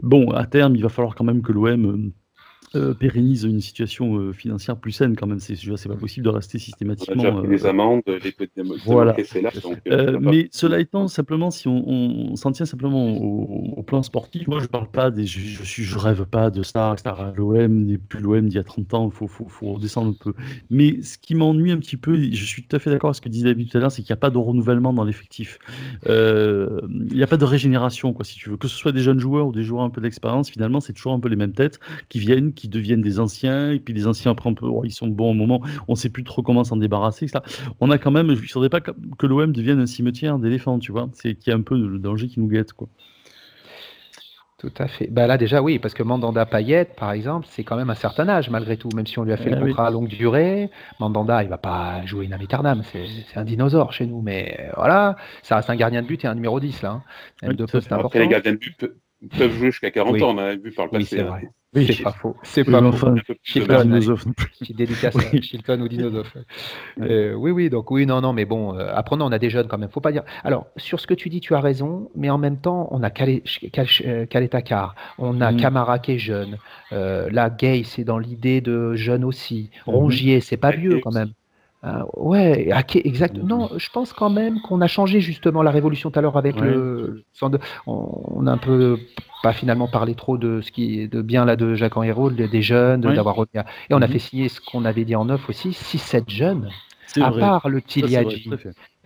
Bon, 0.00 0.30
à 0.30 0.46
terme, 0.46 0.76
il 0.76 0.82
va 0.82 0.88
falloir 0.88 1.14
quand 1.14 1.24
même 1.24 1.42
que 1.42 1.52
l'OM 1.52 2.12
euh, 2.74 2.94
pérennise 2.94 3.44
une 3.44 3.60
situation 3.60 4.16
euh, 4.18 4.32
financière 4.32 4.76
plus 4.78 4.92
saine 4.92 5.16
quand 5.16 5.26
même. 5.26 5.40
C'est 5.40 5.56
c'est 5.56 5.88
pas 5.88 5.96
possible 5.96 6.24
de 6.24 6.30
rester 6.30 6.58
On 6.58 6.60
a 6.60 6.64
systématiquement. 6.64 7.22
déjà 7.22 7.32
pris 7.32 7.46
euh, 7.46 7.50
des 7.50 7.66
amendes, 7.66 8.02
les 8.06 8.32
petites 8.32 8.60
Voilà. 8.84 9.14
là. 9.42 9.50
Donc, 9.62 9.78
euh, 9.88 10.18
mais 10.20 10.48
cela 10.52 10.80
étant, 10.80 11.08
simplement, 11.08 11.50
si 11.50 11.68
on, 11.68 11.88
on 11.88 12.36
s'en 12.36 12.52
tient 12.52 12.66
simplement 12.66 13.16
au, 13.16 13.74
au 13.76 13.82
plan 13.82 14.02
sportif, 14.02 14.46
moi 14.48 14.60
je 14.60 14.66
parle 14.66 14.90
pas 14.90 15.10
des, 15.10 15.26
je, 15.26 15.62
je 15.62 15.98
rêve 15.98 16.24
pas 16.26 16.50
de 16.50 16.62
star, 16.62 16.98
star 16.98 17.20
à 17.20 17.32
l'OM, 17.36 17.84
n'est 17.84 17.98
plus 17.98 18.20
l'OM 18.20 18.48
d'il 18.48 18.56
y 18.56 18.58
a 18.60 18.64
30 18.64 18.94
ans, 18.94 19.10
il 19.12 19.16
faut, 19.16 19.26
faut, 19.28 19.46
faut 19.48 19.72
redescendre 19.74 20.10
un 20.10 20.24
peu. 20.24 20.34
Mais 20.70 21.02
ce 21.02 21.18
qui 21.18 21.34
m'ennuie 21.34 21.72
un 21.72 21.78
petit 21.78 21.96
peu, 21.96 22.16
je 22.20 22.44
suis 22.44 22.62
tout 22.64 22.76
à 22.76 22.78
fait 22.78 22.90
d'accord 22.90 23.08
avec 23.08 23.16
ce 23.16 23.20
que 23.20 23.28
disait 23.28 23.46
David 23.48 23.70
tout 23.70 23.78
à 23.78 23.80
l'heure, 23.80 23.92
c'est 23.92 24.02
qu'il 24.02 24.12
n'y 24.12 24.18
a 24.18 24.20
pas 24.20 24.30
de 24.30 24.38
renouvellement 24.38 24.92
dans 24.92 25.04
l'effectif. 25.04 25.58
Euh, 26.06 26.80
Il 27.10 27.16
n'y 27.16 27.22
a 27.22 27.26
pas 27.26 27.36
de 27.36 27.44
régénération, 27.44 28.12
quoi, 28.12 28.24
si 28.24 28.36
tu 28.36 28.50
veux. 28.50 28.56
Que 28.56 28.68
ce 28.68 28.76
soit 28.76 28.92
des 28.92 29.00
jeunes 29.00 29.20
joueurs 29.20 29.46
ou 29.48 29.52
des 29.52 29.62
joueurs 29.62 29.82
un 29.84 29.90
peu 29.90 30.00
d'expérience, 30.00 30.50
finalement, 30.50 30.80
c'est 30.80 30.92
toujours 30.92 31.12
un 31.12 31.20
peu 31.20 31.28
les 31.28 31.36
mêmes 31.36 31.52
têtes 31.52 31.78
qui 32.08 32.18
viennent, 32.18 32.52
qui 32.58 32.68
deviennent 32.68 33.00
des 33.02 33.20
anciens, 33.20 33.70
et 33.72 33.78
puis 33.78 33.94
les 33.94 34.06
anciens 34.06 34.32
après 34.32 34.50
un 34.50 34.54
peu, 34.54 34.66
oh, 34.66 34.82
ils 34.84 34.90
sont 34.92 35.06
bons 35.06 35.30
au 35.30 35.34
moment, 35.34 35.62
on 35.86 35.94
sait 35.94 36.10
plus 36.10 36.24
trop 36.24 36.42
comment 36.42 36.64
s'en 36.64 36.76
débarrasser, 36.76 37.24
etc. 37.26 37.40
On 37.80 37.90
a 37.90 37.98
quand 37.98 38.10
même, 38.10 38.34
je 38.34 38.42
ne 38.42 38.52
voudrais 38.52 38.68
pas 38.68 38.80
que, 38.80 38.90
l'OM 39.26 39.52
devienne 39.52 39.78
un 39.80 39.86
cimetière 39.86 40.38
d'éléphants, 40.38 40.78
tu 40.78 40.92
vois. 40.92 41.08
C'est 41.14 41.34
qu'il 41.36 41.50
y 41.50 41.54
a 41.54 41.56
un 41.56 41.62
peu 41.62 41.76
le 41.78 41.98
danger 41.98 42.26
qui 42.26 42.40
nous 42.40 42.48
guette, 42.48 42.72
quoi. 42.72 42.88
Tout 44.58 44.72
à 44.78 44.88
fait. 44.88 45.06
Bah 45.08 45.28
là 45.28 45.38
déjà 45.38 45.62
oui, 45.62 45.78
parce 45.78 45.94
que 45.94 46.02
Mandanda 46.02 46.44
Payet, 46.44 46.84
par 46.84 47.12
exemple, 47.12 47.46
c'est 47.48 47.62
quand 47.62 47.76
même 47.76 47.90
un 47.90 47.94
certain 47.94 48.28
âge 48.28 48.50
malgré 48.50 48.76
tout, 48.76 48.88
même 48.92 49.06
si 49.06 49.16
on 49.20 49.22
lui 49.22 49.32
a 49.32 49.36
fait 49.36 49.44
Eh 49.46 49.54
le 49.54 49.62
oui. 49.62 49.70
contrat 49.70 49.86
à 49.86 49.90
longue 49.92 50.08
durée. 50.08 50.68
Mandanda, 50.98 51.44
il 51.44 51.48
va 51.48 51.58
pas 51.58 52.04
jouer 52.06 52.24
une 52.24 52.32
Amsterdam, 52.32 52.82
c'est 52.90 53.06
c'est 53.30 53.38
un 53.38 53.44
dinosaure 53.44 53.92
chez 53.92 54.06
nous, 54.06 54.20
mais 54.20 54.56
euh, 54.58 54.72
voilà, 54.76 55.14
ça 55.44 55.54
reste 55.54 55.70
un 55.70 55.76
gardien 55.76 56.02
de 56.02 56.08
but 56.08 56.24
et 56.24 56.26
un 56.26 56.34
numéro 56.34 56.58
10 56.58 56.82
là. 56.82 56.90
hein. 56.90 57.02
Oui. 57.46 57.54
Après, 57.88 58.18
les 58.18 58.26
gardiens 58.26 58.52
de 58.52 58.56
but 58.56 58.76
pe- 58.76 58.96
peuvent 59.36 59.52
jouer 59.52 59.70
jusqu'à 59.70 59.92
40 59.92 60.14
Oui. 60.14 60.22
ans, 60.24 60.34
on 60.34 60.38
a 60.38 60.56
vu 60.56 60.72
par 60.72 60.86
le 60.86 60.90
Oui, 60.92 60.98
passé. 61.04 61.16
c'est 61.18 61.22
hein. 61.22 61.26
vrai. 61.26 61.48
Oui. 61.74 61.86
C'est 61.92 62.02
pas 62.02 62.12
faux. 62.12 62.34
C'est 62.42 62.64
pas 62.64 62.80
faux. 62.80 62.86
enfin, 62.86 63.06
Un 63.12 63.14
peu 63.16 63.20
plus 63.22 63.34
de 63.34 63.40
Chilton, 63.42 64.74
dédicace 64.74 65.14
Oui. 65.32 65.42
Chilton 65.42 65.80
ou 65.82 65.88
Dinozov. 65.88 66.32
Euh, 67.00 67.34
oui, 67.34 67.50
oui, 67.50 67.68
donc 67.68 67.90
oui, 67.90 68.06
non, 68.06 68.20
non, 68.22 68.32
mais 68.32 68.46
bon, 68.46 68.74
euh, 68.74 68.88
apprenons, 68.94 69.26
on 69.26 69.32
a 69.32 69.38
des 69.38 69.50
jeunes 69.50 69.68
quand 69.68 69.76
même, 69.78 69.90
faut 69.90 70.00
pas 70.00 70.12
dire. 70.12 70.22
Alors, 70.44 70.66
sur 70.76 70.98
ce 70.98 71.06
que 71.06 71.12
tu 71.14 71.28
dis, 71.28 71.40
tu 71.40 71.54
as 71.54 71.60
raison, 71.60 72.10
mais 72.16 72.30
en 72.30 72.38
même 72.38 72.56
temps, 72.56 72.88
on 72.90 73.02
a 73.02 73.10
Kale- 73.10 73.42
Kal- 73.70 73.86
euh, 74.06 74.24
Kaletakar, 74.26 74.94
on 75.18 75.40
a 75.42 75.52
Mhm. 75.52 75.60
Camara 75.60 75.98
qui 75.98 76.12
est 76.12 76.18
jeune, 76.18 76.56
euh, 76.92 77.28
là, 77.30 77.50
Gay, 77.50 77.82
c'est 77.84 78.04
dans 78.04 78.18
l'idée 78.18 78.60
de 78.62 78.94
jeune 78.94 79.22
aussi, 79.24 79.70
Mhm. 79.86 79.94
Rongier, 79.94 80.40
c'est 80.40 80.56
pas 80.56 80.70
vieux 80.70 81.00
quand 81.02 81.10
aussi. 81.10 81.18
même. 81.18 81.32
Ah, 81.82 82.06
ouais, 82.16 82.72
Ake, 82.72 82.96
exact. 83.04 83.36
Mhm. 83.38 83.46
Non, 83.46 83.70
je 83.76 83.88
pense 83.90 84.12
quand 84.12 84.30
même 84.30 84.60
qu'on 84.62 84.80
a 84.80 84.88
changé 84.88 85.20
justement 85.20 85.62
la 85.62 85.70
révolution 85.70 86.10
tout 86.10 86.18
à 86.18 86.22
l'heure 86.22 86.36
avec 86.36 86.56
Ouais. 86.56 86.66
le. 86.70 87.22
on 87.86 88.46
a 88.48 88.50
un 88.52 88.58
peu 88.58 88.98
pas 89.42 89.52
finalement 89.52 89.88
parlé 89.88 90.14
trop 90.14 90.38
de 90.38 90.60
ce 90.60 90.70
qui 90.72 91.00
est 91.00 91.08
de 91.08 91.22
bien 91.22 91.44
là 91.44 91.56
de 91.56 91.74
Jacques 91.74 91.96
Henriot, 91.96 92.30
des 92.30 92.62
jeunes, 92.62 93.00
d'avoir 93.02 93.36
Et 93.54 93.94
on 93.94 94.02
a 94.02 94.06
Mhm. 94.06 94.12
fait 94.12 94.18
signer 94.18 94.48
ce 94.48 94.60
qu'on 94.60 94.84
avait 94.84 95.04
dit 95.04 95.16
en 95.16 95.26
neuf 95.26 95.48
aussi, 95.48 95.72
6-7 95.72 96.28
jeunes. 96.28 96.70
À 97.20 97.30
vrai. 97.30 97.40
part 97.40 97.68
le 97.68 97.80
Tiliadji, 97.80 98.50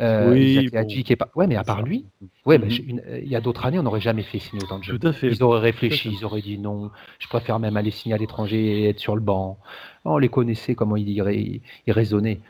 euh, 0.01 0.31
Oui, 0.33 0.69
bon. 0.73 0.87
qui 0.87 1.13
est 1.13 1.17
pas. 1.17 1.29
Ouais, 1.37 1.47
mais 1.47 1.57
à 1.57 1.63
part 1.63 1.83
lui, 1.83 2.05
ouais, 2.45 2.59
bah, 2.59 2.67
Mhm. 2.67 2.89
une- 2.89 3.03
euh, 3.07 3.21
il 3.23 3.29
y 3.29 3.37
a 3.37 3.41
d'autres 3.41 3.65
années, 3.65 3.79
on 3.79 3.85
n'aurait 3.85 4.01
jamais 4.01 4.23
fait 4.25 4.41
signer 4.41 4.63
autant 4.65 4.79
de 4.79 4.85
jeunes. 4.85 4.99
Tout 4.99 5.07
à 5.07 5.13
fait. 5.13 5.29
Ils 5.29 5.43
auraient 5.43 5.61
réfléchi, 5.61 6.11
ils 6.13 6.25
auraient 6.25 6.43
dit 6.43 6.59
non, 6.59 6.91
je 7.21 7.29
préfère 7.29 7.59
même 7.61 7.77
aller 7.77 7.91
signer 7.93 8.15
à 8.15 8.19
l'étranger 8.19 8.83
et 8.83 8.89
être 8.89 8.99
sur 8.99 9.15
le 9.15 9.21
banc. 9.23 9.59
On 10.05 10.19
les 10.19 10.29
connaissait, 10.29 10.75
comment 10.75 10.97
ils, 10.97 11.09
ils, 11.09 11.61
ils 11.87 11.93
raisonnaient. 11.93 12.41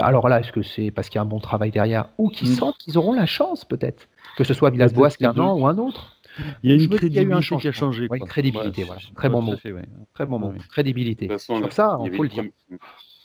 Alors 0.00 0.28
là, 0.28 0.40
est-ce 0.40 0.52
que 0.52 0.62
c'est 0.62 0.90
parce 0.90 1.10
qu'il 1.10 1.16
y 1.16 1.20
a 1.20 1.22
un 1.22 1.26
bon 1.26 1.38
travail 1.40 1.70
derrière 1.70 2.06
ou 2.16 2.30
qu'ils 2.30 2.48
Mm. 2.48 2.54
sentent 2.54 2.78
qu'ils 2.78 2.96
auront 2.96 3.12
la 3.12 3.26
chance, 3.26 3.64
peut-être? 3.66 4.08
Que 4.36 4.44
ce 4.44 4.54
soit 4.54 4.70
Villas-Boas 4.70 5.10
qu'un 5.10 5.36
an 5.38 5.54
ou 5.58 5.66
un 5.66 5.76
autre? 5.78 6.16
Il 6.62 6.70
y 6.70 6.72
a 6.72 6.76
une 6.76 6.88
crédibilité 6.88 7.08
qui 7.10 7.18
a 7.18 7.40
changement. 7.40 7.72
changé. 7.72 8.08
Crédibilité, 8.26 8.82
Ouais, 8.82 8.86
voilà. 8.86 9.00
c'est- 9.00 9.14
Très 9.14 9.28
bon 9.28 9.42
mot. 9.42 9.52
à 9.52 9.56
fait, 9.56 9.72
ouais. 9.72 9.84
Très 10.14 10.26
bon 10.26 10.38
mot. 10.38 10.52
Crédibilité. 10.70 11.26
De 11.26 11.32
toute 11.32 11.40
façon, 11.40 11.58
Sur 11.58 11.72
ça, 11.72 11.96
il 12.00 12.06
y 12.06 12.18
on 12.18 12.22
le 12.22 12.28
une 12.28 12.28
dire. 12.28 12.44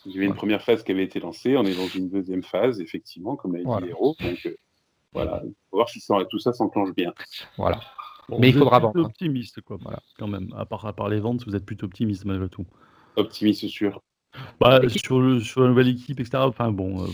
Il 0.06 0.12
y 0.12 0.16
avait 0.16 0.24
une 0.26 0.30
Ouais. 0.32 0.36
première 0.36 0.62
phase 0.62 0.82
qui 0.82 0.92
avait 0.92 1.04
été 1.04 1.20
lancée, 1.20 1.56
on 1.56 1.64
est 1.64 1.74
dans 1.76 1.86
une 1.88 2.08
deuxième 2.08 2.42
phase, 2.42 2.80
effectivement, 2.80 3.36
comme 3.36 3.52
l'a 3.52 3.58
dit 3.58 3.64
Voilà. 3.66 3.86
Héros. 3.88 4.16
Donc 4.20 4.46
euh, 4.46 4.54
voilà, 5.12 5.42
il 5.44 5.50
faut 5.70 5.76
voir 5.76 5.88
si 5.88 6.00
ça- 6.00 6.24
tout 6.30 6.38
ça 6.38 6.52
s'enclenche 6.52 6.94
bien. 6.94 7.12
Voilà. 7.58 7.80
Bon, 8.28 8.38
Mais 8.38 8.48
il 8.50 8.54
faudra 8.56 8.78
vendre, 8.78 8.98
hein. 9.00 9.04
optimiste, 9.06 9.60
quoi. 9.60 9.76
Voilà. 9.82 9.98
Quand 10.18 10.28
même. 10.28 10.54
À 10.56 10.64
part, 10.64 10.86
à 10.86 10.92
part 10.92 11.08
les 11.08 11.18
ventes, 11.20 11.44
vous 11.46 11.56
êtes 11.56 11.66
plutôt 11.66 11.86
optimiste 11.86 12.24
malgré 12.24 12.48
tout. 12.48 12.64
Optimiste 13.16 13.66
sûr. 13.68 14.00
Bah, 14.60 14.80
sur, 14.88 15.20
le, 15.20 15.40
sur 15.40 15.62
la 15.62 15.68
nouvelle 15.68 15.88
équipe, 15.88 16.20
etc. 16.20 16.38
Enfin 16.46 16.70
bon, 16.70 17.02
euh, 17.02 17.06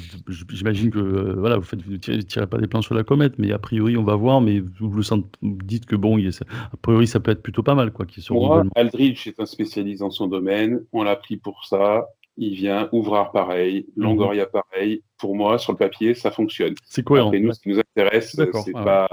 j'imagine 0.51 0.91
que 0.91 0.99
euh, 0.99 1.35
voilà, 1.39 1.57
vous 1.57 1.63
faites, 1.65 1.81
vous 1.83 1.97
tirez, 1.97 2.23
tirez 2.23 2.47
pas 2.47 2.59
des 2.59 2.67
plans 2.67 2.83
sur 2.83 2.95
la 2.95 3.05
comète, 3.05 3.39
mais 3.39 3.53
a 3.53 3.59
priori 3.59 3.97
on 3.97 4.03
va 4.05 4.17
voir. 4.17 4.41
Mais 4.41 4.61
vous 4.81 4.91
le 4.91 5.03
sentez, 5.03 5.27
vous 5.41 5.57
dites 5.65 5.87
que 5.87 5.97
bon, 5.97 6.19
il 6.19 6.29
a- 6.29 6.77
priori 6.83 7.07
ça 7.07 7.21
peut 7.21 7.31
être 7.31 7.43
plutôt 7.43 7.63
pas 7.63 7.75
mal, 7.75 7.93
quoi, 7.93 8.05
qui 8.05 8.21
Moi. 8.31 8.65
Aldridge 8.75 9.27
est 9.29 9.41
un 9.41 9.47
spécialiste 9.47 10.01
dans 10.01 10.11
son 10.11 10.27
domaine, 10.27 10.81
on 10.93 11.05
l'a 11.05 11.17
pris 11.17 11.37
pour 11.37 11.65
ça. 11.65 12.07
Il 12.39 12.55
vient, 12.55 12.89
Ouvrard 12.93 13.33
pareil, 13.33 13.87
Mhm. 13.97 14.03
Longoria 14.05 14.45
pareil. 14.47 15.03
Pour 15.17 15.35
moi, 15.35 15.57
sur 15.59 15.73
le 15.73 15.79
papier, 15.79 16.13
ça 16.13 16.31
fonctionne. 16.31 16.75
C'est 16.85 17.03
cohérent. 17.03 17.29
Après, 17.29 17.41
nous, 17.41 17.53
ce 17.53 17.61
qui 17.61 17.71
nous 17.71 17.79
intéresse, 17.79 18.37
c'est 18.37 18.73
pas 18.73 19.09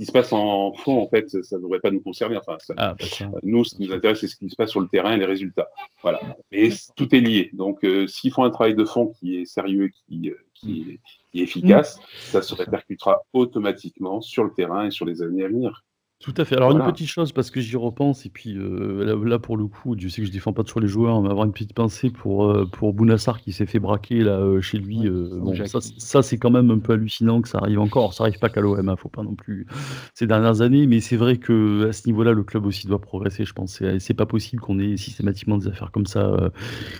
qui 0.00 0.06
se 0.06 0.12
passe 0.12 0.32
en 0.32 0.72
fond. 0.72 0.98
En 1.02 1.08
fait, 1.08 1.28
ça 1.28 1.56
ne 1.58 1.62
devrait 1.62 1.78
pas 1.80 1.90
nous 1.90 2.00
concerner. 2.00 2.36
Enfin, 2.38 2.56
ça- 2.58 2.72
Ah, 2.78 2.94
bah. 2.98 3.38
Nous, 3.42 3.64
ce 3.64 3.74
qui 3.74 3.82
nous 3.86 3.92
intéresse, 3.92 4.20
c'est 4.20 4.28
ce 4.28 4.36
qui 4.36 4.48
se 4.48 4.56
passe 4.56 4.70
sur 4.70 4.80
le 4.80 4.88
terrain 4.88 5.12
et 5.12 5.18
les 5.18 5.26
résultats. 5.26 5.68
Voilà. 6.02 6.20
Mais 6.50 6.70
tout 6.96 7.14
est 7.14 7.20
lié. 7.20 7.50
Donc, 7.52 7.84
euh, 7.84 8.06
s'ils 8.06 8.32
font 8.32 8.44
un 8.44 8.50
travail 8.50 8.74
de 8.74 8.84
fond 8.86 9.08
qui 9.20 9.36
est 9.36 9.44
sérieux, 9.44 9.90
qui, 10.08 10.30
euh, 10.30 10.34
qui, 10.54 10.80
est, 10.92 11.00
qui 11.30 11.40
est 11.40 11.42
efficace, 11.42 12.00
ça 12.20 12.40
se 12.40 12.54
répercutera 12.54 13.22
automatiquement 13.34 14.20
sur 14.22 14.44
le 14.44 14.52
terrain 14.54 14.86
et 14.86 14.90
sur 14.90 15.04
les 15.04 15.20
années 15.22 15.44
à 15.44 15.48
venir. 15.48 15.84
Tout 16.22 16.34
à 16.36 16.44
fait. 16.44 16.54
Alors 16.54 16.68
Voilà. 16.70 16.84
une 16.84 16.92
petite 16.92 17.08
chose 17.08 17.32
parce 17.32 17.50
que 17.50 17.62
j'y 17.62 17.76
repense 17.76 18.26
et 18.26 18.28
puis 18.28 18.54
euh, 18.54 19.04
là, 19.06 19.14
là, 19.26 19.38
pour 19.38 19.56
le 19.56 19.66
coup, 19.66 19.96
Dieu 19.96 20.10
sait 20.10 20.20
que 20.20 20.26
je 20.26 20.32
défends 20.32 20.52
pas 20.52 20.64
toujours 20.64 20.82
les 20.82 20.86
joueurs, 20.86 21.22
mais 21.22 21.30
avoir 21.30 21.46
une 21.46 21.52
petite 21.52 21.72
pensée 21.72 22.10
pour 22.10 22.44
euh, 22.44 22.66
pour 22.66 22.92
Bounassar 22.92 23.40
qui 23.40 23.52
s'est 23.52 23.64
fait 23.64 23.78
braquer 23.78 24.20
là 24.22 24.32
euh, 24.38 24.60
chez 24.60 24.76
lui. 24.76 24.98
Ouais, 25.00 25.06
euh, 25.08 25.38
bon, 25.40 25.54
ça, 25.66 25.78
ça 25.80 26.22
c'est 26.22 26.36
quand 26.36 26.50
même 26.50 26.70
un 26.70 26.78
peu 26.78 26.92
hallucinant 26.92 27.40
que 27.40 27.48
ça 27.48 27.56
arrive 27.56 27.80
encore. 27.80 28.12
Ça 28.12 28.24
arrive 28.24 28.38
pas 28.38 28.50
qu'à 28.50 28.60
l'OM, 28.60 28.86
hein, 28.86 28.96
faut 28.96 29.08
pas 29.08 29.22
non 29.22 29.34
plus 29.34 29.66
ces 30.12 30.26
dernières 30.26 30.60
années, 30.60 30.86
mais 30.86 31.00
c'est 31.00 31.16
vrai 31.16 31.38
que 31.38 31.88
à 31.88 31.92
ce 31.94 32.06
niveau-là, 32.06 32.32
le 32.32 32.42
club 32.44 32.66
aussi 32.66 32.86
doit 32.86 33.00
progresser. 33.00 33.46
Je 33.46 33.54
pense 33.54 33.82
c'est 33.98 34.14
pas 34.14 34.26
possible 34.26 34.60
qu'on 34.60 34.78
ait 34.78 34.98
systématiquement 34.98 35.56
des 35.56 35.68
affaires 35.68 35.90
comme 35.90 36.04
ça. 36.06 36.26
euh, 36.26 36.50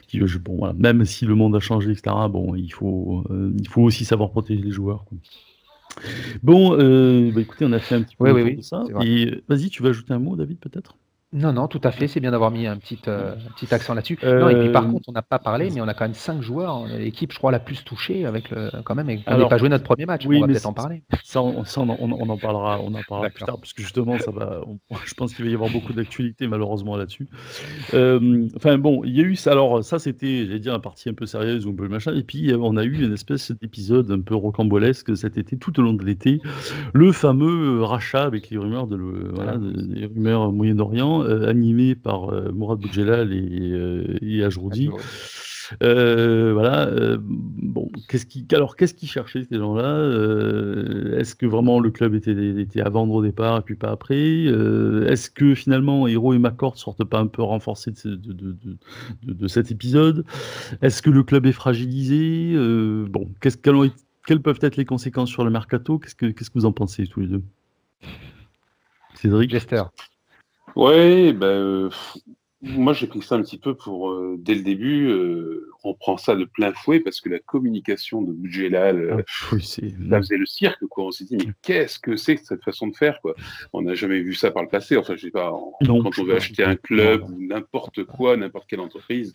qui, 0.09 0.18
je- 0.24 0.38
bon, 0.38 0.56
voilà. 0.56 0.72
Même 0.78 1.04
si 1.04 1.26
le 1.26 1.35
monde 1.35 1.54
a 1.54 1.61
changé, 1.61 1.90
etc. 1.90 2.16
Bon, 2.30 2.54
il 2.54 2.72
faut 2.72 3.22
euh, 3.28 3.52
il 3.59 3.68
faut 3.68 3.83
aussi 3.83 4.06
savoir 4.06 4.30
protéger 4.30 4.62
les 4.62 4.70
joueurs. 4.70 5.04
quoi. 5.04 5.18
Bon, 6.42 6.76
euh, 6.79 7.31
bah, 7.33 7.40
écoutez, 7.40 7.64
on 7.64 7.72
a 7.72 7.81
fait 7.81 7.94
un 7.94 8.03
petit 8.03 8.16
peu 8.16 8.31
oui, 8.33 8.57
de 8.57 8.62
ça. 8.62 8.85
euh, 9.26 9.40
vas-y, 9.48 9.68
tu 9.70 9.83
veux 9.83 9.90
ajouter 9.90 10.12
un 10.12 10.18
mot, 10.18 10.37
David, 10.37 10.59
peut-être? 10.59 10.96
Non, 11.32 11.52
non, 11.52 11.68
tout 11.68 11.80
à 11.84 11.92
fait. 11.92 12.08
C'est 12.08 12.18
bien 12.18 12.32
d'avoir 12.32 12.50
mis 12.50 12.66
un 12.66 12.76
petit, 12.76 12.98
euh, 13.06 13.36
petit 13.54 13.72
accent 13.72 13.94
là-dessus. 13.94 14.18
Non, 14.24 14.48
et 14.48 14.58
puis 14.58 14.70
par 14.70 14.84
contre, 14.88 15.08
on 15.08 15.12
n'a 15.12 15.22
pas 15.22 15.38
parlé, 15.38 15.70
mais 15.72 15.80
on 15.80 15.86
a 15.86 15.94
quand 15.94 16.04
même 16.04 16.14
cinq 16.14 16.42
joueurs. 16.42 16.86
L'équipe, 16.86 17.32
je 17.32 17.38
crois, 17.38 17.52
la 17.52 17.60
plus 17.60 17.84
touchée 17.84 18.26
avec 18.26 18.50
le, 18.50 18.70
quand 18.84 18.96
même. 18.96 19.08
on 19.28 19.38
n'a 19.38 19.46
pas 19.46 19.58
joué 19.58 19.68
notre 19.68 19.84
premier 19.84 20.06
match. 20.06 20.26
on 20.26 20.40
va 20.40 20.46
peut-être 20.48 20.66
en 20.66 20.72
parler. 20.72 21.02
Ça, 21.22 21.40
on, 21.40 21.60
en 21.60 22.36
parlera, 22.36 22.80
on 22.80 22.92
en 22.94 23.02
parlera 23.08 23.30
plus 23.30 23.44
tard, 23.44 23.58
parce 23.58 23.72
que 23.72 23.82
justement, 23.82 24.18
ça 24.18 24.32
va. 24.32 24.60
je 25.04 25.14
pense 25.14 25.34
qu'il 25.34 25.44
va 25.44 25.50
y 25.50 25.54
avoir 25.54 25.70
beaucoup 25.70 25.92
d'actualité 25.92 26.48
malheureusement 26.48 26.96
là-dessus. 26.96 27.28
enfin 27.92 28.78
bon, 28.78 29.04
il 29.04 29.16
y 29.16 29.20
a 29.20 29.24
eu 29.24 29.36
ça. 29.36 29.52
Alors 29.52 29.84
ça, 29.84 30.00
c'était, 30.00 30.46
j'allais 30.46 30.58
dire, 30.58 30.72
la 30.72 30.80
partie 30.80 31.08
un 31.08 31.14
peu 31.14 31.26
sérieuse 31.26 31.64
ou 31.64 31.70
un 31.70 31.74
peu 31.74 31.86
machin. 31.86 32.12
Et 32.14 32.24
puis 32.24 32.52
on 32.58 32.76
a 32.76 32.82
eu 32.82 33.04
une 33.04 33.12
espèce 33.12 33.52
d'épisode 33.52 34.10
un 34.10 34.20
peu 34.20 34.34
rocambolesque 34.34 35.16
cet 35.16 35.38
été, 35.38 35.56
tout 35.56 35.78
au 35.78 35.82
long 35.82 35.92
de 35.92 36.04
l'été, 36.04 36.40
le 36.92 37.12
fameux 37.12 37.84
rachat 37.84 38.24
avec 38.24 38.50
les 38.50 38.58
rumeurs 38.58 38.88
de, 38.88 38.96
le, 38.96 39.30
voilà, 39.32 39.56
des 39.58 40.06
rumeurs 40.06 40.50
Moyen-Orient 40.50 41.19
euh, 41.22 41.48
animé 41.48 41.94
par 41.94 42.30
euh, 42.33 42.50
Mourad 42.52 42.78
Boudjelal 42.78 43.33
et, 43.33 43.72
euh, 43.72 44.18
et 44.22 44.44
Ajroudi. 44.44 44.90
voilà. 45.80 46.90
bon, 47.20 47.88
qu'est-ce 48.09 48.26
qui, 48.26 48.46
alors 48.52 48.76
qu'est-ce 48.76 48.94
qu'ils 48.94 49.09
cherchaient 49.09 49.44
ces 49.44 49.59
gens-là 49.59 50.04
Est-ce 51.16 51.35
que 51.35 51.46
vraiment 51.46 51.78
le 51.78 51.90
club 51.90 52.14
était, 52.14 52.33
était, 52.61 52.80
à 52.80 52.88
vendre 52.88 53.14
au 53.14 53.22
départ 53.22 53.59
et 53.59 53.62
puis 53.62 53.76
pas 53.76 53.90
après 53.90 54.44
Est-ce 54.46 55.30
que 55.30 55.54
finalement 55.54 56.09
Hero 56.09 56.35
et 56.35 56.38
McCord 56.38 56.76
sortent 56.76 57.04
pas 57.04 57.20
un 57.20 57.28
peu 57.28 57.42
renforcés 57.42 57.92
de, 57.92 58.16
de, 58.16 58.33
de, 58.33 59.33
de 59.33 59.48
cet 59.48 59.70
épisode 59.70 60.24
Est-ce 60.83 61.02
que 61.02 61.11
le 61.11 61.22
club 61.22 61.46
est 61.46 61.52
fragilisé 61.52 62.54
Bon, 63.09 63.28
qu'est-ce 63.40 63.59
quelles 64.26 64.42
peuvent 64.42 64.59
être 64.62 64.76
les 64.76 64.85
conséquences 64.85 65.30
sur 65.30 65.44
le 65.44 65.50
mercato 65.50 65.98
Qu'est-ce 65.98 66.14
que 66.14 66.26
qu'est-ce 66.26 66.50
que 66.50 66.59
vous 66.59 66.66
en 66.66 66.72
pensez 66.72 67.06
tous 67.06 67.20
les 67.20 67.26
deux? 67.26 67.42
Cédric? 69.14 69.52
Lester. 69.52 69.83
Ouais, 70.76 71.33
ben, 71.33 71.90
moi 72.62 72.92
j'ai 72.92 73.06
pris 73.06 73.22
ça 73.22 73.37
un 73.37 73.42
petit 73.42 73.59
peu 73.59 73.74
pour 73.74 74.11
euh, 74.11 74.37
dès 74.38 74.54
le 74.54 74.62
début, 74.62 75.09
euh, 75.09 75.70
on 75.83 75.94
prend 75.94 76.18
ça 76.18 76.35
de 76.35 76.44
plein 76.44 76.72
fouet 76.72 77.00
parce 77.00 77.20
que 77.20 77.30
la 77.30 77.38
communication 77.38 78.20
de 78.20 78.33
Boudjelal, 78.33 79.16
ah, 79.18 79.56
ça 79.59 80.18
faisait 80.18 80.37
le 80.37 80.46
cirque 80.46 80.85
quoi. 80.87 81.06
On 81.06 81.11
s'est 81.11 81.24
dit 81.24 81.37
mais 81.38 81.52
qu'est-ce 81.62 81.98
que 81.98 82.16
c'est 82.16 82.37
que 82.37 82.44
cette 82.44 82.62
façon 82.62 82.88
de 82.88 82.96
faire 82.96 83.20
quoi? 83.22 83.35
On 83.72 83.83
n'a 83.83 83.94
jamais 83.94 84.20
vu 84.20 84.35
ça 84.35 84.50
par 84.50 84.62
le 84.62 84.68
passé. 84.68 84.96
Enfin 84.96 85.16
je 85.16 85.22
sais 85.22 85.30
pas. 85.30 85.50
quand 85.87 86.18
on 86.18 86.24
veut 86.24 86.37
acheter 86.37 86.62
un 86.62 86.76
club 86.76 87.22
ou 87.30 87.37
n'importe 87.40 88.04
quoi, 88.04 88.37
n'importe 88.37 88.68
quelle 88.68 88.80
entreprise, 88.80 89.33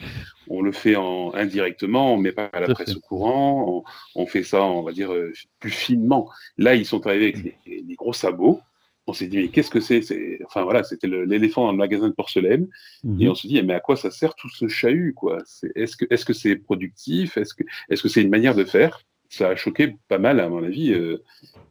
on 0.47 0.61
le 0.61 0.71
fait 0.71 0.95
en 0.95 1.33
indirectement, 1.33 2.13
on 2.13 2.17
met 2.17 2.31
pas 2.31 2.49
la 2.53 2.67
presse 2.67 2.95
au 2.95 3.01
courant, 3.01 3.83
on, 4.15 4.25
fait 4.27 4.43
ça, 4.43 4.63
on 4.63 4.83
va 4.83 4.91
dire 4.91 5.11
plus 5.59 5.71
finement. 5.71 6.29
Là 6.57 6.75
ils 6.75 6.85
sont 6.85 7.05
arrivés 7.07 7.33
avec 7.33 7.57
les 7.65 7.95
gros 7.95 8.13
sabots 8.13 8.61
on 9.07 9.13
s'est 9.13 9.27
dit, 9.27 9.37
mais 9.37 9.47
qu'est-ce 9.49 9.69
que 9.69 9.79
c'est 9.79 10.01
Enfin 10.45 10.63
voilà, 10.63 10.83
c'était 10.83 11.07
l'éléphant 11.07 11.65
dans 11.65 11.71
le 11.71 11.77
magasin 11.77 12.07
de 12.07 12.13
porcelaine. 12.13 12.67
Mhm. 13.03 13.21
Et 13.21 13.29
on 13.29 13.35
se 13.35 13.47
dit, 13.47 13.61
mais 13.61 13.73
à 13.73 13.79
quoi 13.79 13.95
ça 13.95 14.11
sert 14.11 14.35
tout 14.35 14.49
ce 14.49 14.67
chahut 14.67 15.13
quoi? 15.13 15.37
Est-ce 15.75 15.95
que 15.95 16.05
est-ce 16.09 16.25
que 16.25 16.33
c'est 16.33 16.55
productif? 16.55 17.37
Est-ce 17.37 17.53
que 17.53 17.63
est-ce 17.89 18.01
que 18.01 18.09
c'est 18.09 18.21
une 18.21 18.29
manière 18.29 18.55
de 18.55 18.63
faire? 18.63 19.01
Ça 19.27 19.49
a 19.49 19.55
choqué 19.55 19.95
pas 20.07 20.19
mal, 20.19 20.39
à 20.39 20.47
mon 20.47 20.63
avis, 20.63 20.93
euh, 20.93 21.23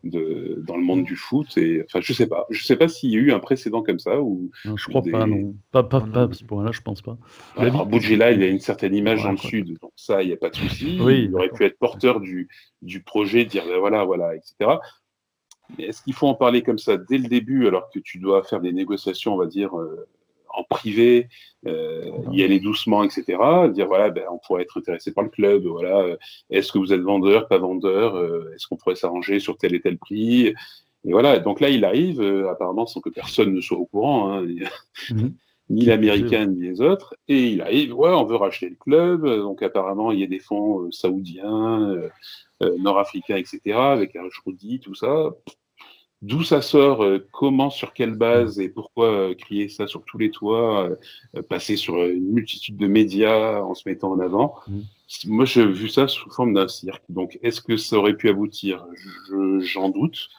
de, 0.03 0.63
dans 0.67 0.77
le 0.77 0.83
monde 0.83 1.05
du 1.05 1.15
foot. 1.15 1.57
Et, 1.57 1.85
enfin, 1.87 2.01
je 2.03 2.13
sais 2.13 2.27
pas. 2.27 2.47
Je 2.51 2.63
sais 2.65 2.77
pas 2.77 2.89
s'il 2.89 3.11
y 3.11 3.17
a 3.17 3.21
eu 3.21 3.33
un 3.33 3.39
précédent 3.39 3.83
comme 3.83 4.01
ça. 4.01 4.21
Ou, 4.21 4.51
non, 4.65 4.77
je 4.77 4.89
crois 4.89 5.03
pas, 5.03 5.25
non. 5.25 5.55
Pas, 5.71 5.85
pas, 5.85 6.01
pas 6.01 6.29
ce 6.33 6.45
point-là, 6.45 6.73
je 6.73 6.81
pense 6.81 7.01
pas. 7.01 7.17
Alors, 7.57 7.87
Boudjela, 7.87 8.33
il 8.33 8.43
a 8.43 8.49
une 8.49 8.59
certaine 8.59 8.95
image 8.95 9.23
dans 9.23 9.31
le 9.31 9.39
sud. 9.39 9.79
Donc 9.81 9.93
ça, 9.95 10.23
il 10.23 10.27
n'y 10.27 10.35
a 10.35 10.37
pas 10.37 10.51
de 10.51 10.57
souci. 10.57 10.99
Oui, 11.01 11.25
il 11.25 11.35
aurait 11.35 11.49
pu 11.49 11.65
être 11.65 11.79
porteur 11.79 12.21
du, 12.21 12.49
du 12.83 13.01
projet, 13.03 13.45
dire, 13.45 13.65
ben 13.67 13.79
voilà, 13.79 14.05
voilà, 14.05 14.35
etc. 14.35 14.79
Est-ce 15.79 16.03
qu'il 16.03 16.15
faut 16.15 16.27
en 16.27 16.35
parler 16.35 16.63
comme 16.63 16.79
ça 16.79 16.97
dès 16.97 17.19
le 17.19 17.29
début, 17.29 17.67
alors 17.67 17.91
que 17.91 17.99
tu 17.99 18.19
dois 18.19 18.43
faire 18.45 18.61
des 18.61 18.73
négociations, 18.73 19.35
on 19.35 19.39
va 19.39 19.47
dire, 19.47 19.79
euh, 19.79 20.07
en 20.55 20.65
privé, 20.65 21.29
euh, 21.67 22.11
y 22.33 22.43
aller 22.43 22.61
doucement, 22.61 23.05
etc. 23.05 23.25
Dire 23.73 23.87
voilà, 23.87 24.11
ben, 24.11 24.25
on 24.31 24.39
pourrait 24.39 24.63
être 24.63 24.79
intéressé 24.79 25.13
par 25.13 25.25
le 25.25 25.31
club. 25.31 25.65
Voilà, 25.67 25.99
euh, 26.01 26.17
est-ce 26.51 26.73
que 26.73 26.79
vous 26.79 26.93
êtes 26.93 27.01
vendeur, 27.01 27.49
pas 27.49 27.59
vendeur 27.59 28.17
euh, 28.17 28.53
Est-ce 28.55 28.67
qu'on 28.67 28.77
pourrait 28.77 28.95
s'arranger 28.95 29.41
sur 29.41 29.57
tel 29.57 29.75
et 29.75 29.81
tel 29.81 29.99
prix? 29.99 30.47
Et 30.47 31.13
voilà. 31.13 31.39
Donc 31.39 31.61
là, 31.61 31.69
il 31.69 31.85
arrive, 31.85 32.21
apparemment 32.51 32.87
sans 32.87 33.01
que 33.01 33.11
personne 33.11 33.53
ne 33.53 33.61
soit 33.61 33.79
au 33.79 33.87
courant, 33.87 34.33
hein, 34.33 34.47
mhm. 35.11 35.35
ni 35.71 35.87
l'américain 35.87 36.47
ni 36.47 36.61
les 36.61 36.81
autres, 36.81 37.15
et 37.27 37.49
il 37.49 37.63
arrive. 37.63 37.95
Ouais, 37.95 38.11
on 38.11 38.25
veut 38.25 38.37
racheter 38.37 38.69
le 38.69 38.77
club. 38.77 39.27
Donc 39.27 39.63
apparemment, 39.63 40.13
il 40.13 40.21
y 40.21 40.25
a 40.25 40.29
des 40.29 40.39
fonds 40.39 40.91
saoudiens. 40.91 41.91
Euh, 41.91 42.09
nord-africain, 42.79 43.37
etc., 43.37 43.61
avec 43.77 44.17
un 44.17 44.29
Roudi, 44.45 44.81
tout 44.81 44.95
ça. 44.95 45.31
D'où 46.23 46.43
ça 46.43 46.63
sort, 46.63 47.05
euh, 47.05 47.27
comment, 47.33 47.69
sur 47.69 47.93
quelle 47.93 48.15
base 48.15 48.59
et 48.59 48.71
pourquoi 48.71 49.13
euh, 49.13 49.35
crier 49.35 49.69
ça 49.69 49.87
sur 49.87 50.05
tous 50.05 50.17
les 50.17 50.31
toits, 50.31 50.89
passer 51.51 51.77
sur 51.77 52.03
une 52.03 52.33
multitude 52.33 52.79
de 52.79 52.87
médias 52.87 53.61
en 53.61 53.75
se 53.75 53.87
mettant 53.87 54.13
en 54.13 54.21
avant? 54.21 54.55
Mmh. 54.67 54.81
Moi, 55.27 55.45
j'ai 55.45 55.67
vu 55.67 55.89
ça 55.89 56.09
sous 56.09 56.31
forme 56.31 56.55
d'un 56.55 56.69
cirque. 56.69 57.05
Donc, 57.11 57.39
est-ce 57.43 57.61
que 57.61 57.77
ça 57.77 57.97
aurait 57.97 58.17
pu 58.17 58.31
aboutir? 58.31 58.87
J'en 59.61 59.91
doute. 59.91 60.31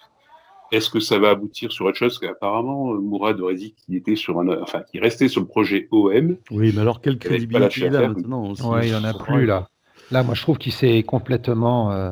Est-ce 0.71 0.89
que 0.89 0.99
ça 0.99 1.19
va 1.19 1.29
aboutir 1.29 1.71
sur 1.71 1.85
autre 1.85 1.97
chose? 1.97 2.19
Apparemment, 2.27 2.95
Mourad 2.95 3.39
aurait 3.39 3.55
dit 3.55 3.73
qu'il 3.73 3.95
était 3.95 4.15
sur 4.15 4.39
un, 4.39 4.61
enfin, 4.61 4.81
qu'il 4.81 5.01
restait 5.01 5.27
sur 5.27 5.41
le 5.41 5.47
projet 5.47 5.87
OM. 5.91 6.37
Oui, 6.51 6.71
mais 6.73 6.81
alors 6.81 7.01
quelle 7.01 7.19
crédibilité 7.19 7.89
là 7.89 8.07
maintenant 8.07 8.53
Ouais, 8.53 8.87
il 8.87 8.89
n'y 8.89 8.95
en 8.95 9.03
a 9.03 9.13
plus 9.13 9.45
là. 9.45 9.69
Là, 10.11 10.23
moi, 10.23 10.35
je 10.35 10.41
trouve 10.41 10.57
qu'il 10.57 10.71
s'est 10.71 11.03
complètement 11.03 11.91
euh, 11.91 12.11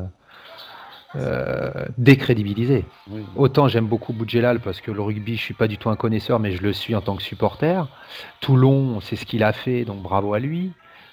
euh, 1.16 1.70
décrédibilisé. 1.96 2.84
Autant 3.36 3.68
j'aime 3.68 3.86
beaucoup 3.86 4.12
Boudjelal 4.12 4.58
parce 4.58 4.80
que 4.80 4.90
le 4.90 5.00
rugby, 5.00 5.36
je 5.36 5.42
suis 5.42 5.54
pas 5.54 5.68
du 5.68 5.78
tout 5.78 5.88
un 5.88 5.96
connaisseur, 5.96 6.40
mais 6.40 6.52
je 6.52 6.62
le 6.62 6.72
suis 6.72 6.94
en 6.96 7.00
tant 7.00 7.14
que 7.14 7.22
supporter. 7.22 7.86
Toulon, 8.40 9.00
c'est 9.00 9.14
ce 9.14 9.24
qu'il 9.24 9.44
a 9.44 9.52
fait, 9.52 9.84
donc 9.84 10.02
bravo 10.02 10.34
à 10.34 10.40
lui. 10.40 10.72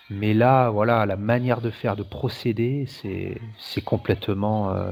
Mais 0.10 0.34
là, 0.34 0.70
voilà, 0.70 1.06
la 1.06 1.18
manière 1.18 1.62
de 1.62 1.70
faire, 1.70 1.96
de 1.96 2.04
procéder, 2.04 2.86
c'est 2.88 3.82
complètement, 3.82 4.72
euh, 4.72 4.92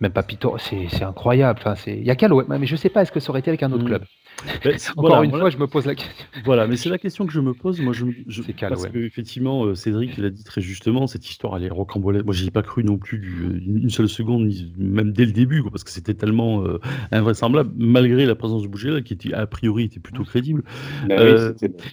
même 0.00 0.12
pas 0.12 0.22
pito, 0.22 0.56
c'est 0.58 1.02
incroyable. 1.02 1.58
Enfin, 1.64 1.74
il 1.86 2.04
y 2.04 2.10
a 2.10 2.16
qu'à 2.16 2.28
mais 2.28 2.66
je 2.66 2.76
sais 2.76 2.90
pas, 2.90 3.02
est-ce 3.02 3.12
que 3.12 3.20
ça 3.20 3.30
aurait 3.30 3.40
été 3.40 3.50
avec 3.50 3.62
un 3.62 3.72
autre 3.72 3.84
mm. 3.84 3.86
club? 3.86 4.04
Encore 4.96 5.22
une 5.22 5.30
fois, 5.30 5.50
je 5.50 5.56
me 5.56 5.66
pose 5.66 5.86
la 5.86 5.94
question. 5.94 6.14
Voilà, 6.44 6.66
mais 6.66 6.76
c'est 6.76 6.88
la 6.88 6.98
question 6.98 7.26
que 7.26 7.32
je 7.32 7.40
me 7.40 7.54
pose. 7.54 7.80
Moi, 7.80 7.92
je, 7.92 8.06
je 8.26 8.42
parce 8.68 8.86
que 8.86 8.98
effectivement, 8.98 9.64
euh, 9.64 9.74
Cédric 9.74 10.16
l'a 10.18 10.30
dit 10.30 10.44
très 10.44 10.60
justement, 10.60 11.06
cette 11.06 11.28
histoire 11.28 11.56
elle 11.56 11.64
est 11.64 11.70
rocambolesque. 11.70 12.24
Moi, 12.24 12.34
j'y 12.34 12.46
ai 12.46 12.50
pas 12.50 12.62
cru 12.62 12.84
non 12.84 12.98
plus 12.98 13.60
une 13.66 13.90
seule 13.90 14.08
seconde, 14.08 14.50
même 14.76 15.12
dès 15.12 15.24
le 15.24 15.32
début, 15.32 15.62
parce 15.62 15.84
que 15.84 15.90
c'était 15.90 16.14
tellement 16.14 16.64
euh, 16.64 16.78
invraisemblable, 17.10 17.72
malgré 17.76 18.26
la 18.26 18.34
présence 18.34 18.62
de 18.62 18.68
Bouger, 18.68 19.02
qui 19.04 19.12
était 19.12 19.32
a 19.32 19.46
priori 19.46 19.84
était 19.84 20.00
plutôt 20.00 20.24
crédible. 20.24 20.62
Bah 21.08 21.16
euh, 21.18 21.52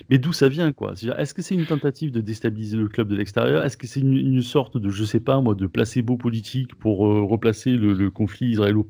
mais 0.10 0.18
d'où 0.18 0.34
ça 0.34 0.50
vient, 0.50 0.72
quoi? 0.72 0.94
Est-ce 1.18 1.34
que 1.34 1.42
c'est 1.42 1.56
une 1.56 1.66
tentative 1.66 2.12
de 2.12 2.22
déstabiliser 2.22 2.78
le 2.78 2.88
club 2.88 3.08
de 3.08 3.16
l'extérieur? 3.16 3.64
Est-ce 3.64 3.78
que 3.78 3.88
c'est 3.88 4.00
une, 4.00 4.42
sorte 4.42 4.78
de, 4.78 4.90
je 4.90 5.04
sais 5.04 5.20
pas 5.20 5.42
moi, 5.42 5.54
de 5.54 5.68
placebo 5.68 6.18
politique 6.18 6.76
pour 6.76 7.00
replacer 7.00 7.72
le, 7.72 7.94
le 7.94 8.10
conflit 8.10 8.48
israélo 8.48 8.90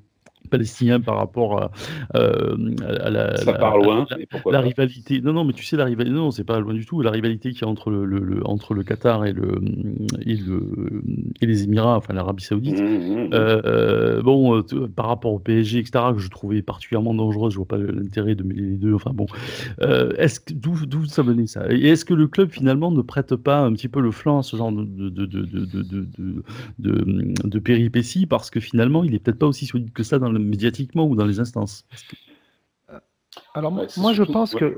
palestinien 0.50 1.00
par 1.00 1.18
rapport 1.18 1.62
à, 1.62 1.72
euh, 2.16 2.56
la, 2.80 3.38
ça 3.38 3.54
part 3.54 3.78
loin, 3.78 4.06
la, 4.52 4.62
rivalité. 4.62 5.22
Non, 5.22 5.34
non, 5.34 5.46
mais 5.46 5.54
tu 5.54 5.64
sais, 5.64 5.78
la 5.78 5.86
rivalité, 5.86 6.16
non, 6.16 6.32
c'est 6.32 6.44
pas 6.44 6.60
loin 6.60 6.74
du 6.74 6.86
tout. 6.86 7.02
La 7.02 7.12
rivalité 7.12 7.52
qui 7.52 7.62
y 7.62 7.66
a 7.66 7.68
entre 7.68 7.92
le, 7.92 8.42
entre 8.46 8.74
le 8.74 8.84
Qatar 8.84 9.26
et, 9.26 9.34
le, 9.34 9.62
et, 10.26 10.36
le, 10.36 11.04
et 11.42 11.46
les 11.46 11.64
Émirats, 11.64 11.98
enfin 11.98 12.14
l'Arabie 12.14 12.44
Saoudite. 12.44 12.80
Mmh, 12.80 12.86
mmh, 12.86 13.28
mmh. 13.28 13.30
Euh, 13.34 13.62
euh, 13.66 14.22
bon, 14.22 14.64
par 14.96 15.08
rapport 15.08 15.34
au 15.34 15.40
PSG, 15.40 15.80
etc., 15.80 16.06
que 16.14 16.20
je 16.20 16.30
trouvais 16.30 16.62
particulièrement 16.62 17.14
dangereux, 17.14 17.50
je 17.50 17.58
vois 17.58 17.68
pas 17.68 17.78
l'intérêt 17.78 18.36
de 18.36 18.44
mêler 18.44 18.62
les 18.62 18.78
deux. 18.78 18.94
Enfin 18.94 19.12
bon, 19.14 19.28
est-ce 20.18 20.40
que 20.40 20.54
d'où 20.54 21.06
ça 21.06 21.22
venait 21.22 21.48
ça? 21.48 21.66
Et 21.72 21.88
est-ce 21.88 22.06
que 22.06 22.14
le 22.14 22.28
club 22.28 22.50
finalement 22.52 22.92
ne 22.92 23.02
prête 23.02 23.36
pas 23.36 23.60
un 23.60 23.74
petit 23.74 23.88
peu 23.88 24.02
le 24.02 24.12
flanc 24.12 24.40
à 24.40 24.44
ce 24.44 24.58
genre 24.58 24.72
de 24.72 24.84
de, 24.84 25.10
de, 25.10 25.26
de, 25.26 26.06
de, 26.80 27.34
de 27.44 27.60
péripéties? 27.60 28.26
Parce 28.26 28.50
que 28.50 28.60
finalement, 28.60 29.04
il 29.04 29.16
est 29.16 29.20
peut-être 29.20 29.40
pas 29.40 29.48
aussi 29.48 29.66
solide 29.66 29.92
que 29.94 30.04
ça 30.04 30.20
dans 30.20 30.32
le 30.32 30.39
médiatiquement 30.44 31.06
ou 31.06 31.16
dans 31.16 31.26
les 31.26 31.40
instances 31.40 31.86
euh, 32.92 33.00
Alors 33.54 33.72
moi, 33.72 34.14
je 34.14 34.24
pense 34.24 34.56
que, 34.56 34.78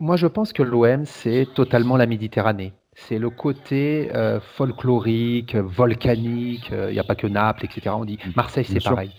moi 0.00 0.16
je 0.16 0.26
pense 0.26 0.52
que 0.52 0.62
l'OM 0.62 1.04
c'est 1.04 1.46
totalement 1.54 1.96
la 1.96 2.06
Méditerranée. 2.06 2.72
C'est 2.94 3.18
le 3.18 3.30
côté 3.30 4.10
euh, 4.14 4.40
folklorique, 4.40 5.54
volcanique. 5.54 6.72
Euh, 6.72 6.90
il 6.90 6.94
n'y 6.94 6.98
a 6.98 7.04
pas 7.04 7.14
que 7.14 7.28
Naples, 7.28 7.64
etc. 7.64 7.94
On 7.96 8.04
dit 8.04 8.18
Marseille, 8.34 8.64
c'est 8.64 8.82
pareil. 8.82 9.12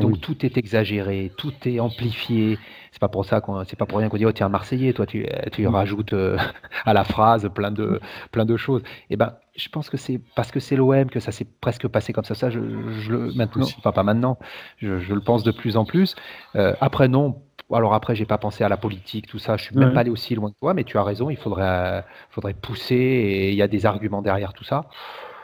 Donc 0.00 0.20
tout 0.20 0.44
est 0.44 0.58
exagéré, 0.58 1.32
tout 1.36 1.54
est 1.64 1.80
amplifié. 1.80 2.58
C'est 2.92 3.00
pas 3.00 3.08
pour 3.08 3.24
ça 3.24 3.40
qu'on, 3.40 3.64
c'est 3.64 3.76
pas 3.76 3.86
pour 3.86 3.98
rien 3.98 4.08
qu'on 4.08 4.16
dit 4.16 4.26
oh 4.26 4.32
tiens 4.32 4.48
Marseillais, 4.48 4.92
toi 4.92 5.06
tu, 5.06 5.26
tu 5.52 5.66
rajoutes 5.66 6.14
à 6.84 6.92
la 6.92 7.04
phrase 7.04 7.48
plein 7.54 7.70
de 7.70 8.00
plein 8.30 8.44
de 8.44 8.56
choses. 8.56 8.82
Et 9.10 9.14
eh 9.14 9.16
ben 9.16 9.32
je 9.56 9.68
pense 9.68 9.90
que 9.90 9.96
c'est 9.96 10.20
parce 10.34 10.50
que 10.50 10.60
c'est 10.60 10.76
l'OM 10.76 11.08
que 11.10 11.20
ça 11.20 11.32
s'est 11.32 11.46
presque 11.60 11.88
passé 11.88 12.12
comme 12.12 12.24
ça. 12.24 12.34
Ça, 12.34 12.50
je, 12.50 12.60
je 13.00 13.36
maintenant, 13.36 13.66
enfin 13.78 13.92
pas 13.92 14.02
maintenant, 14.02 14.38
je, 14.78 14.98
je, 14.98 15.14
le 15.14 15.20
pense 15.20 15.42
de 15.42 15.50
plus 15.50 15.76
en 15.76 15.84
plus. 15.84 16.14
Euh, 16.54 16.74
après, 16.80 17.08
non. 17.08 17.42
Alors 17.72 17.94
après, 17.94 18.14
j'ai 18.14 18.26
pas 18.26 18.38
pensé 18.38 18.62
à 18.62 18.68
la 18.68 18.76
politique, 18.76 19.26
tout 19.26 19.38
ça. 19.38 19.56
Je 19.56 19.64
suis 19.64 19.76
même 19.76 19.92
pas 19.92 20.00
allé 20.00 20.10
aussi 20.10 20.34
loin 20.36 20.50
que 20.50 20.58
toi, 20.58 20.72
mais 20.72 20.84
tu 20.84 20.98
as 20.98 21.02
raison. 21.02 21.30
Il 21.30 21.36
faudrait, 21.36 22.04
faudrait 22.30 22.54
pousser 22.54 22.94
et 22.94 23.50
il 23.50 23.56
y 23.56 23.62
a 23.62 23.66
des 23.66 23.86
arguments 23.86 24.22
derrière 24.22 24.52
tout 24.52 24.62
ça. 24.62 24.84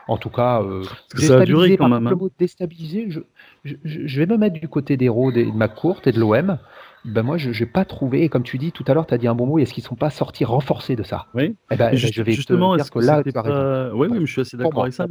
En 0.08 0.16
tout 0.18 0.30
cas, 0.30 0.62
euh, 0.62 0.84
ça 1.16 1.40
a 1.40 1.44
duré 1.44 1.76
quand 1.76 1.88
même. 1.88 2.04
Le 2.04 2.10
hein. 2.10 2.16
mot 2.16 2.30
déstabiliser, 2.38 3.06
je, 3.08 3.20
je, 3.64 4.18
vais 4.18 4.26
me 4.26 4.36
mettre 4.36 4.60
du 4.60 4.68
côté 4.68 4.96
des 4.96 5.06
héros 5.06 5.32
de, 5.32 5.42
de 5.42 5.50
ma 5.52 5.68
courte 5.68 6.06
et 6.06 6.12
de 6.12 6.20
l'OM. 6.20 6.58
Ben 7.04 7.22
moi, 7.22 7.36
je 7.36 7.50
n'ai 7.50 7.66
pas 7.66 7.84
trouvé, 7.84 8.28
comme 8.28 8.44
tu 8.44 8.58
dis 8.58 8.70
tout 8.70 8.84
à 8.86 8.94
l'heure, 8.94 9.06
tu 9.06 9.14
as 9.14 9.18
dit 9.18 9.26
un 9.26 9.34
bon 9.34 9.46
mot, 9.46 9.58
est-ce 9.58 9.72
qu'ils 9.72 9.82
ne 9.82 9.88
sont 9.88 9.96
pas 9.96 10.10
sortis 10.10 10.44
renforcés 10.44 10.94
de 10.94 11.02
ça? 11.02 11.26
Oui. 11.34 11.56
Eh 11.70 11.76
ben, 11.76 11.96
je 11.96 12.22
vais 12.22 12.32
justement, 12.32 12.76
dire 12.76 12.90
que, 12.90 13.00
là, 13.00 13.22
tu 13.24 13.30
as 13.30 13.42
pas... 13.42 13.92
Oui, 13.92 14.08
oui, 14.10 14.18
je 14.20 14.30
suis 14.30 14.40
assez 14.40 14.56
d'accord 14.56 14.82
avec 14.82 14.94
ça. 14.94 15.06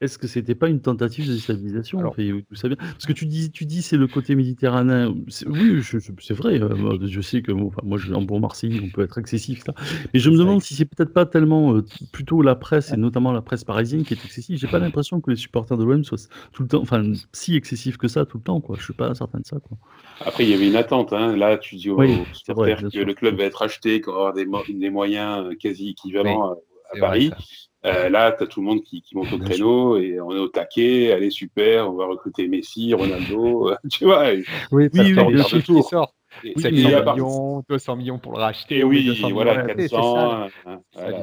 Est-ce 0.00 0.16
que 0.16 0.26
c'était 0.26 0.54
pas 0.54 0.68
une 0.68 0.80
tentative 0.80 1.28
de 1.28 1.34
déstabilisation? 1.34 1.98
Alors, 1.98 2.16
ça 2.52 2.68
bien 2.68 2.76
Parce 2.78 3.04
que 3.06 3.12
tu 3.12 3.26
dis, 3.26 3.50
tu 3.50 3.66
dis 3.66 3.82
c'est 3.82 3.98
le 3.98 4.06
côté 4.06 4.34
méditerranéen. 4.34 5.14
Oui, 5.46 5.82
c'est 6.20 6.34
vrai. 6.34 6.60
Euh, 6.60 6.98
je 7.02 7.20
sais 7.20 7.42
que 7.42 7.52
moi, 7.52 7.70
moi, 7.82 7.98
en 8.14 8.22
bon 8.22 8.40
Marseille, 8.40 8.80
on 8.82 8.88
peut 8.88 9.02
être 9.02 9.18
excessif. 9.18 9.66
Là. 9.66 9.74
Mais 10.12 10.20
je 10.20 10.30
me 10.30 10.38
demande 10.38 10.62
si 10.62 10.74
c'est 10.74 10.86
peut-être 10.86 11.12
pas 11.12 11.26
tellement 11.26 11.74
euh, 11.74 11.84
plutôt 12.12 12.40
la 12.40 12.54
presse, 12.54 12.92
et 12.92 12.96
notamment 12.96 13.32
la 13.32 13.42
presse 13.42 13.64
parisienne, 13.64 14.04
qui 14.04 14.14
est 14.14 14.24
excessive. 14.24 14.58
J'ai 14.58 14.66
pas 14.66 14.78
l'impression 14.78 15.20
que 15.20 15.30
les 15.30 15.36
supporters 15.36 15.76
de 15.76 15.84
l'OM 15.84 16.04
soient 16.04 16.18
tout 16.52 16.62
le 16.62 16.68
temps, 16.68 16.80
enfin, 16.80 17.02
si 17.32 17.54
excessifs 17.54 17.98
que 17.98 18.08
ça 18.08 18.24
tout 18.24 18.38
le 18.38 18.42
temps. 18.42 18.60
Quoi. 18.60 18.76
Je 18.78 18.84
suis 18.84 18.94
pas 18.94 19.14
certain 19.14 19.40
de 19.40 19.46
ça. 19.46 19.58
Quoi. 19.58 19.76
Après, 20.24 20.44
il 20.44 20.50
y 20.50 20.54
avait 20.54 20.68
une 20.68 20.76
attente. 20.76 21.12
Hein. 21.12 21.33
Là, 21.34 21.58
tu 21.58 21.76
dis 21.76 21.90
aux, 21.90 22.02
supporters 22.32 22.82
que 22.92 22.98
le 22.98 23.14
club 23.14 23.36
va 23.36 23.44
être 23.44 23.62
acheté, 23.62 24.00
qu'on 24.00 24.12
va 24.12 24.28
avoir 24.28 24.34
des, 24.34 24.74
des, 24.74 24.90
moyens 24.90 25.46
euh, 25.46 25.54
quasi 25.54 25.90
équivalents 25.90 26.52
à, 26.92 26.98
Paris. 26.98 27.30
Euh, 27.84 28.08
là, 28.08 28.32
tu 28.32 28.44
as 28.44 28.46
tout 28.46 28.60
le 28.60 28.66
monde 28.66 28.82
qui, 28.82 29.02
qui 29.02 29.14
monte 29.14 29.32
au 29.32 29.38
créneau 29.38 29.98
et 29.98 30.18
on 30.20 30.30
est 30.30 30.38
au 30.38 30.48
taquet. 30.48 31.12
Allez, 31.12 31.30
super, 31.30 31.90
on 31.90 31.96
va 31.96 32.06
recruter 32.06 32.48
Messi, 32.48 32.94
Ronaldo. 32.94 33.72
tu 33.90 34.04
vois. 34.04 34.32
Oui, 34.32 34.44
oui, 34.72 34.88
oui, 34.92 35.14
oui, 35.16 35.42
oui, 35.68 35.82
oui, 36.42 36.52
700 36.56 36.70
millions, 36.70 37.64
200 37.68 37.96
millions 37.96 38.18
pour 38.18 38.32
le 38.32 38.38
racheter. 38.38 38.84
Oui, 38.84 39.18
voilà, 39.32 39.62
400. 39.64 40.48
Hein, 40.66 40.80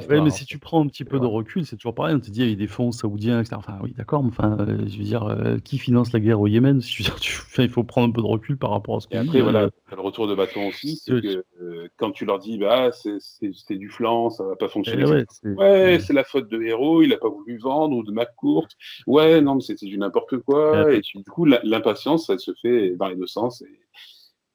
mais 0.09 0.29
si 0.29 0.45
tu 0.45 0.59
prends 0.59 0.83
un 0.83 0.87
petit 0.87 1.05
peu 1.05 1.19
de 1.19 1.25
recul, 1.25 1.65
c'est 1.65 1.75
toujours 1.75 1.95
pareil. 1.95 2.15
On 2.15 2.19
te 2.19 2.29
dit, 2.29 2.41
il 2.41 2.49
y 2.49 2.53
a 2.53 2.55
des 2.55 2.67
fonds 2.67 2.91
saoudiens, 2.91 3.39
etc. 3.39 3.55
Enfin, 3.57 3.77
oui, 3.83 3.93
d'accord, 3.97 4.23
mais 4.23 4.29
enfin, 4.29 4.57
euh, 4.59 4.77
je 4.87 4.97
veux 4.97 5.03
dire, 5.03 5.23
euh, 5.23 5.57
qui 5.63 5.77
finance 5.77 6.13
la 6.13 6.19
guerre 6.19 6.39
au 6.39 6.47
Yémen? 6.47 6.81
Je 6.81 6.97
veux 6.97 7.03
dire, 7.03 7.19
tu... 7.19 7.41
Il 7.61 7.69
faut 7.69 7.83
prendre 7.83 8.07
un 8.07 8.11
peu 8.11 8.21
de 8.21 8.27
recul 8.27 8.57
par 8.57 8.71
rapport 8.71 8.97
à 8.97 8.99
ce 9.01 9.07
qu'on 9.07 9.21
dit. 9.21 9.29
Après, 9.29 9.41
voilà, 9.41 9.69
le 9.91 10.01
retour 10.01 10.27
de 10.27 10.35
bâton 10.35 10.67
aussi, 10.67 10.97
c'est 10.97 11.21
que 11.21 11.43
euh, 11.61 11.87
quand 11.97 12.11
tu 12.11 12.25
leur 12.25 12.39
dis, 12.39 12.57
bah, 12.57 12.91
c'est 12.91 13.75
du 13.75 13.89
flanc, 13.89 14.29
ça 14.29 14.43
va 14.43 14.55
pas 14.55 14.67
fonctionner. 14.67 15.03
Eh 15.45 15.49
ouais, 15.49 15.99
c'est 15.99 16.13
la 16.13 16.23
faute 16.23 16.49
de 16.49 16.61
Héros, 16.61 17.03
il 17.03 17.13
a 17.13 17.17
pas 17.17 17.29
voulu 17.29 17.57
vendre, 17.57 17.95
ou 17.95 18.03
de 18.03 18.11
McCourt. 18.11 18.67
Ouais, 19.05 19.41
non, 19.41 19.55
mais 19.55 19.61
c'était 19.61 19.85
du 19.85 19.97
n'importe 19.97 20.37
quoi. 20.39 20.91
Et 20.91 21.01
du 21.01 21.23
coup, 21.23 21.45
l'impatience, 21.45 22.27
ça 22.27 22.37
se 22.37 22.51
fait 22.61 22.95
dans 22.95 23.07
les 23.07 23.15
deux 23.15 23.27
sens. 23.27 23.61
Et 23.61 23.80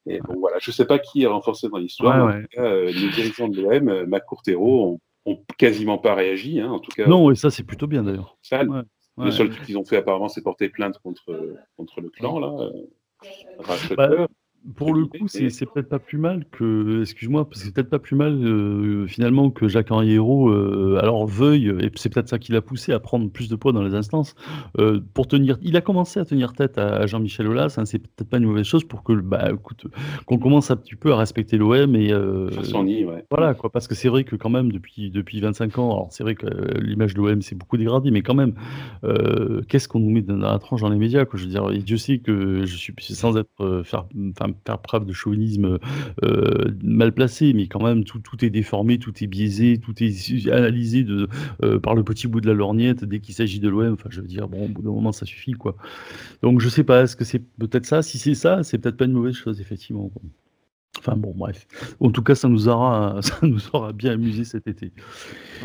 et 0.07 0.21
bon, 0.21 0.39
voilà, 0.39 0.59
je 0.61 0.71
ne 0.71 0.75
sais 0.75 0.85
pas 0.85 0.99
qui 0.99 1.23
est 1.23 1.27
renforcé 1.27 1.69
dans 1.69 1.79
l'histoire. 1.79 2.27
Ouais, 2.27 2.47
euh, 2.59 2.87
les 2.87 3.11
dirigeants 3.11 3.49
de 3.49 3.61
l'OM, 3.61 3.89
euh, 3.89 4.07
McCourtero, 4.07 5.01
ont, 5.25 5.39
quasiment 5.59 5.99
pas 5.99 6.15
réagi. 6.15 6.61
Hein, 6.61 6.71
en 6.71 6.79
tout 6.79 6.93
cas, 6.93 7.07
non, 7.07 7.31
et 7.31 7.35
ça, 7.35 7.51
c'est 7.51 7.65
plutôt 7.65 7.87
bien 7.87 8.05
d'ailleurs. 8.05 8.37
Le 9.19 9.31
seul 9.31 9.49
truc 9.51 9.65
qu'ils 9.65 9.79
ont 9.79 9.85
fait 9.85 9.97
apparemment, 9.97 10.29
c'est 10.29 10.43
porter 10.43 10.69
plainte 10.69 10.99
contre, 10.99 11.57
contre 11.77 12.01
le 12.01 12.11
clan. 12.11 12.39
Là. 12.39 12.71
Euh, 13.99 14.27
pour 14.75 14.95
le 14.95 15.07
coup, 15.07 15.29
c'est 15.29 15.49
peut-être 15.67 15.89
pas 15.89 15.99
plus 15.99 16.19
mal 16.19 16.45
que, 16.51 17.03
excuse-moi, 17.03 17.49
parce 17.49 17.61
que 17.61 17.67
c'est 17.67 17.75
peut-être 17.75 17.91
pas 17.91 17.99
plus 17.99 18.17
mal 18.17 18.33
euh, 18.33 19.07
finalement 19.07 19.51
que 19.51 19.69
Jacques-Henri 19.69 20.15
Hérault 20.15 20.51
euh, 20.51 20.99
alors 21.01 21.27
veuille, 21.27 21.69
et 21.81 21.91
c'est 21.95 22.13
peut-être 22.13 22.29
ça 22.29 22.39
qui 22.39 22.53
l'a 22.53 22.63
poussé 22.63 22.93
à 22.93 22.99
prendre 22.99 23.31
plus 23.31 23.49
de 23.49 23.57
poids 23.57 23.73
dans 23.73 23.83
les 23.83 23.95
instances, 23.95 24.35
euh, 24.79 25.01
pour 25.15 25.29
tenir. 25.29 25.59
Il 25.63 25.77
a 25.77 25.81
commencé 25.81 26.19
à 26.19 26.25
tenir 26.25 26.53
tête 26.53 26.79
à, 26.79 27.07
Jean-Michel 27.07 27.47
Aulas, 27.47 27.77
hein, 27.79 27.85
c'est 27.85 27.99
peut-être 27.99 28.29
pas 28.29 28.39
une 28.39 28.47
mauvaise 28.47 28.67
chose 28.67 28.85
pour 28.85 29.05
que, 29.05 29.13
bah, 29.13 29.51
écoute, 29.53 29.87
qu'on 30.27 30.39
commence 30.39 30.71
un 30.71 30.77
petit 30.77 30.97
peu 30.97 31.13
à 31.13 31.17
respecter 31.17 31.59
l'OM 31.59 31.95
et. 31.95 32.13
ouais. 33.05 33.25
Voilà, 33.31 33.55
quoi, 33.55 33.71
parce 33.71 33.87
que 33.87 33.95
c'est 33.95 34.09
vrai 34.09 34.25
que 34.25 34.37
quand 34.37 34.51
même 34.51 34.73
depuis 34.73 35.11
depuis 35.11 35.41
25 35.41 35.79
ans, 35.79 35.93
alors 35.93 36.09
c'est 36.11 36.23
vrai 36.23 36.35
que 36.35 36.47
l'image 36.81 37.15
de 37.15 37.21
l'OM 37.21 37.43
s'est 37.43 37.55
beaucoup 37.55 37.77
dégradée, 37.77 38.11
mais 38.11 38.23
quand 38.23 38.35
même, 38.35 38.55
qu'est-ce 39.69 39.87
qu'on 39.89 40.01
nous 40.01 40.11
met 40.11 40.23
dans 40.23 40.37
la 40.37 40.59
tranche 40.59 40.81
dans 40.81 40.89
les 40.89 40.99
médias, 40.99 41.25
quoi, 41.25 41.39
Je 41.39 41.45
veux 41.45 41.51
dire, 41.51 41.71
et 41.71 41.79
Dieu 41.79 41.97
sait 41.97 42.19
que 42.19 42.65
je 42.65 42.77
suis 42.77 42.95
sans 43.15 43.37
être 43.37 43.83
faire, 43.85 44.07
faire 44.65 44.79
preuve 44.79 45.05
de 45.05 45.13
chauvinisme 45.13 45.79
euh, 46.25 46.71
mal 46.83 47.13
placé, 47.13 47.53
mais 47.53 47.67
quand 47.67 47.83
même, 47.83 48.05
tout, 48.05 48.19
tout, 48.19 48.45
est 48.45 48.51
déformé, 48.51 48.99
tout 48.99 49.13
est 49.23 49.27
biaisé, 49.27 49.79
tout 49.79 49.95
est 50.03 50.49
analysé 50.51 51.05
de, 51.05 51.29
euh, 51.63 51.79
par 51.79 51.95
le 51.95 52.05
petit 52.05 52.27
bout 52.27 52.41
de 52.41 52.47
la 52.47 52.55
lorgnette 52.55 53.05
dès 53.05 53.21
qu'il 53.21 53.35
s'agit 53.35 53.61
de 53.61 53.69
l'OM. 53.69 53.93
Enfin, 53.93 54.09
je 54.11 54.21
veux 54.21 54.29
dire, 54.29 54.49
bon, 54.49 54.67
au 54.67 54.69
bout 54.69 54.83
d'un 54.83 54.91
moment, 54.91 55.13
ça 55.13 55.27
suffit, 55.27 55.53
quoi. 55.53 55.77
Donc, 56.43 56.61
je 56.61 56.69
sais 56.69 56.85
pas, 56.85 57.03
est-ce 57.03 57.17
que 57.17 57.25
c'est 57.25 57.43
peut-être 57.59 57.87
ça? 57.87 58.03
Si 58.03 58.19
c'est 58.19 58.35
ça, 58.35 58.63
c'est 58.63 58.79
peut-être 58.79 58.97
pas 58.97 59.07
une 59.07 59.13
mauvaise 59.13 59.35
chose, 59.35 59.61
effectivement. 59.61 60.11
Enfin 60.99 61.17
bon, 61.17 61.33
bref. 61.35 61.67
En 62.01 62.11
tout 62.11 62.23
cas, 62.23 62.35
ça 62.35 62.49
nous 62.49 62.69
aura, 62.69 63.19
ça 63.23 63.39
nous 63.43 63.61
aura 63.73 63.93
bien 63.93 64.13
amusé 64.13 64.45
cet 64.45 64.67
été. 64.67 64.93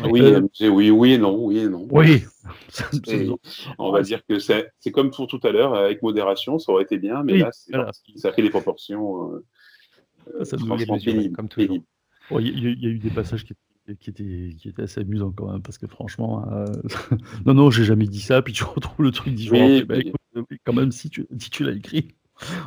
Oui, 0.04 0.20
euh, 0.20 0.40
oui, 0.68 0.90
oui 0.90 1.12
et 1.12 1.18
non, 1.18 1.44
oui 1.44 1.58
et 1.58 1.68
non. 1.68 1.86
Oui. 1.90 2.24
on 3.78 3.92
va 3.92 4.02
dire 4.02 4.20
que 4.26 4.38
c'est 4.38 4.90
comme 4.92 5.10
pour 5.10 5.26
tout 5.26 5.40
à 5.42 5.50
l'heure, 5.50 5.74
avec 5.74 6.02
modération, 6.02 6.58
ça 6.58 6.72
aurait 6.72 6.84
été 6.84 6.98
bien, 6.98 7.22
mais 7.22 7.38
là, 7.38 7.50
ça 7.52 8.28
a 8.28 8.32
pris 8.32 8.42
des 8.42 8.50
proportions 8.50 9.34
euh, 9.34 10.44
ça 10.44 10.58
franchement 10.58 10.98
pénibles. 10.98 11.34
Comme 11.34 11.48
toujours. 11.48 11.78
Il 12.38 12.82
y, 12.82 12.86
a 12.86 12.88
eu 12.88 12.98
des 12.98 13.10
passages 13.10 13.44
qui 13.44 13.54
qui 14.00 14.10
étaient, 14.10 14.54
qui 14.58 14.68
étaient 14.68 14.82
assez 14.82 15.00
amusants 15.00 15.32
quand 15.32 15.50
même, 15.50 15.62
parce 15.62 15.78
que 15.78 15.86
franchement, 15.86 16.46
euh, 16.52 16.66
non, 17.46 17.54
non, 17.54 17.70
j'ai 17.70 17.84
jamais 17.84 18.06
dit 18.06 18.20
ça, 18.20 18.40
puis 18.42 18.52
tu 18.52 18.64
retrouves 18.64 19.04
le 19.04 19.10
truc 19.10 19.34
dix 19.34 19.46
jours 19.46 19.58
bah, 19.86 19.96
quand 20.64 20.72
même, 20.72 20.92
si 20.92 21.10
tu, 21.10 21.26
si 21.38 21.50
tu 21.50 21.64
l'as 21.64 21.72
écrit. 21.72 22.08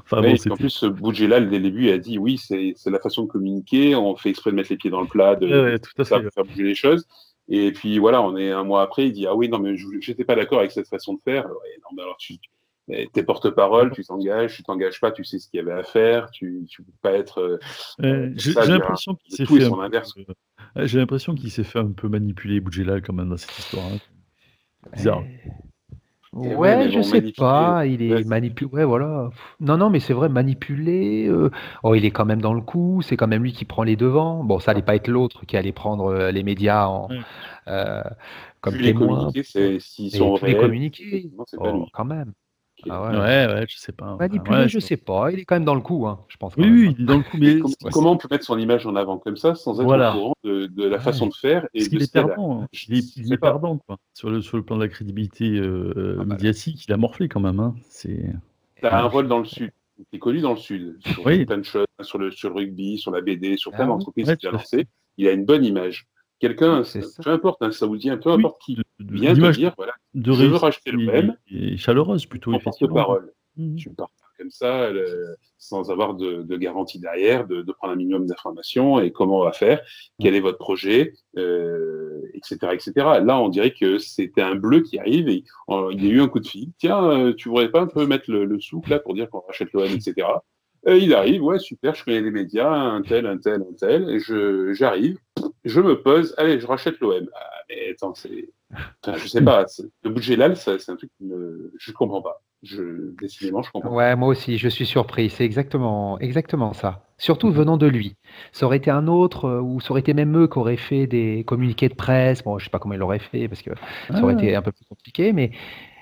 Enfin, 0.03 0.21
bon, 0.21 0.35
en 0.51 0.55
plus, 0.55 0.83
Boudjelal, 0.83 1.49
dès 1.49 1.57
le 1.57 1.63
début, 1.63 1.89
a 1.89 1.97
dit 1.97 2.17
oui, 2.17 2.37
c'est 2.37 2.75
la 2.85 2.99
façon 2.99 3.23
de 3.23 3.27
communiquer, 3.27 3.95
on 3.95 4.15
fait 4.15 4.29
exprès 4.29 4.51
de 4.51 4.55
mettre 4.55 4.69
les 4.71 4.77
pieds 4.77 4.89
dans 4.89 5.01
le 5.01 5.07
plat, 5.07 5.35
de, 5.35 5.79
faire 6.03 6.45
bouger 6.45 6.63
les 6.63 6.75
choses. 6.75 7.07
Et 7.47 7.71
puis 7.71 7.99
voilà, 7.99 8.21
on 8.21 8.35
est 8.37 8.51
un 8.51 8.63
mois 8.63 8.81
après, 8.81 9.07
il 9.07 9.13
dit 9.13 9.27
ah 9.27 9.35
oui, 9.35 9.49
non, 9.49 9.59
mais 9.59 9.75
j'étais 9.99 10.23
pas 10.23 10.35
d'accord 10.35 10.59
avec 10.59 10.71
cette 10.71 10.87
façon 10.87 11.13
de 11.13 11.19
faire. 11.23 11.47
non, 11.47 11.89
mais 11.95 12.01
alors 12.01 12.17
tu, 12.17 12.39
t'es 12.87 13.23
porte-parole, 13.23 13.91
tu 13.91 14.03
t'engages, 14.03 14.55
tu 14.55 14.63
t'engages 14.63 14.99
pas, 14.99 15.11
tu 15.11 15.23
sais 15.23 15.39
ce 15.39 15.47
qu'il 15.47 15.59
y 15.59 15.61
avait 15.61 15.79
à 15.79 15.83
faire, 15.83 16.29
tu, 16.31 16.65
tu 16.69 16.83
peux 16.83 16.91
pas 17.01 17.13
être. 17.13 17.59
Euh, 18.01 18.31
j'ai 18.35 18.53
l'impression 18.53 19.15
qu'il 19.15 19.35
s'est 19.35 19.45
fait. 19.45 20.85
J'ai 20.85 20.97
l'impression 20.99 21.35
qu'il 21.35 21.51
s'est 21.51 21.63
fait 21.63 21.79
un 21.79 21.91
peu 21.91 22.09
manipuler 22.09 22.59
Boudjelal 22.59 23.01
quand 23.01 23.13
même 23.13 23.29
dans 23.29 23.37
cette 23.37 23.57
histoire. 23.57 23.85
Hein. 23.85 23.97
Bizarre. 24.93 25.23
Ouais, 26.35 26.91
je 26.91 27.01
sais 27.01 27.21
pas, 27.21 27.85
il 27.85 28.01
est 28.01 28.25
manipulé. 28.25 28.69
Ouais, 28.71 28.83
voilà. 28.83 29.29
Non, 29.61 29.77
non, 29.77 29.89
mais 29.89 30.01
c'est 30.01 30.13
vrai, 30.13 30.27
manipulé. 30.27 31.27
Euh, 31.27 31.49
oh, 31.83 31.95
il 31.95 32.03
est 32.03 32.11
quand 32.11 32.25
même 32.25 32.41
dans 32.41 32.53
le 32.53 32.61
coup. 32.61 33.01
C'est 33.01 33.15
quand 33.15 33.27
même 33.27 33.41
lui 33.41 33.53
qui 33.53 33.63
prend 33.63 33.83
les 33.83 33.95
devants. 33.95 34.43
Bon, 34.43 34.59
ça 34.59 34.71
allait 34.71 34.81
pas 34.81 34.95
être 34.95 35.07
l'autre 35.07 35.45
qui 35.45 35.55
allait 35.55 35.71
prendre 35.71 36.07
euh, 36.11 36.31
les 36.31 36.43
médias 36.43 36.87
en, 36.87 37.07
euh, 37.69 38.03
comme 38.59 38.75
les 38.75 38.93
communiqués, 38.93 39.43
c'est 39.43 39.79
s'ils 39.79 40.11
sont 40.11 40.37
les 40.43 40.57
communiqués, 40.57 41.31
oh, 41.57 41.85
quand 41.93 42.05
même. 42.05 42.33
Ah 42.89 43.03
ouais. 43.03 43.17
ouais, 43.17 43.53
ouais, 43.53 43.65
je 43.67 43.77
sais 43.77 43.91
pas. 43.91 44.15
Manipulé, 44.17 44.67
je 44.67 44.79
sais 44.79 44.97
pas. 44.97 45.31
Il 45.31 45.39
est 45.39 45.45
quand 45.45 45.55
même 45.55 45.65
dans 45.65 45.75
le 45.75 45.81
coup, 45.81 46.07
hein, 46.07 46.19
je 46.27 46.37
pense. 46.37 46.55
Oui, 46.57 46.69
oui, 46.69 46.95
il 46.97 47.03
est 47.03 47.05
dans 47.05 47.17
le 47.17 47.23
coup. 47.23 47.37
Mais 47.37 47.59
comment 47.91 48.11
on 48.11 48.17
peut 48.17 48.27
mettre 48.29 48.45
son 48.45 48.57
image 48.57 48.85
en 48.85 48.95
avant 48.95 49.17
comme 49.17 49.37
ça 49.37 49.55
sans 49.55 49.79
être 49.79 49.85
au 49.85 50.19
courant 50.19 50.33
de, 50.43 50.85
la 50.85 50.99
façon 50.99 51.27
de 51.27 51.33
faire 51.33 51.67
et 51.73 51.83
il 51.83 52.01
est 52.01 52.11
perdant. 52.11 52.61
Hein. 52.61 52.67
Il 52.87 53.33
est, 53.33 53.37
perdant 53.37 53.77
quoi. 53.77 53.97
Sur 54.13 54.29
le, 54.29 54.41
sur 54.41 54.57
le 54.57 54.63
plan 54.63 54.77
de 54.77 54.83
la 54.83 54.89
crédibilité 54.89 55.57
euh, 55.57 56.17
ah 56.19 56.23
bah. 56.23 56.35
médiatique, 56.35 56.85
il 56.85 56.93
a 56.93 56.97
morflé 56.97 57.27
quand 57.27 57.39
même. 57.39 57.59
Hein. 57.59 57.75
C'est. 57.89 58.33
T'as 58.81 59.01
un 59.01 59.07
rôle 59.07 59.27
dans 59.27 59.39
le 59.39 59.45
sud. 59.45 59.71
Il 59.97 60.17
est 60.17 60.19
connu 60.19 60.41
dans 60.41 60.51
le 60.51 60.57
sud 60.57 60.97
sur 61.05 61.23
plein 61.23 61.57
de 61.57 61.63
choses, 61.63 61.85
sur 62.01 62.17
le, 62.17 62.29
sur 62.29 62.49
le 62.49 62.55
rugby, 62.55 62.97
sur 62.97 63.11
la 63.11 63.21
BD, 63.21 63.55
sur 63.55 63.71
plein 63.71 63.85
ah 63.85 63.87
d'entreprises 63.87 64.35
qu'il 64.35 64.49
a 64.49 64.51
lancé. 64.51 64.87
Il 65.17 65.27
a 65.27 65.31
une 65.31 65.45
bonne 65.45 65.63
image 65.63 66.05
quelqu'un, 66.39 66.83
peu 67.23 67.29
importe, 67.29 67.61
un 67.61 67.71
saoudien, 67.71 68.17
peu 68.17 68.31
importe 68.31 68.61
qui 68.61 68.77
vient 68.99 69.33
te 69.33 69.51
dire, 69.51 69.73
voilà, 69.77 69.93
de 70.13 70.33
je 70.33 70.45
veux 70.45 70.55
racheter 70.55 70.91
le 70.91 71.05
même. 71.05 71.37
Et 71.49 71.77
chaleureuse 71.77 72.25
plutôt, 72.25 72.53
en 72.53 72.59
porte-parole. 72.59 73.33
Mmh. 73.57 73.75
Tu 73.75 73.89
pars 73.91 74.09
comme 74.37 74.51
ça, 74.51 74.89
sans 75.57 75.91
avoir 75.91 76.13
de, 76.13 76.57
garantie 76.57 76.99
derrière, 76.99 77.47
de, 77.47 77.63
prendre 77.71 77.93
un 77.93 77.95
minimum 77.95 78.25
d'informations 78.25 78.99
et 78.99 79.11
comment 79.11 79.39
on 79.39 79.43
va 79.43 79.51
faire, 79.51 79.81
quel 80.19 80.35
est 80.35 80.39
votre 80.39 80.57
projet, 80.57 81.13
euh, 81.37 82.21
etc., 82.33 82.73
etc. 82.73 82.91
Là, 83.23 83.39
on 83.39 83.49
dirait 83.49 83.71
que 83.71 83.97
c'était 83.97 84.41
un 84.41 84.55
bleu 84.55 84.81
qui 84.81 84.99
arrive 84.99 85.29
et 85.29 85.43
il 85.69 86.03
y 86.03 86.07
a 86.07 86.11
eu 86.11 86.21
un 86.21 86.27
coup 86.27 86.39
de 86.39 86.47
fil. 86.47 86.71
Tiens, 86.77 87.03
euh, 87.03 87.33
tu 87.33 87.49
voudrais 87.49 87.71
pas 87.71 87.81
un 87.81 87.87
peu 87.87 88.05
mettre 88.05 88.29
le, 88.29 88.45
le 88.45 88.59
souk 88.59 88.87
là 88.89 88.99
pour 88.99 89.13
dire 89.13 89.29
qu'on 89.29 89.41
rachète 89.41 89.71
l'OM, 89.73 89.85
etc. 89.85 90.27
Et 90.87 90.97
il 90.97 91.13
arrive, 91.13 91.43
ouais, 91.43 91.59
super, 91.59 91.95
je 91.95 92.03
connais 92.03 92.21
les 92.21 92.31
médias, 92.31 92.71
un 92.71 93.01
tel, 93.01 93.25
un 93.25 93.37
tel, 93.37 93.61
un 93.61 93.73
tel, 93.77 94.09
et 94.09 94.19
je, 94.19 94.71
j'arrive, 94.73 95.17
je 95.63 95.81
me 95.81 96.01
pose, 96.01 96.35
allez, 96.37 96.59
je 96.59 96.67
rachète 96.67 96.99
l'OM. 96.99 97.27
Ah, 97.33 97.49
mais 97.69 97.91
attends, 97.91 98.13
c'est. 98.13 98.49
Enfin, 99.03 99.17
je 99.17 99.27
sais 99.27 99.41
pas, 99.41 99.65
le 100.03 100.09
budget 100.09 100.35
là, 100.35 100.53
c'est 100.55 100.89
un 100.89 100.95
truc 100.95 101.09
que 101.19 101.71
je 101.77 101.91
ne 101.91 101.95
comprends 101.95 102.21
pas. 102.21 102.41
Je, 102.63 103.11
décidément, 103.21 103.61
je 103.61 103.71
comprends. 103.71 103.93
Ouais, 103.93 104.15
moi 104.15 104.29
aussi, 104.29 104.57
je 104.57 104.67
suis 104.67 104.85
surpris. 104.85 105.29
C'est 105.29 105.45
exactement, 105.45 106.19
exactement 106.19 106.73
ça. 106.73 107.05
Surtout 107.17 107.51
venant 107.51 107.77
de 107.77 107.85
lui. 107.85 108.15
Ça 108.51 108.65
aurait 108.65 108.77
été 108.77 108.89
un 108.89 109.07
autre, 109.07 109.45
euh, 109.45 109.61
ou 109.61 109.79
ça 109.79 109.91
aurait 109.91 109.99
été 110.01 110.13
même 110.13 110.35
eux 110.37 110.47
qui 110.47 110.57
auraient 110.57 110.77
fait 110.77 111.05
des 111.05 111.43
communiqués 111.45 111.89
de 111.89 111.93
presse. 111.93 112.43
Bon, 112.43 112.57
je 112.57 112.65
sais 112.65 112.71
pas 112.71 112.79
comment 112.79 112.95
ils 112.95 112.99
l'auraient 112.99 113.19
fait, 113.19 113.47
parce 113.47 113.61
que 113.61 113.71
ça 114.09 114.21
aurait 114.21 114.35
ah. 114.37 114.43
été 114.43 114.55
un 114.55 114.61
peu 114.61 114.71
plus 114.71 114.85
compliqué, 114.85 115.31
mais 115.31 115.51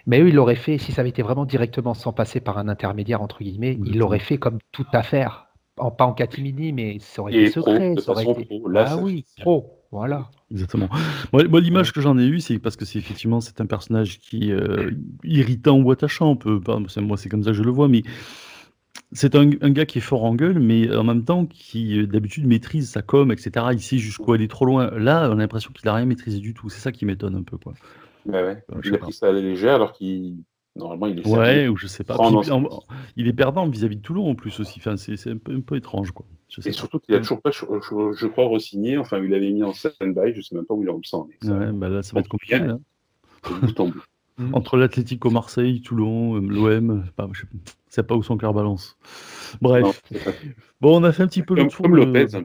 mais 0.05 0.19
eux, 0.19 0.27
ils 0.29 0.35
l'auraient 0.35 0.55
fait, 0.55 0.77
si 0.77 0.91
ça 0.91 1.01
avait 1.01 1.09
été 1.09 1.21
vraiment 1.21 1.45
directement 1.45 1.93
sans 1.93 2.13
passer 2.13 2.39
par 2.39 2.57
un 2.57 2.67
intermédiaire, 2.67 3.21
entre 3.21 3.43
guillemets, 3.43 3.77
ils 3.85 3.97
l'auraient 3.97 4.19
fait 4.19 4.37
comme 4.37 4.59
toute 4.71 4.93
affaire. 4.93 5.47
En, 5.77 5.89
pas 5.89 6.05
en 6.05 6.13
catimini, 6.13 6.71
mais 6.71 6.97
ça 6.99 7.23
aurait 7.23 7.33
été 7.33 7.49
secret. 7.49 7.95
ça 7.97 8.11
aurait 8.11 8.25
été... 8.25 8.61
ah 8.75 8.97
oui, 8.97 9.25
pro. 9.39 9.79
Voilà. 9.91 10.29
Exactement. 10.51 10.89
Moi, 11.31 11.59
l'image 11.59 11.93
que 11.93 12.01
j'en 12.01 12.17
ai 12.17 12.25
eue, 12.25 12.39
c'est 12.39 12.59
parce 12.59 12.75
que 12.75 12.83
c'est 12.83 12.97
effectivement 12.97 13.41
c'est 13.41 13.61
un 13.61 13.67
personnage 13.67 14.19
qui 14.19 14.49
est 14.49 14.53
euh, 14.53 14.91
irritant 15.23 15.79
ou 15.79 15.91
attachant. 15.91 16.31
On 16.31 16.35
peut, 16.35 16.59
moi, 16.97 17.17
c'est 17.17 17.29
comme 17.29 17.43
ça 17.43 17.51
que 17.51 17.57
je 17.57 17.63
le 17.63 17.71
vois, 17.71 17.87
mais 17.87 18.01
C'est 19.11 19.35
un, 19.35 19.45
gars 19.45 19.85
qui 19.85 19.99
est 19.99 20.01
fort 20.01 20.23
en 20.23 20.33
gueule, 20.33 20.59
mais 20.59 20.95
en 20.95 21.03
même 21.03 21.23
temps 21.23 21.45
qui 21.45 22.07
d'habitude 22.07 22.47
maîtrise 22.47 22.89
sa 22.89 23.03
com, 23.03 23.31
etc. 23.31 23.67
Il 23.71 23.81
sait 23.81 23.99
jusqu'où 23.99 24.33
aller 24.33 24.47
trop 24.47 24.65
loin. 24.65 24.89
Là, 24.97 25.29
on 25.29 25.33
a 25.33 25.35
l'impression 25.35 25.71
qu'il 25.71 25.85
n'a 25.85 25.93
rien 25.93 26.05
maîtrisé 26.05 26.39
du 26.39 26.55
tout. 26.55 26.69
C'est 26.69 26.81
ça 26.81 26.91
qui 26.91 27.05
m'étonne 27.05 27.35
un 27.35 27.43
peu. 27.43 27.57
Quoi. 27.57 27.73
Bah 28.25 28.43
ouais. 28.43 28.63
il 28.83 28.95
a 28.95 28.97
pris 28.97 29.13
ça 29.13 29.27
à 29.27 29.31
la 29.31 29.41
légère 29.41 29.75
alors 29.75 29.93
qu'il. 29.93 30.37
Normalement, 30.75 31.05
il 31.05 31.19
est 31.19 31.27
Ouais, 31.27 31.67
ou 31.67 31.77
je 31.77 31.85
sais 31.85 32.03
pas. 32.03 32.17
il 33.15 33.27
est 33.27 33.33
perdant 33.33 33.67
vis-à-vis 33.67 33.97
de 33.97 34.01
Toulon 34.01 34.27
en 34.27 34.35
plus 34.35 34.59
aussi. 34.59 34.79
Enfin, 34.79 34.97
c'est 34.97 35.29
un 35.29 35.37
peu, 35.37 35.53
un 35.53 35.61
peu 35.61 35.75
étrange. 35.75 36.11
Quoi. 36.11 36.25
Et 36.65 36.71
surtout 36.71 36.99
qu'il 36.99 37.13
a 37.13 37.19
toujours 37.19 37.41
pas, 37.41 37.51
je, 37.51 38.25
crois, 38.27 38.47
re-signé. 38.47 38.97
Enfin, 38.97 39.23
il 39.23 39.33
avait 39.35 39.51
mis 39.51 39.61
en 39.61 39.73
stand-by. 39.73 40.33
Je 40.33 40.41
sais 40.41 40.55
même 40.55 40.65
pas 40.65 40.73
où 40.73 40.81
il 40.81 40.89
en 40.89 40.99
sent. 41.03 41.17
Ouais, 41.43 41.71
bah 41.71 41.89
là, 41.89 42.01
ça 42.01 42.13
va 42.13 42.21
être 42.21 42.27
compliqué. 42.27 42.57
Là. 42.59 42.79
Mm. 44.37 44.55
Entre 44.55 44.77
l'Atlético 44.77 45.29
Marseille, 45.29 45.81
Toulon, 45.81 46.37
euh, 46.37 46.39
l'OM, 46.39 47.05
je 47.33 47.43
sais 47.89 48.03
pas 48.03 48.15
où 48.15 48.23
son 48.23 48.37
cœur 48.37 48.53
balance. 48.53 48.97
Bref. 49.61 50.01
bon, 50.81 50.99
on 50.99 51.03
a 51.03 51.11
fait 51.11 51.23
un 51.23 51.27
petit 51.27 51.43
peu 51.43 51.55
le 51.55 51.67
tour. 51.67 51.83
Comme 51.83 51.95
Lopez. 51.95 52.43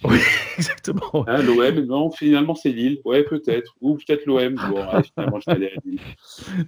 Oui, 0.04 0.18
exactement. 0.58 1.24
Hein, 1.26 1.42
L'OM, 1.42 1.80
non, 1.86 2.10
finalement 2.10 2.54
c'est 2.54 2.70
Lille. 2.70 3.00
Ouais, 3.04 3.24
peut-être. 3.24 3.74
Ou 3.80 3.96
peut-être 3.96 4.26
l'OM. 4.26 4.54
Bon, 4.54 4.84
finalement, 5.14 5.40
je 5.40 5.54
vais 5.54 5.72
à 5.72 5.80
Lille. 5.84 6.00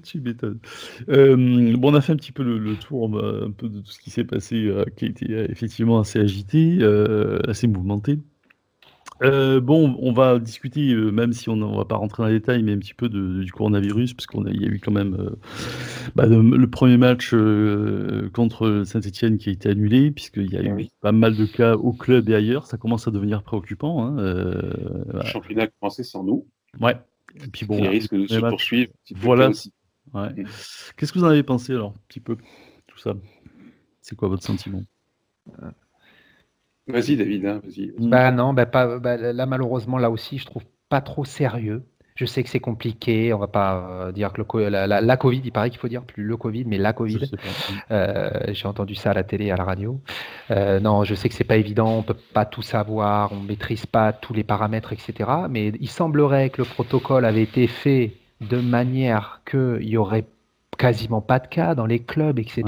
tu 0.02 0.20
m'étonnes. 0.20 0.60
Euh, 1.08 1.76
bon, 1.76 1.92
on 1.92 1.94
a 1.94 2.00
fait 2.00 2.12
un 2.12 2.16
petit 2.16 2.32
peu 2.32 2.42
le, 2.42 2.74
tour 2.76 3.08
bah, 3.08 3.40
un 3.44 3.50
peu 3.50 3.68
de 3.68 3.80
tout 3.80 3.90
ce 3.90 3.98
qui 3.98 4.10
s'est 4.10 4.24
passé, 4.24 4.66
euh, 4.66 4.84
qui 4.96 5.04
a 5.04 5.08
été 5.08 5.32
effectivement 5.50 6.00
assez 6.00 6.18
agité, 6.18 6.78
assez 7.46 7.66
mouvementé. 7.66 8.18
Euh, 9.22 9.60
bon, 9.60 9.96
on 10.00 10.12
va 10.12 10.38
discuter, 10.38 10.92
euh, 10.92 11.10
même 11.10 11.32
si 11.32 11.48
on 11.48 11.56
ne 11.56 11.76
va 11.76 11.84
pas 11.84 11.96
rentrer 11.96 12.22
dans 12.22 12.28
les 12.28 12.38
détails, 12.38 12.62
mais 12.62 12.72
un 12.72 12.78
petit 12.78 12.94
peu 12.94 13.08
de, 13.08 13.42
du 13.42 13.52
coronavirus, 13.52 14.14
parce 14.14 14.26
qu'il 14.26 14.60
y 14.60 14.64
a 14.64 14.68
eu 14.68 14.80
quand 14.80 14.92
même 14.92 15.14
euh, 15.14 15.30
bah, 16.14 16.26
le, 16.26 16.66
premier 16.70 16.96
match 16.96 17.34
contre 18.32 18.84
Saint-Etienne 18.84 19.38
qui 19.38 19.48
a 19.48 19.52
été 19.52 19.68
annulé, 19.70 20.10
puisqu'il 20.10 20.52
y 20.52 20.56
a 20.56 20.62
eu 20.62 20.88
pas 21.00 21.12
mal 21.12 21.36
de 21.36 21.46
cas 21.46 21.74
au 21.74 21.92
club 21.92 22.28
et 22.28 22.34
ailleurs. 22.34 22.66
Ça 22.66 22.76
commence 22.76 23.08
à 23.08 23.10
devenir 23.10 23.42
préoccupant. 23.42 24.04
Hein, 24.04 24.16
le 24.18 25.24
championnat 25.24 25.64
a 25.64 25.66
commencé 25.66 26.04
sans 26.04 26.22
nous. 26.22 26.46
Ouais. 26.80 26.96
Et 27.44 27.48
puis 27.48 27.66
bon, 27.66 27.78
il 27.78 27.88
risque 27.88 28.14
de 28.14 28.26
se 28.26 28.38
poursuivre. 28.38 28.92
Voilà. 29.16 29.50
Ouais. 30.14 30.30
Mm. 30.30 30.46
Qu'est-ce 30.96 31.12
que 31.12 31.18
vous 31.18 31.24
en 31.24 31.28
avez 31.28 31.42
pensé 31.42 31.72
alors, 31.72 31.90
un 31.90 32.00
petit 32.08 32.20
peu, 32.20 32.36
tout 32.86 32.98
ça? 32.98 33.14
C'est 34.00 34.16
quoi 34.16 34.28
votre 34.28 34.42
sentiment? 34.42 34.82
Vas-y, 36.88 37.16
David, 37.16 37.46
hein, 37.46 37.60
vas-y. 37.64 37.92
bah 37.98 38.30
non, 38.30 38.54
bah, 38.54 38.66
pas, 38.66 38.98
bah, 38.98 39.16
là, 39.16 39.46
malheureusement, 39.46 39.98
là 39.98 40.10
aussi, 40.10 40.38
je 40.38 40.46
trouve 40.46 40.64
pas 40.88 41.00
trop 41.00 41.24
sérieux. 41.24 41.84
Je 42.14 42.24
sais 42.24 42.42
que 42.42 42.48
c'est 42.48 42.58
compliqué, 42.58 43.32
on 43.32 43.38
va 43.38 43.46
pas 43.46 43.76
euh, 43.76 44.12
dire 44.12 44.32
que 44.32 44.40
le, 44.40 44.68
la, 44.68 44.86
la, 44.86 45.16
Covid, 45.16 45.40
il 45.44 45.52
paraît 45.52 45.70
qu'il 45.70 45.78
faut 45.78 45.86
dire 45.86 46.02
plus 46.02 46.24
le 46.24 46.36
Covid, 46.36 46.64
mais 46.64 46.76
la 46.76 46.92
Covid. 46.92 47.30
Euh, 47.92 48.30
j'ai 48.48 48.66
entendu 48.66 48.96
ça 48.96 49.12
à 49.12 49.14
la 49.14 49.22
télé, 49.22 49.52
à 49.52 49.56
la 49.56 49.62
radio. 49.62 50.00
Euh, 50.50 50.80
non, 50.80 51.04
je 51.04 51.14
sais 51.14 51.28
que 51.28 51.34
c'est 51.34 51.44
pas 51.44 51.56
évident, 51.56 51.98
on 51.98 52.02
peut 52.02 52.16
pas 52.34 52.44
tout 52.44 52.62
savoir, 52.62 53.32
on 53.32 53.40
maîtrise 53.40 53.86
pas 53.86 54.12
tous 54.12 54.34
les 54.34 54.42
paramètres, 54.42 54.92
etc. 54.92 55.30
Mais 55.48 55.68
il 55.80 55.88
semblerait 55.88 56.50
que 56.50 56.62
le 56.62 56.68
protocole 56.68 57.24
avait 57.24 57.42
été 57.42 57.68
fait 57.68 58.14
de 58.40 58.60
manière 58.60 59.42
qu'il 59.48 59.88
y 59.88 59.96
aurait 59.96 60.24
quasiment 60.76 61.20
pas 61.20 61.38
de 61.38 61.46
cas 61.46 61.76
dans 61.76 61.86
les 61.86 62.00
clubs, 62.00 62.38
etc. 62.40 62.64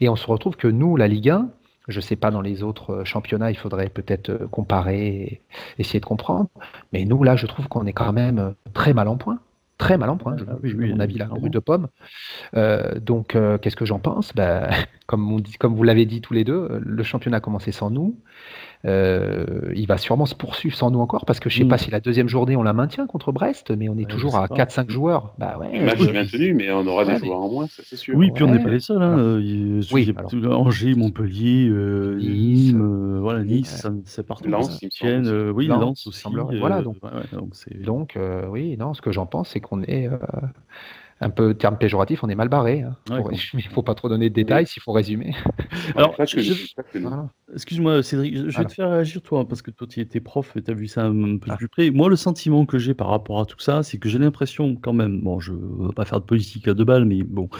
Et 0.00 0.08
on 0.08 0.16
se 0.16 0.26
retrouve 0.26 0.56
que 0.56 0.68
nous, 0.68 0.96
la 0.96 1.08
Ligue 1.08 1.30
1, 1.30 1.50
je 1.90 1.98
ne 1.98 2.02
sais 2.02 2.16
pas 2.16 2.30
dans 2.30 2.40
les 2.40 2.62
autres 2.62 2.90
euh, 2.90 3.04
championnats, 3.04 3.50
il 3.50 3.56
faudrait 3.56 3.88
peut-être 3.88 4.30
euh, 4.30 4.46
comparer 4.48 5.06
et 5.06 5.42
essayer 5.78 6.00
de 6.00 6.06
comprendre. 6.06 6.48
Mais 6.92 7.04
nous, 7.04 7.22
là, 7.22 7.36
je 7.36 7.46
trouve 7.46 7.68
qu'on 7.68 7.86
est 7.86 7.92
quand 7.92 8.12
même 8.12 8.38
euh, 8.38 8.50
très 8.72 8.94
mal 8.94 9.08
en 9.08 9.16
point. 9.16 9.38
Très 9.78 9.96
mal 9.96 10.10
en 10.10 10.18
point, 10.18 10.36
je, 10.36 10.44
oui, 10.62 10.90
mon 10.90 11.00
avis, 11.00 11.16
la 11.16 11.26
rue 11.26 11.48
de 11.48 11.58
pomme. 11.58 11.88
donc, 13.00 13.28
qu'est-ce 13.62 13.76
que 13.76 13.86
j'en 13.86 13.98
pense? 13.98 14.34
Ben, 14.34 14.68
comme, 15.06 15.40
comme 15.58 15.74
vous 15.74 15.84
l'avez 15.84 16.04
dit 16.04 16.20
tous 16.20 16.34
les 16.34 16.44
deux, 16.44 16.68
le 16.84 17.02
championnat 17.02 17.38
a 17.38 17.40
commencé 17.40 17.72
sans 17.72 17.88
nous. 17.88 18.20
Euh, 18.86 19.72
il 19.74 19.86
va 19.86 19.98
sûrement 19.98 20.24
se 20.24 20.34
poursuivre 20.34 20.74
sans 20.74 20.90
nous 20.90 21.00
encore 21.00 21.26
parce 21.26 21.38
que 21.38 21.50
je 21.50 21.58
sais 21.58 21.64
pas 21.66 21.74
mm. 21.74 21.80
si 21.80 21.90
la 21.90 22.00
deuxième 22.00 22.28
journée 22.28 22.56
on 22.56 22.62
la 22.62 22.72
maintient 22.72 23.06
contre 23.06 23.30
Brest, 23.30 23.70
mais 23.76 23.90
on 23.90 23.98
est 23.98 24.08
toujours 24.08 24.36
à 24.36 24.46
4-5 24.46 24.90
joueurs. 24.90 25.34
Bah 25.38 25.58
ouais, 25.60 25.78
le 25.78 25.84
match 25.84 26.00
est 26.00 26.12
bien 26.12 26.24
tenu, 26.24 26.54
mais 26.54 26.70
on 26.72 26.86
aura 26.86 27.04
des 27.04 27.18
joueurs 27.18 27.40
en 27.40 27.50
moins, 27.50 27.66
ça 27.66 27.82
c'est 27.84 27.96
sûr. 27.96 28.16
Oui, 28.16 28.30
puis 28.34 28.42
on 28.42 28.48
n'est 28.48 28.62
pas 28.62 28.70
les 28.70 28.80
seuls. 28.80 29.02
Hein. 29.02 29.38
Oui, 29.92 30.14
Angers, 30.46 30.94
Montpellier, 30.94 31.68
euh, 31.68 32.16
Nîmes, 32.16 32.80
euh, 32.80 33.20
voilà, 33.20 33.44
Nice, 33.44 33.86
c'est 34.06 34.26
partout. 34.26 34.48
Lens, 34.48 34.80
oui, 34.82 35.66
Lens, 35.66 36.06
aussi. 36.06 36.24
voilà, 36.58 36.82
donc, 36.82 36.96
donc, 37.84 38.18
oui, 38.48 38.76
non, 38.78 38.94
ce 38.94 39.02
que 39.02 39.12
j'en 39.12 39.26
pense, 39.26 39.50
c'est 39.50 39.60
qu'on 39.60 39.82
est 39.82 40.08
un 41.20 41.30
peu 41.30 41.54
terme 41.54 41.76
péjoratif, 41.76 42.24
on 42.24 42.28
est 42.28 42.34
mal 42.34 42.48
barré. 42.48 42.82
Hein. 42.82 42.96
il 43.52 43.56
ne 43.56 43.62
faut 43.62 43.82
pas 43.82 43.94
trop 43.94 44.08
donner 44.08 44.30
de 44.30 44.34
détails 44.34 44.66
s'il 44.66 44.82
faut 44.82 44.92
résumer. 44.92 45.34
Alors, 45.96 46.14
excuse-moi 47.54 48.02
Cédric, 48.02 48.36
je 48.36 48.58
vais 48.58 48.64
te 48.64 48.72
faire 48.72 48.90
réagir 48.90 49.20
toi, 49.22 49.46
parce 49.46 49.60
que 49.60 49.70
toi 49.70 49.86
tu 49.86 50.00
étais 50.00 50.20
prof 50.20 50.56
et 50.56 50.62
tu 50.62 50.70
as 50.70 50.74
vu 50.74 50.88
ça 50.88 51.04
un 51.04 51.36
peu 51.36 51.50
ah. 51.50 51.56
plus 51.56 51.68
près. 51.68 51.90
Moi, 51.90 52.08
le 52.08 52.16
sentiment 52.16 52.64
que 52.64 52.78
j'ai 52.78 52.94
par 52.94 53.08
rapport 53.08 53.40
à 53.40 53.44
tout 53.44 53.60
ça, 53.60 53.82
c'est 53.82 53.98
que 53.98 54.08
j'ai 54.08 54.18
l'impression 54.18 54.76
quand 54.76 54.92
même, 54.92 55.20
bon, 55.20 55.40
je 55.40 55.52
ne 55.52 55.86
veux 55.86 55.92
pas 55.92 56.04
faire 56.04 56.20
de 56.20 56.26
politique 56.26 56.68
à 56.68 56.74
deux 56.74 56.84
balles, 56.84 57.04
mais 57.04 57.22
bon, 57.22 57.50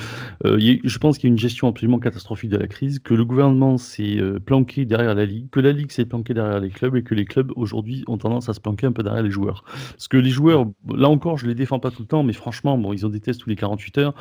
euh, 0.47 0.59
je 0.83 0.99
pense 0.99 1.19
qu'il 1.19 1.29
y 1.29 1.31
a 1.31 1.33
une 1.33 1.39
gestion 1.39 1.69
absolument 1.69 1.99
catastrophique 1.99 2.51
de 2.51 2.57
la 2.57 2.67
crise, 2.67 2.99
que 2.99 3.15
le 3.15 3.25
gouvernement 3.25 3.77
s'est 3.77 4.19
euh, 4.19 4.39
planqué 4.39 4.87
derrière 4.87 5.15
la 5.15 5.27
Ligue, 5.27 5.51
que 5.51 5.61
la 5.61 5.73
Ligue 5.73 5.91
s'est 5.91 6.07
planquée 6.07 6.35
derrière 6.35 6.61
les 6.61 6.71
clubs 6.71 6.97
et 6.97 7.03
que 7.03 7.15
les 7.15 7.27
clubs 7.27 7.53
aujourd'hui 7.57 8.05
ont 8.07 8.17
tendance 8.17 8.49
à 8.49 8.55
se 8.55 8.61
planquer 8.61 8.87
un 8.87 8.93
peu 8.93 9.03
derrière 9.03 9.23
les 9.23 9.31
joueurs. 9.31 9.65
Parce 9.91 10.09
que 10.09 10.17
les 10.17 10.31
joueurs, 10.31 10.67
là 10.95 11.09
encore, 11.09 11.37
je 11.37 11.47
les 11.47 11.55
défends 11.55 11.79
pas 11.79 11.91
tout 11.91 12.03
le 12.03 12.09
temps, 12.09 12.23
mais 12.23 12.33
franchement, 12.33 12.79
bon, 12.79 12.93
ils 12.93 13.05
ont 13.05 13.11
des 13.11 13.21
tests 13.21 13.47
les 13.51 13.57
48 13.57 13.99
heures. 13.99 14.15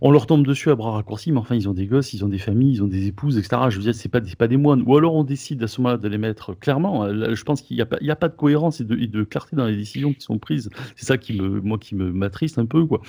On 0.00 0.10
leur 0.10 0.26
tombe 0.26 0.46
dessus 0.46 0.70
à 0.70 0.74
bras 0.74 0.92
raccourcis, 0.92 1.32
mais 1.32 1.38
enfin, 1.38 1.54
ils 1.54 1.68
ont 1.68 1.72
des 1.72 1.86
gosses, 1.86 2.12
ils 2.12 2.24
ont 2.24 2.28
des 2.28 2.38
familles, 2.38 2.74
ils 2.74 2.82
ont 2.82 2.88
des 2.88 3.06
épouses, 3.08 3.38
etc. 3.38 3.62
Je 3.70 3.76
veux 3.76 3.82
dire, 3.82 3.94
c'est 3.94 4.08
pas, 4.08 4.20
pas 4.20 4.48
des 4.48 4.56
moines. 4.56 4.82
Ou 4.86 4.96
alors 4.96 5.14
on 5.14 5.24
décide 5.24 5.62
à 5.62 5.66
ce 5.66 5.80
moment-là 5.80 5.98
de 5.98 6.08
les 6.08 6.18
mettre 6.18 6.54
clairement. 6.54 7.04
Euh, 7.04 7.34
je 7.34 7.44
pense 7.44 7.62
qu'il 7.62 7.76
n'y 7.76 7.82
a, 7.82 7.86
pas, 7.86 7.98
a 8.00 8.16
pas 8.16 8.28
de 8.28 8.36
cohérence 8.36 8.80
et 8.80 8.84
de, 8.84 9.24
clarté 9.24 9.56
dans 9.56 9.66
les 9.66 9.76
décisions 9.76 10.12
qui 10.12 10.20
sont 10.20 10.38
prises. 10.38 10.70
C'est 10.94 11.06
ça 11.06 11.18
qui 11.18 11.34
me, 11.34 11.60
moi, 11.60 11.78
qui 11.78 11.94
me 11.94 12.12
m'attriste 12.12 12.58
un 12.58 12.66
peu, 12.66 12.86
quoi. 12.86 13.00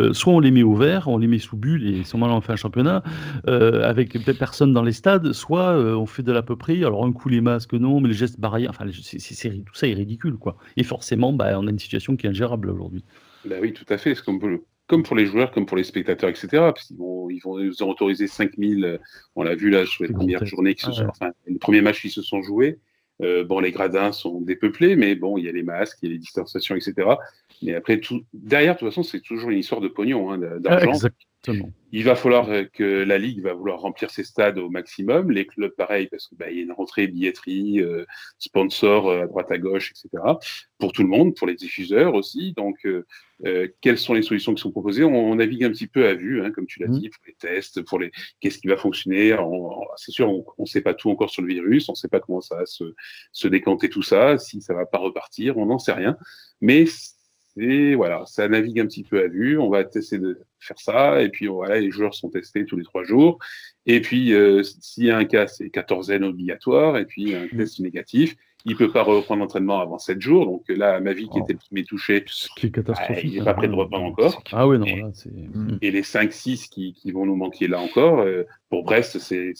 Euh, 0.00 0.12
soit 0.12 0.32
on 0.32 0.40
les 0.40 0.50
met 0.50 0.62
au 0.62 0.74
vert, 0.74 1.08
on 1.08 1.18
les 1.18 1.26
met 1.26 1.38
sous 1.38 1.56
bulle 1.56 1.86
et 1.86 2.04
ce 2.04 2.16
moment-là 2.16 2.34
on 2.34 2.40
fait 2.40 2.52
un 2.52 2.56
championnat 2.56 3.02
euh, 3.48 3.82
avec 3.82 4.18
personne 4.38 4.72
dans 4.72 4.82
les 4.82 4.92
stades, 4.92 5.32
soit 5.32 5.76
on 5.76 6.06
fait 6.06 6.22
de 6.22 6.32
l'à 6.32 6.42
peu 6.42 6.56
près. 6.56 6.76
Alors 6.84 7.04
un 7.04 7.12
coup 7.12 7.28
les 7.28 7.40
masques, 7.40 7.74
non, 7.74 8.00
mais 8.00 8.08
les 8.08 8.14
gestes 8.14 8.40
barrières, 8.40 8.70
enfin, 8.70 8.86
c'est, 9.02 9.50
tout 9.64 9.74
ça 9.74 9.86
est 9.88 9.94
ridicule, 9.94 10.36
quoi. 10.36 10.56
Et 10.76 10.82
forcément, 10.82 11.32
bah, 11.32 11.58
on 11.58 11.66
a 11.66 11.70
une 11.70 11.78
situation 11.78 12.16
qui 12.16 12.26
est 12.26 12.30
ingérable 12.30 12.70
aujourd'hui. 12.70 13.04
Bah 13.44 13.56
oui, 13.60 13.72
tout 13.72 13.86
à 13.88 13.98
fait. 13.98 14.14
Ce 14.14 14.22
qu'on 14.22 14.38
peut, 14.38 14.62
comme 14.86 15.02
pour 15.02 15.16
les 15.16 15.26
joueurs, 15.26 15.50
comme 15.50 15.66
pour 15.66 15.76
les 15.76 15.84
spectateurs, 15.84 16.30
etc. 16.30 16.48
Parce 16.52 16.84
qu'ils 16.84 16.96
vont, 16.96 17.28
ils 17.30 17.40
vont 17.40 17.58
nous 17.58 17.82
autoriser 17.82 18.26
5000, 18.26 19.00
on 19.34 19.42
l'a 19.42 19.54
vu 19.54 19.70
là 19.70 19.84
sur 19.86 20.04
les 20.04 20.12
premières 20.12 20.44
journées, 20.46 20.74
qui 20.74 20.84
se 20.84 20.92
sont, 20.92 21.08
enfin, 21.08 21.32
les 21.46 21.58
premiers 21.58 21.80
matchs 21.80 22.02
qui 22.02 22.10
se 22.10 22.22
sont 22.22 22.42
joués. 22.42 22.78
Euh, 23.22 23.44
bon, 23.44 23.60
les 23.60 23.72
gradins 23.72 24.12
sont 24.12 24.40
dépeuplés, 24.40 24.94
mais 24.94 25.14
bon, 25.14 25.38
il 25.38 25.44
y 25.44 25.48
a 25.48 25.52
les 25.52 25.62
masques, 25.62 25.98
il 26.02 26.08
y 26.08 26.12
a 26.12 26.12
les 26.12 26.18
distanciations, 26.18 26.76
etc. 26.76 27.08
Mais 27.62 27.74
après, 27.74 27.98
tout, 27.98 28.22
derrière, 28.34 28.74
de 28.74 28.80
toute 28.80 28.88
façon, 28.88 29.02
c'est 29.02 29.20
toujours 29.20 29.50
une 29.50 29.58
histoire 29.58 29.80
de 29.80 29.88
pognon, 29.88 30.30
hein, 30.32 30.38
d'argent. 30.60 31.08
Il 31.92 32.04
va 32.04 32.14
falloir 32.14 32.50
euh, 32.50 32.64
que 32.64 33.04
la 33.04 33.18
Ligue 33.18 33.40
va 33.40 33.54
vouloir 33.54 33.80
remplir 33.80 34.10
ses 34.10 34.24
stades 34.24 34.58
au 34.58 34.68
maximum, 34.68 35.30
les 35.30 35.46
clubs 35.46 35.74
pareil, 35.74 36.08
parce 36.08 36.28
qu'il 36.28 36.36
bah, 36.36 36.50
y 36.50 36.58
a 36.58 36.62
une 36.62 36.72
rentrée 36.72 37.06
billetterie, 37.06 37.80
euh, 37.80 38.04
sponsors 38.38 39.08
euh, 39.08 39.22
à 39.22 39.26
droite 39.26 39.50
à 39.50 39.58
gauche, 39.58 39.92
etc. 39.92 40.22
Pour 40.78 40.92
tout 40.92 41.02
le 41.02 41.08
monde, 41.08 41.34
pour 41.34 41.46
les 41.46 41.54
diffuseurs 41.54 42.14
aussi. 42.14 42.52
Donc, 42.52 42.86
quelles 43.80 43.98
sont 43.98 44.14
les 44.14 44.22
solutions 44.22 44.54
qui 44.54 44.60
sont 44.60 44.70
proposées? 44.70 45.04
On, 45.04 45.34
navigue 45.34 45.64
un 45.64 45.70
petit 45.70 45.86
peu 45.86 46.06
à 46.06 46.14
vue, 46.14 46.42
hein, 46.42 46.50
comme 46.50 46.66
tu 46.66 46.80
l'as 46.80 46.88
mmh. 46.88 46.98
dit, 46.98 47.08
pour 47.08 47.22
les 47.26 47.34
tests, 47.34 47.82
pour 47.82 47.98
les 47.98 48.10
qu'est-ce 48.40 48.58
qui 48.58 48.68
va 48.68 48.76
fonctionner. 48.76 49.36
C'est 49.96 50.12
sûr, 50.12 50.28
on 50.28 50.44
ne 50.58 50.66
sait 50.66 50.82
pas 50.82 50.94
tout 50.94 51.10
encore 51.10 51.30
sur 51.30 51.42
le 51.42 51.48
virus, 51.48 51.88
on 51.88 51.92
ne 51.92 51.96
sait 51.96 52.08
pas 52.08 52.20
comment 52.20 52.40
ça 52.40 52.56
va 52.56 52.66
se, 52.66 52.84
se 53.32 53.48
décanter 53.48 53.88
tout 53.88 54.02
ça, 54.02 54.36
si 54.38 54.60
ça 54.60 54.74
va 54.74 54.84
pas 54.84 54.98
repartir, 54.98 55.56
on 55.56 55.66
n'en 55.66 55.78
sait 55.78 55.92
rien. 55.92 56.16
Mais 56.60 56.86
et 57.58 57.94
voilà, 57.94 58.24
ça 58.26 58.48
navigue 58.48 58.80
un 58.80 58.86
petit 58.86 59.02
peu 59.02 59.22
à 59.22 59.28
vue. 59.28 59.58
On 59.58 59.70
va 59.70 59.84
tester 59.84 60.18
de 60.18 60.40
faire 60.60 60.78
ça. 60.78 61.22
Et 61.22 61.28
puis 61.28 61.46
voilà, 61.46 61.80
les 61.80 61.90
joueurs 61.90 62.14
sont 62.14 62.30
testés 62.30 62.64
tous 62.64 62.76
les 62.76 62.84
trois 62.84 63.04
jours. 63.04 63.38
Et 63.86 64.00
puis, 64.00 64.32
euh, 64.32 64.62
s'il 64.62 65.04
y 65.04 65.10
a 65.10 65.16
un 65.16 65.24
cas, 65.24 65.46
c'est 65.46 65.70
quatorzaine 65.70 66.24
obligatoire. 66.24 66.96
Et 66.98 67.06
puis, 67.06 67.34
un 67.34 67.44
mmh. 67.44 67.56
test 67.56 67.80
négatif. 67.80 68.36
Il 68.68 68.72
ne 68.72 68.78
peut 68.78 68.90
pas 68.90 69.04
reprendre 69.04 69.42
l'entraînement 69.42 69.78
avant 69.78 69.98
sept 69.98 70.20
jours. 70.20 70.44
Donc 70.44 70.64
là, 70.68 70.98
ma 70.98 71.12
vie 71.12 71.28
qui 71.28 71.38
était 71.38 71.52
le 71.52 71.58
premier 71.60 71.84
touché, 71.84 72.24
ce 72.26 72.48
qui 72.56 72.66
est 72.66 72.70
catastrophique. 72.72 73.24
il 73.32 73.38
n'est 73.38 73.44
pas 73.44 73.54
prêt 73.54 73.68
de 73.68 73.74
reprendre 73.74 74.06
encore. 74.06 74.42
Ah 74.50 74.66
oui, 74.66 74.76
non, 74.78 74.86
et, 74.86 74.96
là, 74.96 75.10
et 75.82 75.90
les 75.92 76.02
5-6 76.02 76.68
qui, 76.68 76.92
qui, 76.92 77.12
vont 77.12 77.26
nous 77.26 77.36
manquer 77.36 77.68
là 77.68 77.78
encore, 77.78 78.18
euh, 78.22 78.42
pour 78.68 78.82
Brest, 78.82 79.20
c'est 79.20 79.54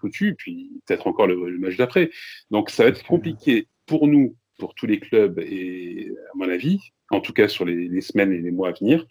foutu. 0.00 0.34
Puis 0.34 0.72
peut-être 0.86 1.06
encore 1.06 1.28
le, 1.28 1.50
le 1.50 1.58
match 1.58 1.76
d'après. 1.76 2.10
Donc 2.50 2.70
ça 2.70 2.82
va 2.82 2.88
être 2.88 3.04
compliqué 3.04 3.68
pour 3.86 4.08
nous, 4.08 4.36
pour 4.58 4.74
tous 4.74 4.86
les 4.86 5.00
clubs 5.00 5.38
et 5.38 6.12
à 6.32 6.36
mon 6.36 6.48
avis, 6.48 6.80
en 7.10 7.20
tout 7.20 7.32
cas 7.32 7.48
sur 7.48 7.64
les, 7.64 8.00
semaines 8.00 8.32
et 8.32 8.38
les 8.38 8.50
mois 8.50 8.68
à 8.68 8.72
venir. 8.72 9.06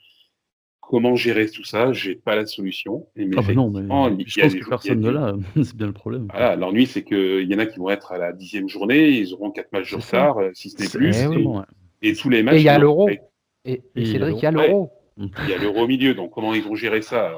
Comment 0.89 1.17
gérer 1.17 1.49
tout 1.49 1.65
ça 1.65 1.91
J'ai 1.91 2.15
pas 2.15 2.37
la 2.37 2.45
solution. 2.45 3.07
Mais 3.17 3.27
ah 3.35 3.41
bah 3.45 3.53
non, 3.53 3.69
mais 3.69 4.23
je 4.25 4.39
pense 4.39 4.55
que 4.55 4.69
personne 4.69 5.01
ne 5.01 5.09
l'a. 5.09 5.35
c'est 5.57 5.75
bien 5.75 5.87
le 5.87 5.91
problème. 5.91 6.29
Voilà, 6.31 6.55
l'ennui, 6.55 6.85
c'est 6.85 7.03
qu'il 7.03 7.43
y 7.43 7.53
en 7.53 7.59
a 7.59 7.65
qui 7.65 7.77
vont 7.77 7.89
être 7.89 8.13
à 8.13 8.17
la 8.17 8.31
dixième 8.31 8.69
journée, 8.69 9.09
ils 9.09 9.33
auront 9.33 9.51
quatre 9.51 9.69
matchs 9.73 9.91
de 9.91 9.97
retard, 9.97 10.37
euh, 10.37 10.51
si 10.53 10.69
ce 10.69 10.81
n'est 10.81 10.87
plus. 10.87 11.13
Et, 12.01 12.13
tous 12.13 12.29
les 12.29 12.41
matchs. 12.41 12.55
Et 12.55 12.59
il 12.59 12.63
y 12.63 12.69
a 12.69 12.79
l'euro. 12.79 13.09
Et, 13.65 13.81
Cédric, 13.97 14.37
il 14.37 14.43
y 14.43 14.45
a 14.45 14.51
l'euro. 14.51 14.89
Il 15.17 15.49
y 15.49 15.53
a 15.53 15.57
l'euro 15.57 15.81
au 15.81 15.87
milieu, 15.87 16.13
donc 16.13 16.31
comment 16.31 16.53
ils 16.53 16.63
vont 16.63 16.75
gérer 16.75 17.01
ça 17.01 17.33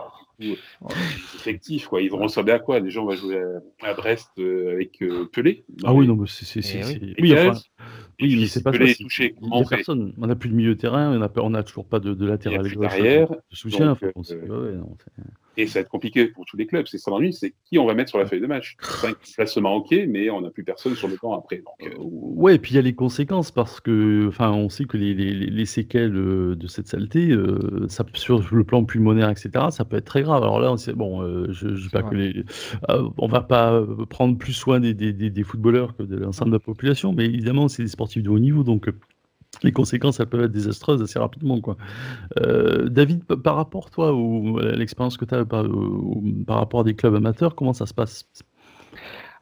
effectifs. 1.36 1.88
Quoi. 1.88 2.02
Ils 2.02 2.10
vont 2.10 2.20
ressembler 2.20 2.54
à 2.54 2.60
quoi? 2.60 2.80
Déjà, 2.82 3.02
on 3.02 3.06
va 3.06 3.16
jouer 3.16 3.42
à, 3.82 3.94
Brest 3.94 4.32
euh, 4.40 4.74
avec 4.74 5.02
euh, 5.02 5.26
Pelé? 5.32 5.66
Ah 5.84 5.94
oui, 5.94 6.08
non, 6.08 6.16
mais 6.16 6.28
c'est. 6.28 6.60
Eh 6.60 7.22
oui, 7.22 7.34
enfin, 7.34 7.60
oui, 8.22 8.38
mais 8.40 8.48
c'est 8.48 8.64
pas 8.64 8.72
Pelé 8.72 8.94
ça. 8.94 9.04
Touché. 9.04 9.36
On, 9.42 9.66
personne. 9.66 10.14
on 10.18 10.28
n'a 10.28 10.36
plus 10.36 10.50
de 10.50 10.56
milieu 10.56 10.76
de 10.76 10.80
terrain, 10.80 11.12
on 11.16 11.20
n'a 11.20 11.32
on 11.38 11.54
a 11.54 11.64
toujours 11.64 11.86
pas 11.86 12.00
de, 12.00 12.14
de 12.14 12.26
latéral. 12.26 12.70
Derrière, 12.70 13.30
de 13.30 13.56
soutien. 13.56 13.98
Euh, 15.58 15.62
et 15.62 15.68
ça 15.68 15.80
va 15.80 15.82
être 15.82 15.90
compliqué 15.90 16.28
pour 16.28 16.46
tous 16.46 16.58
les 16.58 16.68
clubs. 16.68 16.86
C'est 16.88 16.98
ça 16.98 17.12
l'ennui, 17.12 17.34
c'est 17.34 17.54
qui 17.66 17.78
on 17.78 17.86
va 17.86 17.94
mettre 17.94 18.10
sur 18.10 18.20
la 18.20 18.26
feuille 18.26 18.42
de 18.42 18.48
match. 18.48 18.78
Cinq 18.82 19.16
placements 19.36 19.76
ok, 19.76 19.94
mais 20.08 20.30
on 20.30 20.42
n'a 20.42 20.50
plus 20.50 20.64
personne 20.64 20.96
sur 20.96 21.08
le 21.08 21.18
camp 21.18 21.34
après. 21.34 21.58
Donc, 21.58 21.92
euh... 21.92 21.96
Ouais, 22.00 22.56
et 22.56 22.60
puis 22.60 22.74
il 22.74 22.76
y 22.76 22.80
a 22.80 22.82
les 22.82 22.94
conséquences 22.94 23.52
parce 23.52 23.80
que, 23.80 24.28
enfin, 24.28 24.52
on 24.52 24.70
sait 24.70 24.86
que 24.86 24.98
les, 24.98 25.14
les, 25.14 25.34
les 25.34 25.66
séquelles 25.66 26.16
euh, 26.16 26.56
de 26.56 26.68
cette 26.68 26.88
saleté, 26.88 27.32
euh, 27.32 27.86
ça, 27.90 28.06
sur 28.14 28.44
le 28.52 28.64
plan 28.64 28.84
pulmonaire, 28.84 29.30
etc., 29.30 29.66
ça 29.72 29.86
peut 29.86 29.98
être 29.98 30.06
très 30.06 30.24
grave. 30.24 30.44
Alors 30.44 30.60
là, 30.60 30.72
on 30.72 30.94
bon, 30.94 31.22
euh, 31.22 31.48
je, 31.52 31.68
ne 31.68 31.76
dis 31.76 31.90
pas 31.90 32.04
que 32.04 32.16
les, 32.16 32.44
euh, 32.90 33.10
on 33.18 33.28
va 33.28 33.42
pas 33.42 33.84
prendre 34.10 34.38
plus 34.38 34.54
soin 34.54 34.80
des, 34.80 34.94
des, 34.94 35.14
des, 35.14 35.30
des 35.30 35.44
footballeurs 35.44 35.96
que 35.96 36.04
de 36.04 36.18
l'ensemble 36.18 36.52
de 36.52 36.56
la 36.56 36.60
population, 36.60 37.14
mais 37.14 37.26
évidemment, 37.26 37.68
c'est 37.68 37.84
des 37.84 37.90
sportifs 37.90 38.24
de 38.24 38.30
haut 38.30 38.40
niveau, 38.40 38.64
donc 38.64 38.90
les 39.64 39.72
conséquences, 39.72 40.20
elles 40.20 40.28
peuvent 40.28 40.44
être 40.44 40.52
désastreuses 40.52 41.02
assez 41.02 41.20
rapidement. 41.20 41.60
Quoi. 41.60 41.78
Euh, 42.40 42.88
David, 42.88 43.26
par 43.26 43.56
rapport, 43.56 43.90
toi, 43.90 44.10
à 44.10 44.76
l'expérience 44.76 45.18
que 45.18 45.26
tu 45.26 45.36
as 45.36 45.46
par, 45.46 45.66
par, 46.48 46.58
rapport 46.58 46.82
à 46.82 46.84
des 46.84 46.96
clubs 46.96 47.16
amateurs, 47.16 47.56
comment 47.56 47.74
ça 47.74 47.86
se 47.86 47.94
passe? 47.94 48.26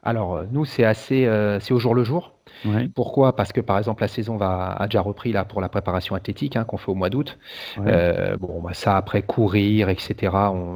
Alors, 0.02 0.44
nous, 0.50 0.64
c'est 0.64 0.84
assez, 0.84 1.26
euh, 1.26 1.60
c'est 1.60 1.74
au 1.74 1.78
jour 1.78 1.94
le 1.94 2.04
jour. 2.04 2.32
Pourquoi? 2.94 3.36
Parce 3.36 3.52
que 3.52 3.60
par 3.60 3.78
exemple 3.78 4.02
la 4.02 4.08
saison 4.08 4.36
va, 4.36 4.72
a 4.72 4.86
déjà 4.86 5.00
repris 5.00 5.32
là 5.32 5.44
pour 5.44 5.60
la 5.60 5.68
préparation 5.68 6.14
athlétique 6.14 6.56
hein, 6.56 6.64
qu'on 6.64 6.76
fait 6.76 6.90
au 6.90 6.94
mois 6.94 7.10
d'août. 7.10 7.38
Euh, 7.78 8.36
bon, 8.36 8.60
bah, 8.62 8.74
ça 8.74 8.96
après 8.96 9.22
courir, 9.22 9.88
etc. 9.88 10.16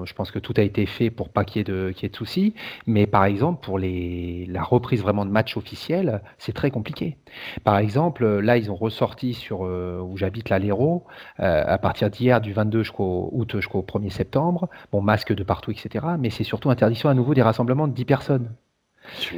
je 0.04 0.12
pense 0.14 0.30
que 0.30 0.38
tout 0.38 0.54
a 0.56 0.62
été 0.62 0.86
fait 0.86 1.10
pour 1.10 1.28
pas 1.28 1.44
qu'il 1.44 1.60
y 1.60 1.60
ait 1.60 1.64
de, 1.64 1.90
qu'il 1.90 2.04
y 2.04 2.06
ait 2.06 2.10
de 2.10 2.16
soucis. 2.16 2.54
Mais 2.86 3.06
par 3.06 3.24
exemple 3.24 3.64
pour 3.64 3.78
les, 3.78 4.46
la 4.46 4.62
reprise 4.62 5.02
vraiment 5.02 5.24
de 5.24 5.30
matchs 5.30 5.56
officiels, 5.56 6.22
c'est 6.38 6.52
très 6.52 6.70
compliqué. 6.70 7.18
Par 7.64 7.78
exemple, 7.78 8.26
là 8.40 8.56
ils 8.56 8.70
ont 8.70 8.76
ressorti 8.76 9.34
sur 9.34 9.64
euh, 9.64 10.00
où 10.00 10.16
j'habite 10.16 10.48
l'Aléro 10.50 11.04
euh, 11.40 11.64
à 11.66 11.78
partir 11.78 12.10
d'hier 12.10 12.40
du 12.40 12.52
22 12.52 12.82
jusqu'au 12.82 13.30
août 13.32 13.56
jusqu'au 13.56 13.82
1er 13.82 14.10
septembre. 14.10 14.68
Bon, 14.92 15.00
masque 15.00 15.32
de 15.32 15.42
partout, 15.42 15.70
etc. 15.70 16.04
Mais 16.18 16.30
c'est 16.30 16.44
surtout 16.44 16.70
interdiction 16.70 17.08
à 17.08 17.14
nouveau 17.14 17.34
des 17.34 17.42
rassemblements 17.42 17.88
de 17.88 17.94
10 17.94 18.04
personnes. 18.04 18.50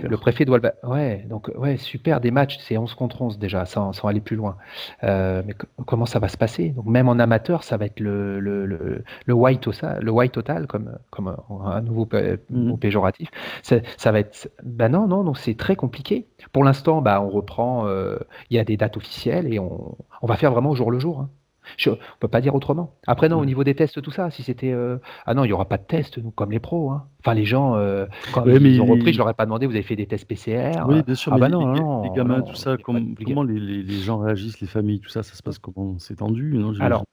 Le 0.03 0.17
préfet 0.17 0.45
doit 0.45 0.59
le. 0.59 0.73
Ouais, 0.89 1.25
donc, 1.29 1.51
ouais, 1.57 1.77
super, 1.77 2.21
des 2.21 2.31
matchs, 2.31 2.59
c'est 2.61 2.77
11 2.77 2.95
contre 2.95 3.23
11 3.23 3.39
déjà, 3.39 3.65
sans, 3.67 3.93
sans 3.93 4.09
aller 4.09 4.21
plus 4.21 4.37
loin. 4.37 4.57
Euh, 5.03 5.43
mais 5.47 5.55
comment 5.87 6.07
ça 6.07 6.19
va 6.19 6.29
se 6.29 6.37
passer? 6.37 6.71
Donc, 6.71 6.87
même 6.87 7.09
en 7.09 7.19
amateur, 7.19 7.65
ça 7.65 7.77
va 7.77 7.87
être 7.87 8.01
le, 8.01 8.41
le, 8.41 8.67
le, 8.67 9.05
le 9.27 9.35
white, 9.35 9.61
total, 9.61 10.03
le 10.03 10.11
white 10.11 10.33
total, 10.33 10.67
comme, 10.67 10.99
comme 11.11 11.37
un 11.65 11.81
nouveau 11.81 12.09
mmh. 12.51 12.77
péjoratif. 12.79 13.31
Ça, 13.62 13.77
ça, 13.97 14.12
va 14.12 14.21
être. 14.21 14.51
Ben 14.62 14.89
non, 14.89 15.07
non, 15.07 15.25
non 15.25 15.35
c'est 15.35 15.57
très 15.57 15.77
compliqué. 15.77 16.27
Pour 16.53 16.65
l'instant, 16.65 17.03
bah, 17.03 17.21
on 17.23 17.31
reprend, 17.31 17.87
euh, 17.87 18.19
il 18.51 18.57
y 18.57 18.61
a 18.61 18.65
des 18.65 18.77
dates 18.77 18.97
officielles 18.97 19.53
et 19.53 19.59
on, 19.59 19.97
on 20.23 20.27
va 20.27 20.37
faire 20.37 20.53
vraiment 20.53 20.71
au 20.71 20.75
jour 20.75 20.91
le 20.91 20.99
jour. 20.99 21.21
Hein. 21.21 21.31
Je, 21.77 21.91
on 21.91 21.99
peut 22.21 22.29
pas 22.29 22.41
dire 22.41 22.55
autrement. 22.55 22.95
Après, 23.07 23.29
non, 23.29 23.39
au 23.39 23.45
niveau 23.45 23.65
des 23.65 23.75
tests, 23.75 24.01
tout 24.01 24.11
ça, 24.11 24.31
si 24.31 24.43
c'était. 24.43 24.73
Euh, 24.73 24.99
ah 25.27 25.35
non, 25.35 25.45
il 25.45 25.49
n'y 25.49 25.53
aura 25.53 25.67
pas 25.67 25.79
de 25.79 25.85
tests, 25.85 26.19
nous, 26.19 26.31
comme 26.31 26.53
les 26.53 26.61
pros. 26.61 26.91
Hein. 26.91 27.05
Enfin, 27.21 27.35
les 27.35 27.45
gens, 27.45 27.77
euh, 27.77 28.07
quand 28.33 28.45
ils 28.47 28.81
ont 28.81 28.87
repris, 28.87 29.12
je 29.12 29.19
leur 29.19 29.29
ai 29.29 29.35
pas 29.35 29.47
demandé, 29.47 29.67
vous 29.67 29.73
avez 29.73 29.83
fait 29.83 29.97
des 29.97 30.07
tests 30.07 30.29
PCR 30.29 30.85
Oui, 30.87 31.03
bien 31.03 31.15
sûr. 31.15 31.33
Ah 31.33 31.39
bah 31.39 31.49
non, 31.49 31.73
les, 31.73 31.81
non, 31.81 32.03
les, 32.03 32.11
gamins, 32.11 32.43
tout 32.43 32.55
ça, 32.55 32.77
comment 32.77 33.43
les, 33.43 33.59
les, 33.59 34.01
gens 34.01 34.19
réagissent, 34.19 34.61
les 34.61 34.67
familles, 34.67 35.01
tout 35.01 35.09
ça, 35.09 35.23
ça 35.23 35.35
se 35.35 35.43
passe 35.43 35.59
comment? 35.59 35.99
C'est 35.99 36.17
tendu 36.17 36.59
non? 36.59 36.73
Alors, 36.81 37.05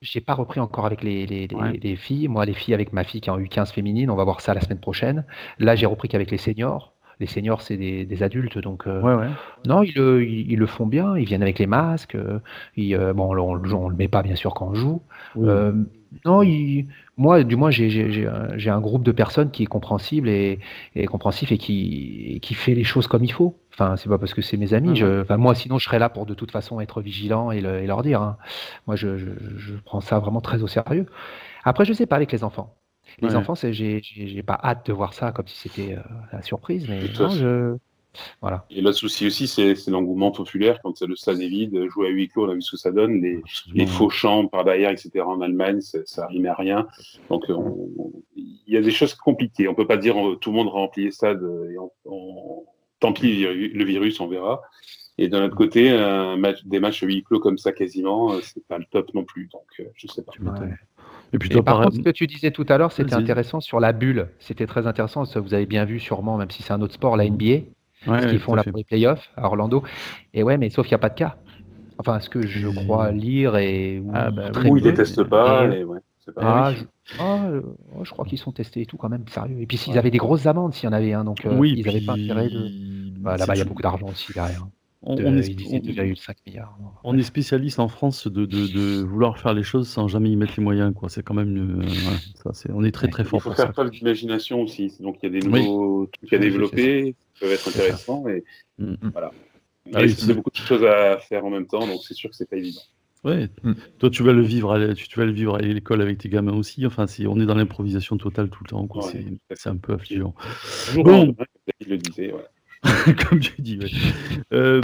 j'ai 0.00 0.20
pas 0.20 0.34
repris 0.34 0.60
encore 0.60 0.86
avec 0.86 1.02
les, 1.02 1.26
les, 1.26 1.48
les, 1.48 1.96
filles. 1.96 2.28
Moi, 2.28 2.44
les 2.44 2.54
filles 2.54 2.74
avec 2.74 2.92
ma 2.92 3.04
fille 3.04 3.20
qui 3.20 3.30
en 3.30 3.38
U15 3.38 3.72
féminine, 3.72 4.10
on 4.10 4.16
va 4.16 4.24
voir 4.24 4.40
ça 4.40 4.54
la 4.54 4.60
semaine 4.60 4.80
prochaine. 4.80 5.24
Là, 5.58 5.74
j'ai 5.74 5.86
repris 5.86 6.08
qu'avec 6.08 6.30
les 6.30 6.38
seniors 6.38 6.94
les 7.20 7.26
seniors, 7.26 7.62
c'est 7.62 7.76
des, 7.76 8.22
adultes, 8.22 8.58
donc 8.58 8.86
euh, 8.86 9.28
non, 9.66 9.82
ils, 9.82 9.96
ils, 10.50 10.58
le 10.58 10.66
font 10.66 10.86
bien. 10.86 11.16
Ils 11.16 11.24
viennent 11.24 11.42
avec 11.42 11.58
les 11.58 11.66
masques. 11.66 12.14
Euh, 12.14 12.38
euh, 12.78 13.12
bon, 13.12 13.36
on, 13.36 13.56
ne 13.56 13.90
le 13.90 13.96
met 13.96 14.08
pas 14.08 14.22
bien 14.22 14.36
sûr 14.36 14.54
quand 14.54 14.68
on 14.68 14.74
joue. 14.74 15.02
non, 15.36 16.42
moi, 17.16 17.42
du 17.42 17.56
moins, 17.56 17.70
j'ai 17.70 18.70
un 18.70 18.80
groupe 18.80 19.02
de 19.02 19.12
personnes 19.12 19.50
qui 19.50 19.64
est 19.64 19.66
compréhensible 19.66 20.28
et, 20.28 20.60
compréhensif 21.08 21.50
et 21.50 21.58
qui, 21.58 22.38
qui 22.40 22.54
fait 22.54 22.74
les 22.74 22.84
choses 22.84 23.08
comme 23.08 23.24
il 23.24 23.32
faut. 23.32 23.56
Enfin, 23.72 23.96
c'est 23.96 24.08
pas 24.08 24.18
parce 24.18 24.34
que 24.34 24.42
c'est 24.42 24.56
mes 24.56 24.74
amis. 24.74 24.94
Je, 24.96 25.22
enfin, 25.22 25.36
moi, 25.36 25.54
sinon, 25.54 25.78
je 25.78 25.84
serais 25.84 25.98
là 25.98 26.08
pour 26.08 26.26
de 26.26 26.34
toute 26.34 26.52
façon 26.52 26.80
être 26.80 27.00
vigilant 27.00 27.50
et, 27.50 27.60
leur 27.60 28.02
dire. 28.02 28.22
Hein. 28.22 28.36
Moi, 28.86 28.94
je, 28.94 29.16
je, 29.16 29.74
prends 29.84 30.00
ça 30.00 30.20
vraiment 30.20 30.40
très 30.40 30.62
au 30.62 30.68
sérieux. 30.68 31.06
Après, 31.64 31.84
je 31.84 31.92
sais 31.92 32.06
pas 32.06 32.16
avec 32.16 32.30
les 32.30 32.44
enfants. 32.44 32.77
Les 33.20 33.34
enfants, 33.36 33.54
j'ai 33.54 34.42
pas 34.46 34.58
hâte 34.62 34.86
de 34.86 34.92
voir 34.92 35.14
ça 35.14 35.32
comme 35.32 35.46
si 35.46 35.68
c'était 35.68 35.94
euh, 35.94 36.02
la 36.32 36.42
surprise, 36.42 36.86
mais 36.88 37.00
non, 37.18 37.28
je... 37.30 37.76
Voilà. 38.40 38.64
Et 38.70 38.80
le 38.80 38.90
souci 38.92 39.26
aussi, 39.26 39.46
c'est 39.46 39.76
l'engouement 39.88 40.32
populaire. 40.32 40.80
Quand 40.82 41.00
le 41.02 41.14
stade 41.14 41.40
est 41.40 41.48
vide, 41.48 41.88
jouer 41.88 42.08
à 42.08 42.10
huis 42.10 42.28
clos, 42.28 42.46
on 42.46 42.50
a 42.50 42.54
vu 42.54 42.62
ce 42.62 42.72
que 42.72 42.76
ça 42.76 42.90
donne. 42.90 43.20
Les, 43.20 43.40
les 43.74 43.86
faux 43.86 44.10
champs 44.10 44.48
par 44.48 44.64
derrière, 44.64 44.90
etc. 44.90 45.20
En 45.20 45.40
Allemagne, 45.40 45.80
ça, 45.80 46.26
rime 46.26 46.46
à 46.46 46.54
rien. 46.54 46.88
Donc, 47.28 47.44
il 48.34 48.74
y 48.74 48.76
a 48.76 48.80
des 48.80 48.90
choses 48.90 49.14
compliquées. 49.14 49.68
On 49.68 49.74
peut 49.74 49.86
pas 49.86 49.98
dire 49.98 50.16
tout 50.40 50.50
le 50.50 50.56
monde 50.56 50.68
remplit 50.68 51.04
les 51.04 51.10
stades 51.12 51.42
et 51.70 51.76
on, 52.06 52.64
tant 52.98 53.12
pis 53.12 53.42
le 53.42 53.84
virus, 53.84 54.18
on 54.20 54.26
verra. 54.26 54.62
Et 55.18 55.28
d'un 55.28 55.44
autre 55.44 55.56
côté, 55.56 55.90
un 55.90 56.36
match, 56.36 56.64
des 56.64 56.78
matchs 56.78 57.02
à 57.02 57.06
huis 57.06 57.24
clos 57.24 57.40
comme 57.40 57.58
ça 57.58 57.72
quasiment, 57.72 58.32
euh, 58.32 58.40
c'est 58.40 58.64
pas 58.66 58.78
le 58.78 58.84
top 58.84 59.12
non 59.14 59.24
plus. 59.24 59.48
Donc, 59.52 59.66
euh, 59.80 59.84
je 59.94 60.06
sais 60.06 60.22
pas. 60.22 60.32
Et 61.32 61.38
puis 61.38 61.50
par 61.62 61.82
contre, 61.82 61.96
ce 61.96 62.00
que 62.00 62.10
tu 62.10 62.26
disais 62.26 62.50
tout 62.50 62.66
à 62.68 62.78
l'heure, 62.78 62.92
c'était 62.92 63.14
intéressant 63.14 63.60
sur 63.60 63.80
la 63.80 63.92
bulle. 63.92 64.28
C'était 64.38 64.66
très 64.66 64.86
intéressant. 64.86 65.24
Vous 65.36 65.54
avez 65.54 65.66
bien 65.66 65.84
vu 65.84 66.00
sûrement, 66.00 66.36
même 66.36 66.50
si 66.50 66.62
c'est 66.62 66.72
un 66.72 66.80
autre 66.80 66.94
sport, 66.94 67.16
la 67.16 67.28
NBA, 67.28 67.44
ouais, 68.06 68.26
qui 68.30 68.38
font 68.38 68.54
la 68.54 68.62
les 68.74 68.84
playoffs 68.84 69.30
à 69.36 69.46
Orlando. 69.46 69.82
Et 70.34 70.42
ouais, 70.42 70.56
mais 70.56 70.70
sauf 70.70 70.86
qu'il 70.86 70.94
n'y 70.94 71.00
a 71.00 71.02
pas 71.02 71.10
de 71.10 71.18
cas. 71.18 71.36
Enfin, 71.98 72.20
ce 72.20 72.30
que 72.30 72.46
je 72.46 72.68
crois 72.68 73.10
lire 73.10 73.56
et 73.56 74.02
ah, 74.14 74.30
bah, 74.30 74.50
ou 74.66 74.76
ils 74.76 74.82
détestent 74.82 75.24
pas. 75.24 75.66
Et... 75.66 75.82
ouais, 75.84 75.98
ah, 76.36 76.72
je... 76.74 76.84
Ah, 77.18 77.46
euh, 77.46 77.62
je... 78.02 78.10
crois 78.10 78.24
qu'ils 78.24 78.38
sont 78.38 78.52
testés 78.52 78.82
et 78.82 78.86
tout 78.86 78.96
quand 78.96 79.08
même, 79.08 79.24
sérieux. 79.28 79.60
Et 79.60 79.66
puis 79.66 79.76
s'ils 79.76 79.98
avaient 79.98 80.10
des 80.10 80.18
grosses 80.18 80.46
amendes, 80.46 80.74
s'il 80.74 80.84
y 80.84 80.88
en 80.88 80.92
avait 80.92 81.12
un, 81.12 81.24
donc 81.24 81.44
euh, 81.44 81.56
oui, 81.56 81.74
ils 81.76 81.84
n'avaient 81.84 82.00
pas 82.04 82.12
intérêt 82.12 82.48
de. 82.48 82.68
Bah, 83.18 83.36
Là-bas, 83.36 83.54
il 83.54 83.58
y 83.58 83.62
a 83.62 83.64
beaucoup 83.64 83.82
d'argent 83.82 84.06
aussi 84.06 84.32
derrière. 84.32 84.66
On, 85.02 85.16
est, 85.16 85.24
on, 87.04 87.16
est, 87.16 87.22
spécialiste 87.22 87.78
en 87.78 87.86
France 87.86 88.26
de, 88.26 88.46
de, 88.46 88.66
de, 88.66 89.02
vouloir 89.04 89.38
faire 89.38 89.54
les 89.54 89.62
choses 89.62 89.88
sans 89.88 90.08
jamais 90.08 90.30
y 90.30 90.36
mettre 90.36 90.54
les 90.56 90.64
moyens. 90.64 90.92
Quoi. 90.92 91.08
C'est 91.08 91.22
quand 91.22 91.34
même, 91.34 91.82
euh, 91.82 91.88
ça, 92.42 92.50
c'est, 92.52 92.72
on 92.72 92.82
est 92.82 92.90
très 92.90 93.06
très 93.06 93.22
fort. 93.22 93.38
Il 93.38 93.42
faut 93.42 93.54
faire 93.54 93.70
preuve 93.70 93.90
d'imagination 93.90 94.60
aussi. 94.60 94.92
Donc 94.98 95.18
il 95.22 95.32
y 95.32 95.36
a 95.36 95.40
des 95.40 95.46
nouveaux 95.46 96.06
trucs 96.06 96.32
à 96.32 96.38
développer 96.38 97.14
qui 97.34 97.40
peuvent 97.40 97.52
être 97.52 97.68
intéressants. 97.68 98.26
Et, 98.28 98.42
mm, 98.78 98.90
mm. 98.90 99.10
Voilà. 99.12 99.30
Ah 99.94 100.04
il 100.04 100.28
y 100.28 100.30
a 100.30 100.34
beaucoup 100.34 100.50
de 100.50 100.56
choses 100.56 100.84
à 100.84 101.18
faire 101.18 101.44
en 101.46 101.50
même 101.50 101.66
temps, 101.66 101.86
donc 101.86 102.00
c'est 102.06 102.14
sûr 102.14 102.28
que 102.28 102.36
c'est 102.36 102.50
pas 102.50 102.56
évident. 102.56 102.82
Ouais. 103.22 103.48
Mm. 103.62 103.72
Toi, 103.98 104.10
tu 104.10 104.24
vas 104.24 104.32
le 104.32 104.42
vivre, 104.42 104.72
à, 104.72 104.94
tu, 104.94 105.08
tu 105.08 105.18
vas 105.18 105.26
le 105.26 105.32
vivre 105.32 105.54
à 105.54 105.60
l'école 105.60 106.02
avec 106.02 106.18
tes 106.18 106.28
gamins 106.28 106.56
aussi. 106.56 106.84
Enfin, 106.84 107.06
c'est, 107.06 107.26
on 107.26 107.38
est 107.38 107.46
dans 107.46 107.54
l'improvisation 107.54 108.16
totale 108.16 108.50
tout 108.50 108.64
le 108.64 108.70
temps. 108.70 108.86
Quoi. 108.88 109.02
c'est, 109.02 109.24
c'est 109.54 109.68
un 109.68 109.76
peu 109.76 109.94
affligeant. 109.94 110.34
Bon. 110.96 111.34
le 111.86 111.96
disait, 111.98 112.32
ouais. 112.32 112.44
comme 113.28 113.40
tu 113.40 113.60
dis. 113.60 113.78
Euh, 114.52 114.80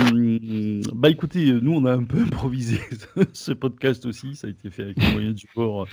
bah 0.94 1.10
écoutez, 1.10 1.52
nous 1.52 1.72
on 1.72 1.84
a 1.84 1.92
un 1.92 2.04
peu 2.04 2.18
improvisé 2.22 2.80
ce 3.32 3.52
podcast 3.52 4.04
aussi, 4.06 4.34
ça 4.34 4.48
a 4.48 4.50
été 4.50 4.70
fait 4.70 4.82
avec 4.82 5.02
les 5.02 5.12
moyens 5.12 5.34
du 5.34 5.46
port. 5.54 5.86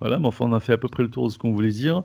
Voilà, 0.00 0.18
mais 0.18 0.26
enfin 0.26 0.44
on 0.46 0.52
a 0.52 0.60
fait 0.60 0.74
à 0.74 0.78
peu 0.78 0.88
près 0.88 1.02
le 1.02 1.10
tour 1.10 1.26
de 1.26 1.32
ce 1.32 1.38
qu'on 1.38 1.52
voulait 1.52 1.70
dire. 1.70 2.02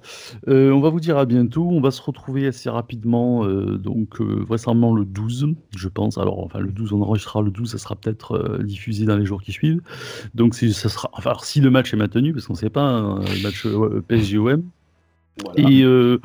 Euh, 0.47 0.71
on 0.71 0.79
va 0.79 0.89
vous 0.89 0.99
dire 0.99 1.17
à 1.17 1.25
bientôt, 1.25 1.67
on 1.69 1.81
va 1.81 1.91
se 1.91 2.01
retrouver 2.01 2.47
assez 2.47 2.69
rapidement, 2.69 3.45
euh, 3.45 3.77
donc 3.77 4.21
vraisemblablement 4.21 4.95
le 4.95 5.05
12, 5.05 5.55
je 5.75 5.87
pense. 5.89 6.17
Alors 6.17 6.39
enfin 6.39 6.59
le 6.59 6.71
12, 6.71 6.93
on 6.93 7.01
enregistrera 7.01 7.41
le 7.41 7.51
12, 7.51 7.71
ça 7.71 7.77
sera 7.77 7.95
peut-être 7.95 8.59
diffusé 8.63 9.05
dans 9.05 9.17
les 9.17 9.25
jours 9.25 9.41
qui 9.41 9.51
suivent. 9.51 9.81
Donc 10.35 10.55
ça 10.55 10.89
sera, 10.89 11.09
enfin 11.13 11.33
si 11.41 11.59
le 11.59 11.69
match 11.69 11.93
est 11.93 11.97
maintenu, 11.97 12.33
parce 12.33 12.47
qu'on 12.47 12.53
ne 12.53 12.57
sait 12.57 12.69
pas, 12.69 12.87
hein, 12.87 13.19
match 13.43 13.67
PSG-OM. 14.07 14.63
Et 15.57 15.83
euh, 15.83 16.19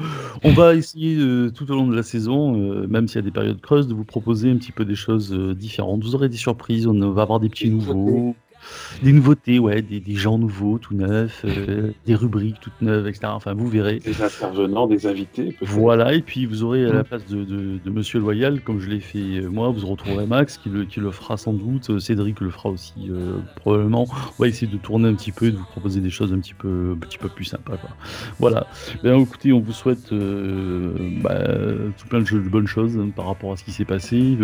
on 0.45 0.53
va 0.53 0.75
essayer 0.75 1.17
euh, 1.17 1.51
tout 1.51 1.71
au 1.71 1.75
long 1.75 1.87
de 1.87 1.97
la 1.97 2.03
saison, 2.03 2.61
euh, 2.61 2.87
même 2.87 3.09
s'il 3.09 3.17
y 3.17 3.19
a 3.21 3.23
des 3.23 3.31
périodes 3.31 3.61
creuses, 3.61 3.89
de 3.89 3.95
vous 3.95 4.05
proposer 4.05 4.51
un 4.51 4.57
petit 4.57 4.73
peu 4.73 4.85
des 4.85 4.95
choses 4.95 5.33
différentes. 5.33 6.05
Vous 6.05 6.15
aurez 6.15 6.29
des 6.29 6.37
surprises, 6.37 6.87
on 6.87 7.13
va 7.13 7.23
avoir 7.23 7.41
des 7.41 7.49
petits 7.49 7.71
nouveaux. 7.71 8.35
Des 9.03 9.13
nouveautés, 9.13 9.59
ouais, 9.59 9.83
des, 9.83 10.01
des 10.01 10.15
gens 10.15 10.39
nouveaux, 10.39 10.79
tout 10.79 10.95
neufs, 10.95 11.45
euh, 11.45 11.93
des 12.07 12.15
rubriques 12.15 12.61
toutes 12.61 12.81
neuves, 12.81 13.07
etc. 13.07 13.27
Enfin, 13.29 13.55
vous 13.55 13.69
verrez. 13.69 14.01
Des 14.01 14.23
intervenants, 14.23 14.87
des 14.87 15.07
invités. 15.07 15.57
Voilà, 15.61 16.15
et 16.15 16.23
puis 16.23 16.47
vous 16.47 16.63
aurez 16.65 16.85
à 16.85 16.93
la 16.93 17.05
place 17.05 17.27
de, 17.27 17.45
de, 17.45 17.79
de 17.85 17.91
Monsieur 17.91 18.19
Loyal, 18.19 18.61
comme 18.61 18.81
je 18.81 18.89
l'ai 18.89 19.01
fait 19.01 19.19
euh, 19.19 19.49
moi, 19.49 19.71
vous 19.71 19.87
retrouverez 19.87 20.27
Max 20.27 20.59
qui 20.59 20.69
le, 20.69 20.85
qui 20.85 21.01
le 21.01 21.11
fera 21.11 21.37
sans 21.37 21.53
doute, 21.53 21.91
euh, 21.91 21.99
Cédric 21.99 22.41
le 22.41 22.51
fera 22.51 22.71
aussi 22.71 23.11
probablement. 23.57 24.07
On 24.39 24.43
va 24.43 24.49
essayer 24.49 24.71
de 24.71 24.77
tourner 24.77 25.09
un 25.09 25.15
petit 25.15 25.33
peu 25.33 25.47
et 25.47 25.51
de 25.51 25.57
vous 25.57 25.65
proposer 25.65 26.01
des 26.01 26.11
choses 26.11 26.33
un 26.33 26.39
petit 26.39 26.55
peu, 26.55 26.95
un 26.97 26.99
petit 26.99 27.19
peu 27.19 27.29
plus 27.29 27.45
sympas. 27.45 27.77
Quoi. 27.77 27.91
Voilà. 28.39 28.67
Ben, 29.03 29.19
écoutez, 29.21 29.53
on 29.53 29.61
vous 29.61 29.73
souhaite 29.73 30.13
bah, 30.13 31.39
tout 31.97 32.09
plein 32.09 32.21
de, 32.21 32.49
bonnes 32.49 32.67
choses 32.67 32.97
hein, 32.99 33.09
par 33.15 33.27
rapport 33.27 33.53
à 33.53 33.57
ce 33.57 33.65
qui 33.65 33.73
s'est 33.73 33.85
passé. 33.85 34.37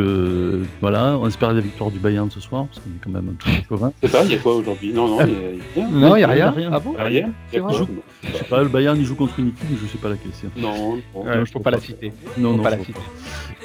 voilà, 0.80 1.18
on 1.18 1.26
espère 1.26 1.52
la 1.52 1.60
victoire 1.60 1.90
du 1.90 1.98
Bayern 1.98 2.30
ce 2.30 2.40
soir, 2.40 2.66
parce 2.66 2.80
qu'on 2.80 2.90
est 2.90 3.02
quand 3.02 3.10
même 3.10 3.30
un 3.30 3.34
peu 3.34 3.50
chauvin. 3.68 3.92
Sais 4.06 4.12
pas, 4.12 4.24
il 4.24 4.32
y 4.32 4.34
a 4.34 4.38
quoi 4.38 4.54
aujourd'hui? 4.56 4.92
Non, 4.92 5.08
non, 5.08 5.26
il 5.26 5.32
y 5.32 5.34
a 5.34 5.38
rien. 5.76 5.90
Non, 5.90 6.16
il 6.16 6.18
n'y 6.18 6.24
a 6.24 6.28
rien. 6.28 6.50
rien. 6.50 6.70
Ah 6.72 6.80
bon? 6.80 6.94
Rien. 6.98 7.32
Je 7.52 7.58
sais 8.38 8.44
pas, 8.44 8.62
le 8.62 8.68
Bayern 8.68 8.98
il 8.98 9.04
joue 9.04 9.14
contre 9.16 9.38
une 9.38 9.48
équipe, 9.48 9.66
mais 9.70 9.76
je 9.82 9.86
sais 9.86 9.98
pas 9.98 10.08
laquelle 10.08 10.32
c'est. 10.32 10.54
Non, 10.60 10.96
non. 10.96 11.26
Euh, 11.26 11.44
Je 11.44 11.52
peux 11.52 11.60
pas 11.60 11.70
la 11.70 11.80
citer. 11.80 12.12
Non, 12.38 12.56
non, 12.56 12.62
pas 12.62 12.70
la 12.70 12.78
citer. 12.78 13.00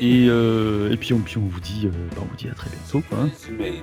Et, 0.01 0.27
euh, 0.29 0.91
et 0.91 0.97
puis, 0.97 1.13
on, 1.13 1.19
puis 1.19 1.37
on 1.37 1.41
vous 1.41 1.59
dit, 1.59 1.83
euh, 1.85 1.89
bah, 2.15 2.21
on 2.21 2.25
vous 2.25 2.35
dit 2.37 2.47
à 2.49 2.53
très 2.53 2.69
bientôt. 2.69 3.01
Quoi, 3.09 3.19
hein. 3.23 3.29
Mais 3.57 3.73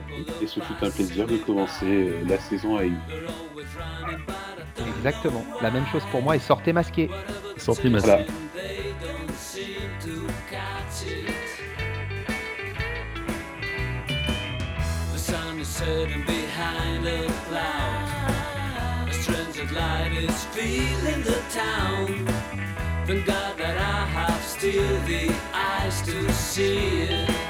et 0.43 0.47
ce 0.47 0.61
fut 0.61 0.73
un 0.83 0.91
plaisir 0.91 1.27
de 1.27 1.37
commencer 1.37 1.85
euh, 1.85 2.13
la 2.29 2.39
saison 2.39 2.77
avec 2.77 2.91
vous. 2.91 3.61
Exactement. 4.99 5.45
La 5.63 5.71
même 5.71 5.87
chose 5.93 6.03
pour 6.11 6.23
moi 6.23 6.37
et 6.37 6.39
sortez 6.39 6.73
masqué. 6.73 7.11
Sortez 7.57 7.89
ma 7.91 7.99
Voilà. 7.99 8.25
Light 19.77 20.13
is 20.13 20.45
filling 20.55 21.23
the 21.23 21.39
town. 21.51 22.07
Thank 23.07 23.27
God 23.27 23.59
that 23.59 23.77
I 23.77 24.07
have 24.17 24.43
still 24.43 24.99
the 25.03 25.31
eyes 25.53 26.01
to 26.03 26.33
see 26.33 27.03
it. 27.03 27.46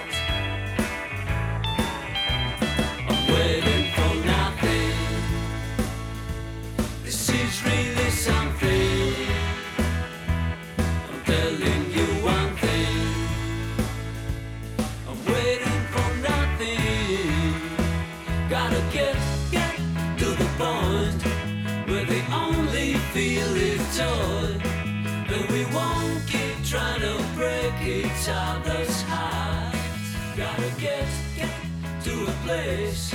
Place 32.47 33.13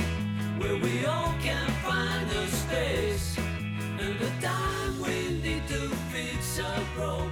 where 0.58 0.76
we 0.76 1.06
all 1.06 1.34
can 1.40 1.66
find 1.82 2.30
a 2.30 2.46
space. 2.48 3.38
And 3.98 4.18
the 4.20 4.30
time 4.46 5.00
we 5.00 5.40
need 5.40 5.66
to 5.68 5.88
fix 6.12 6.58
a 6.58 6.84
broken 6.94 7.31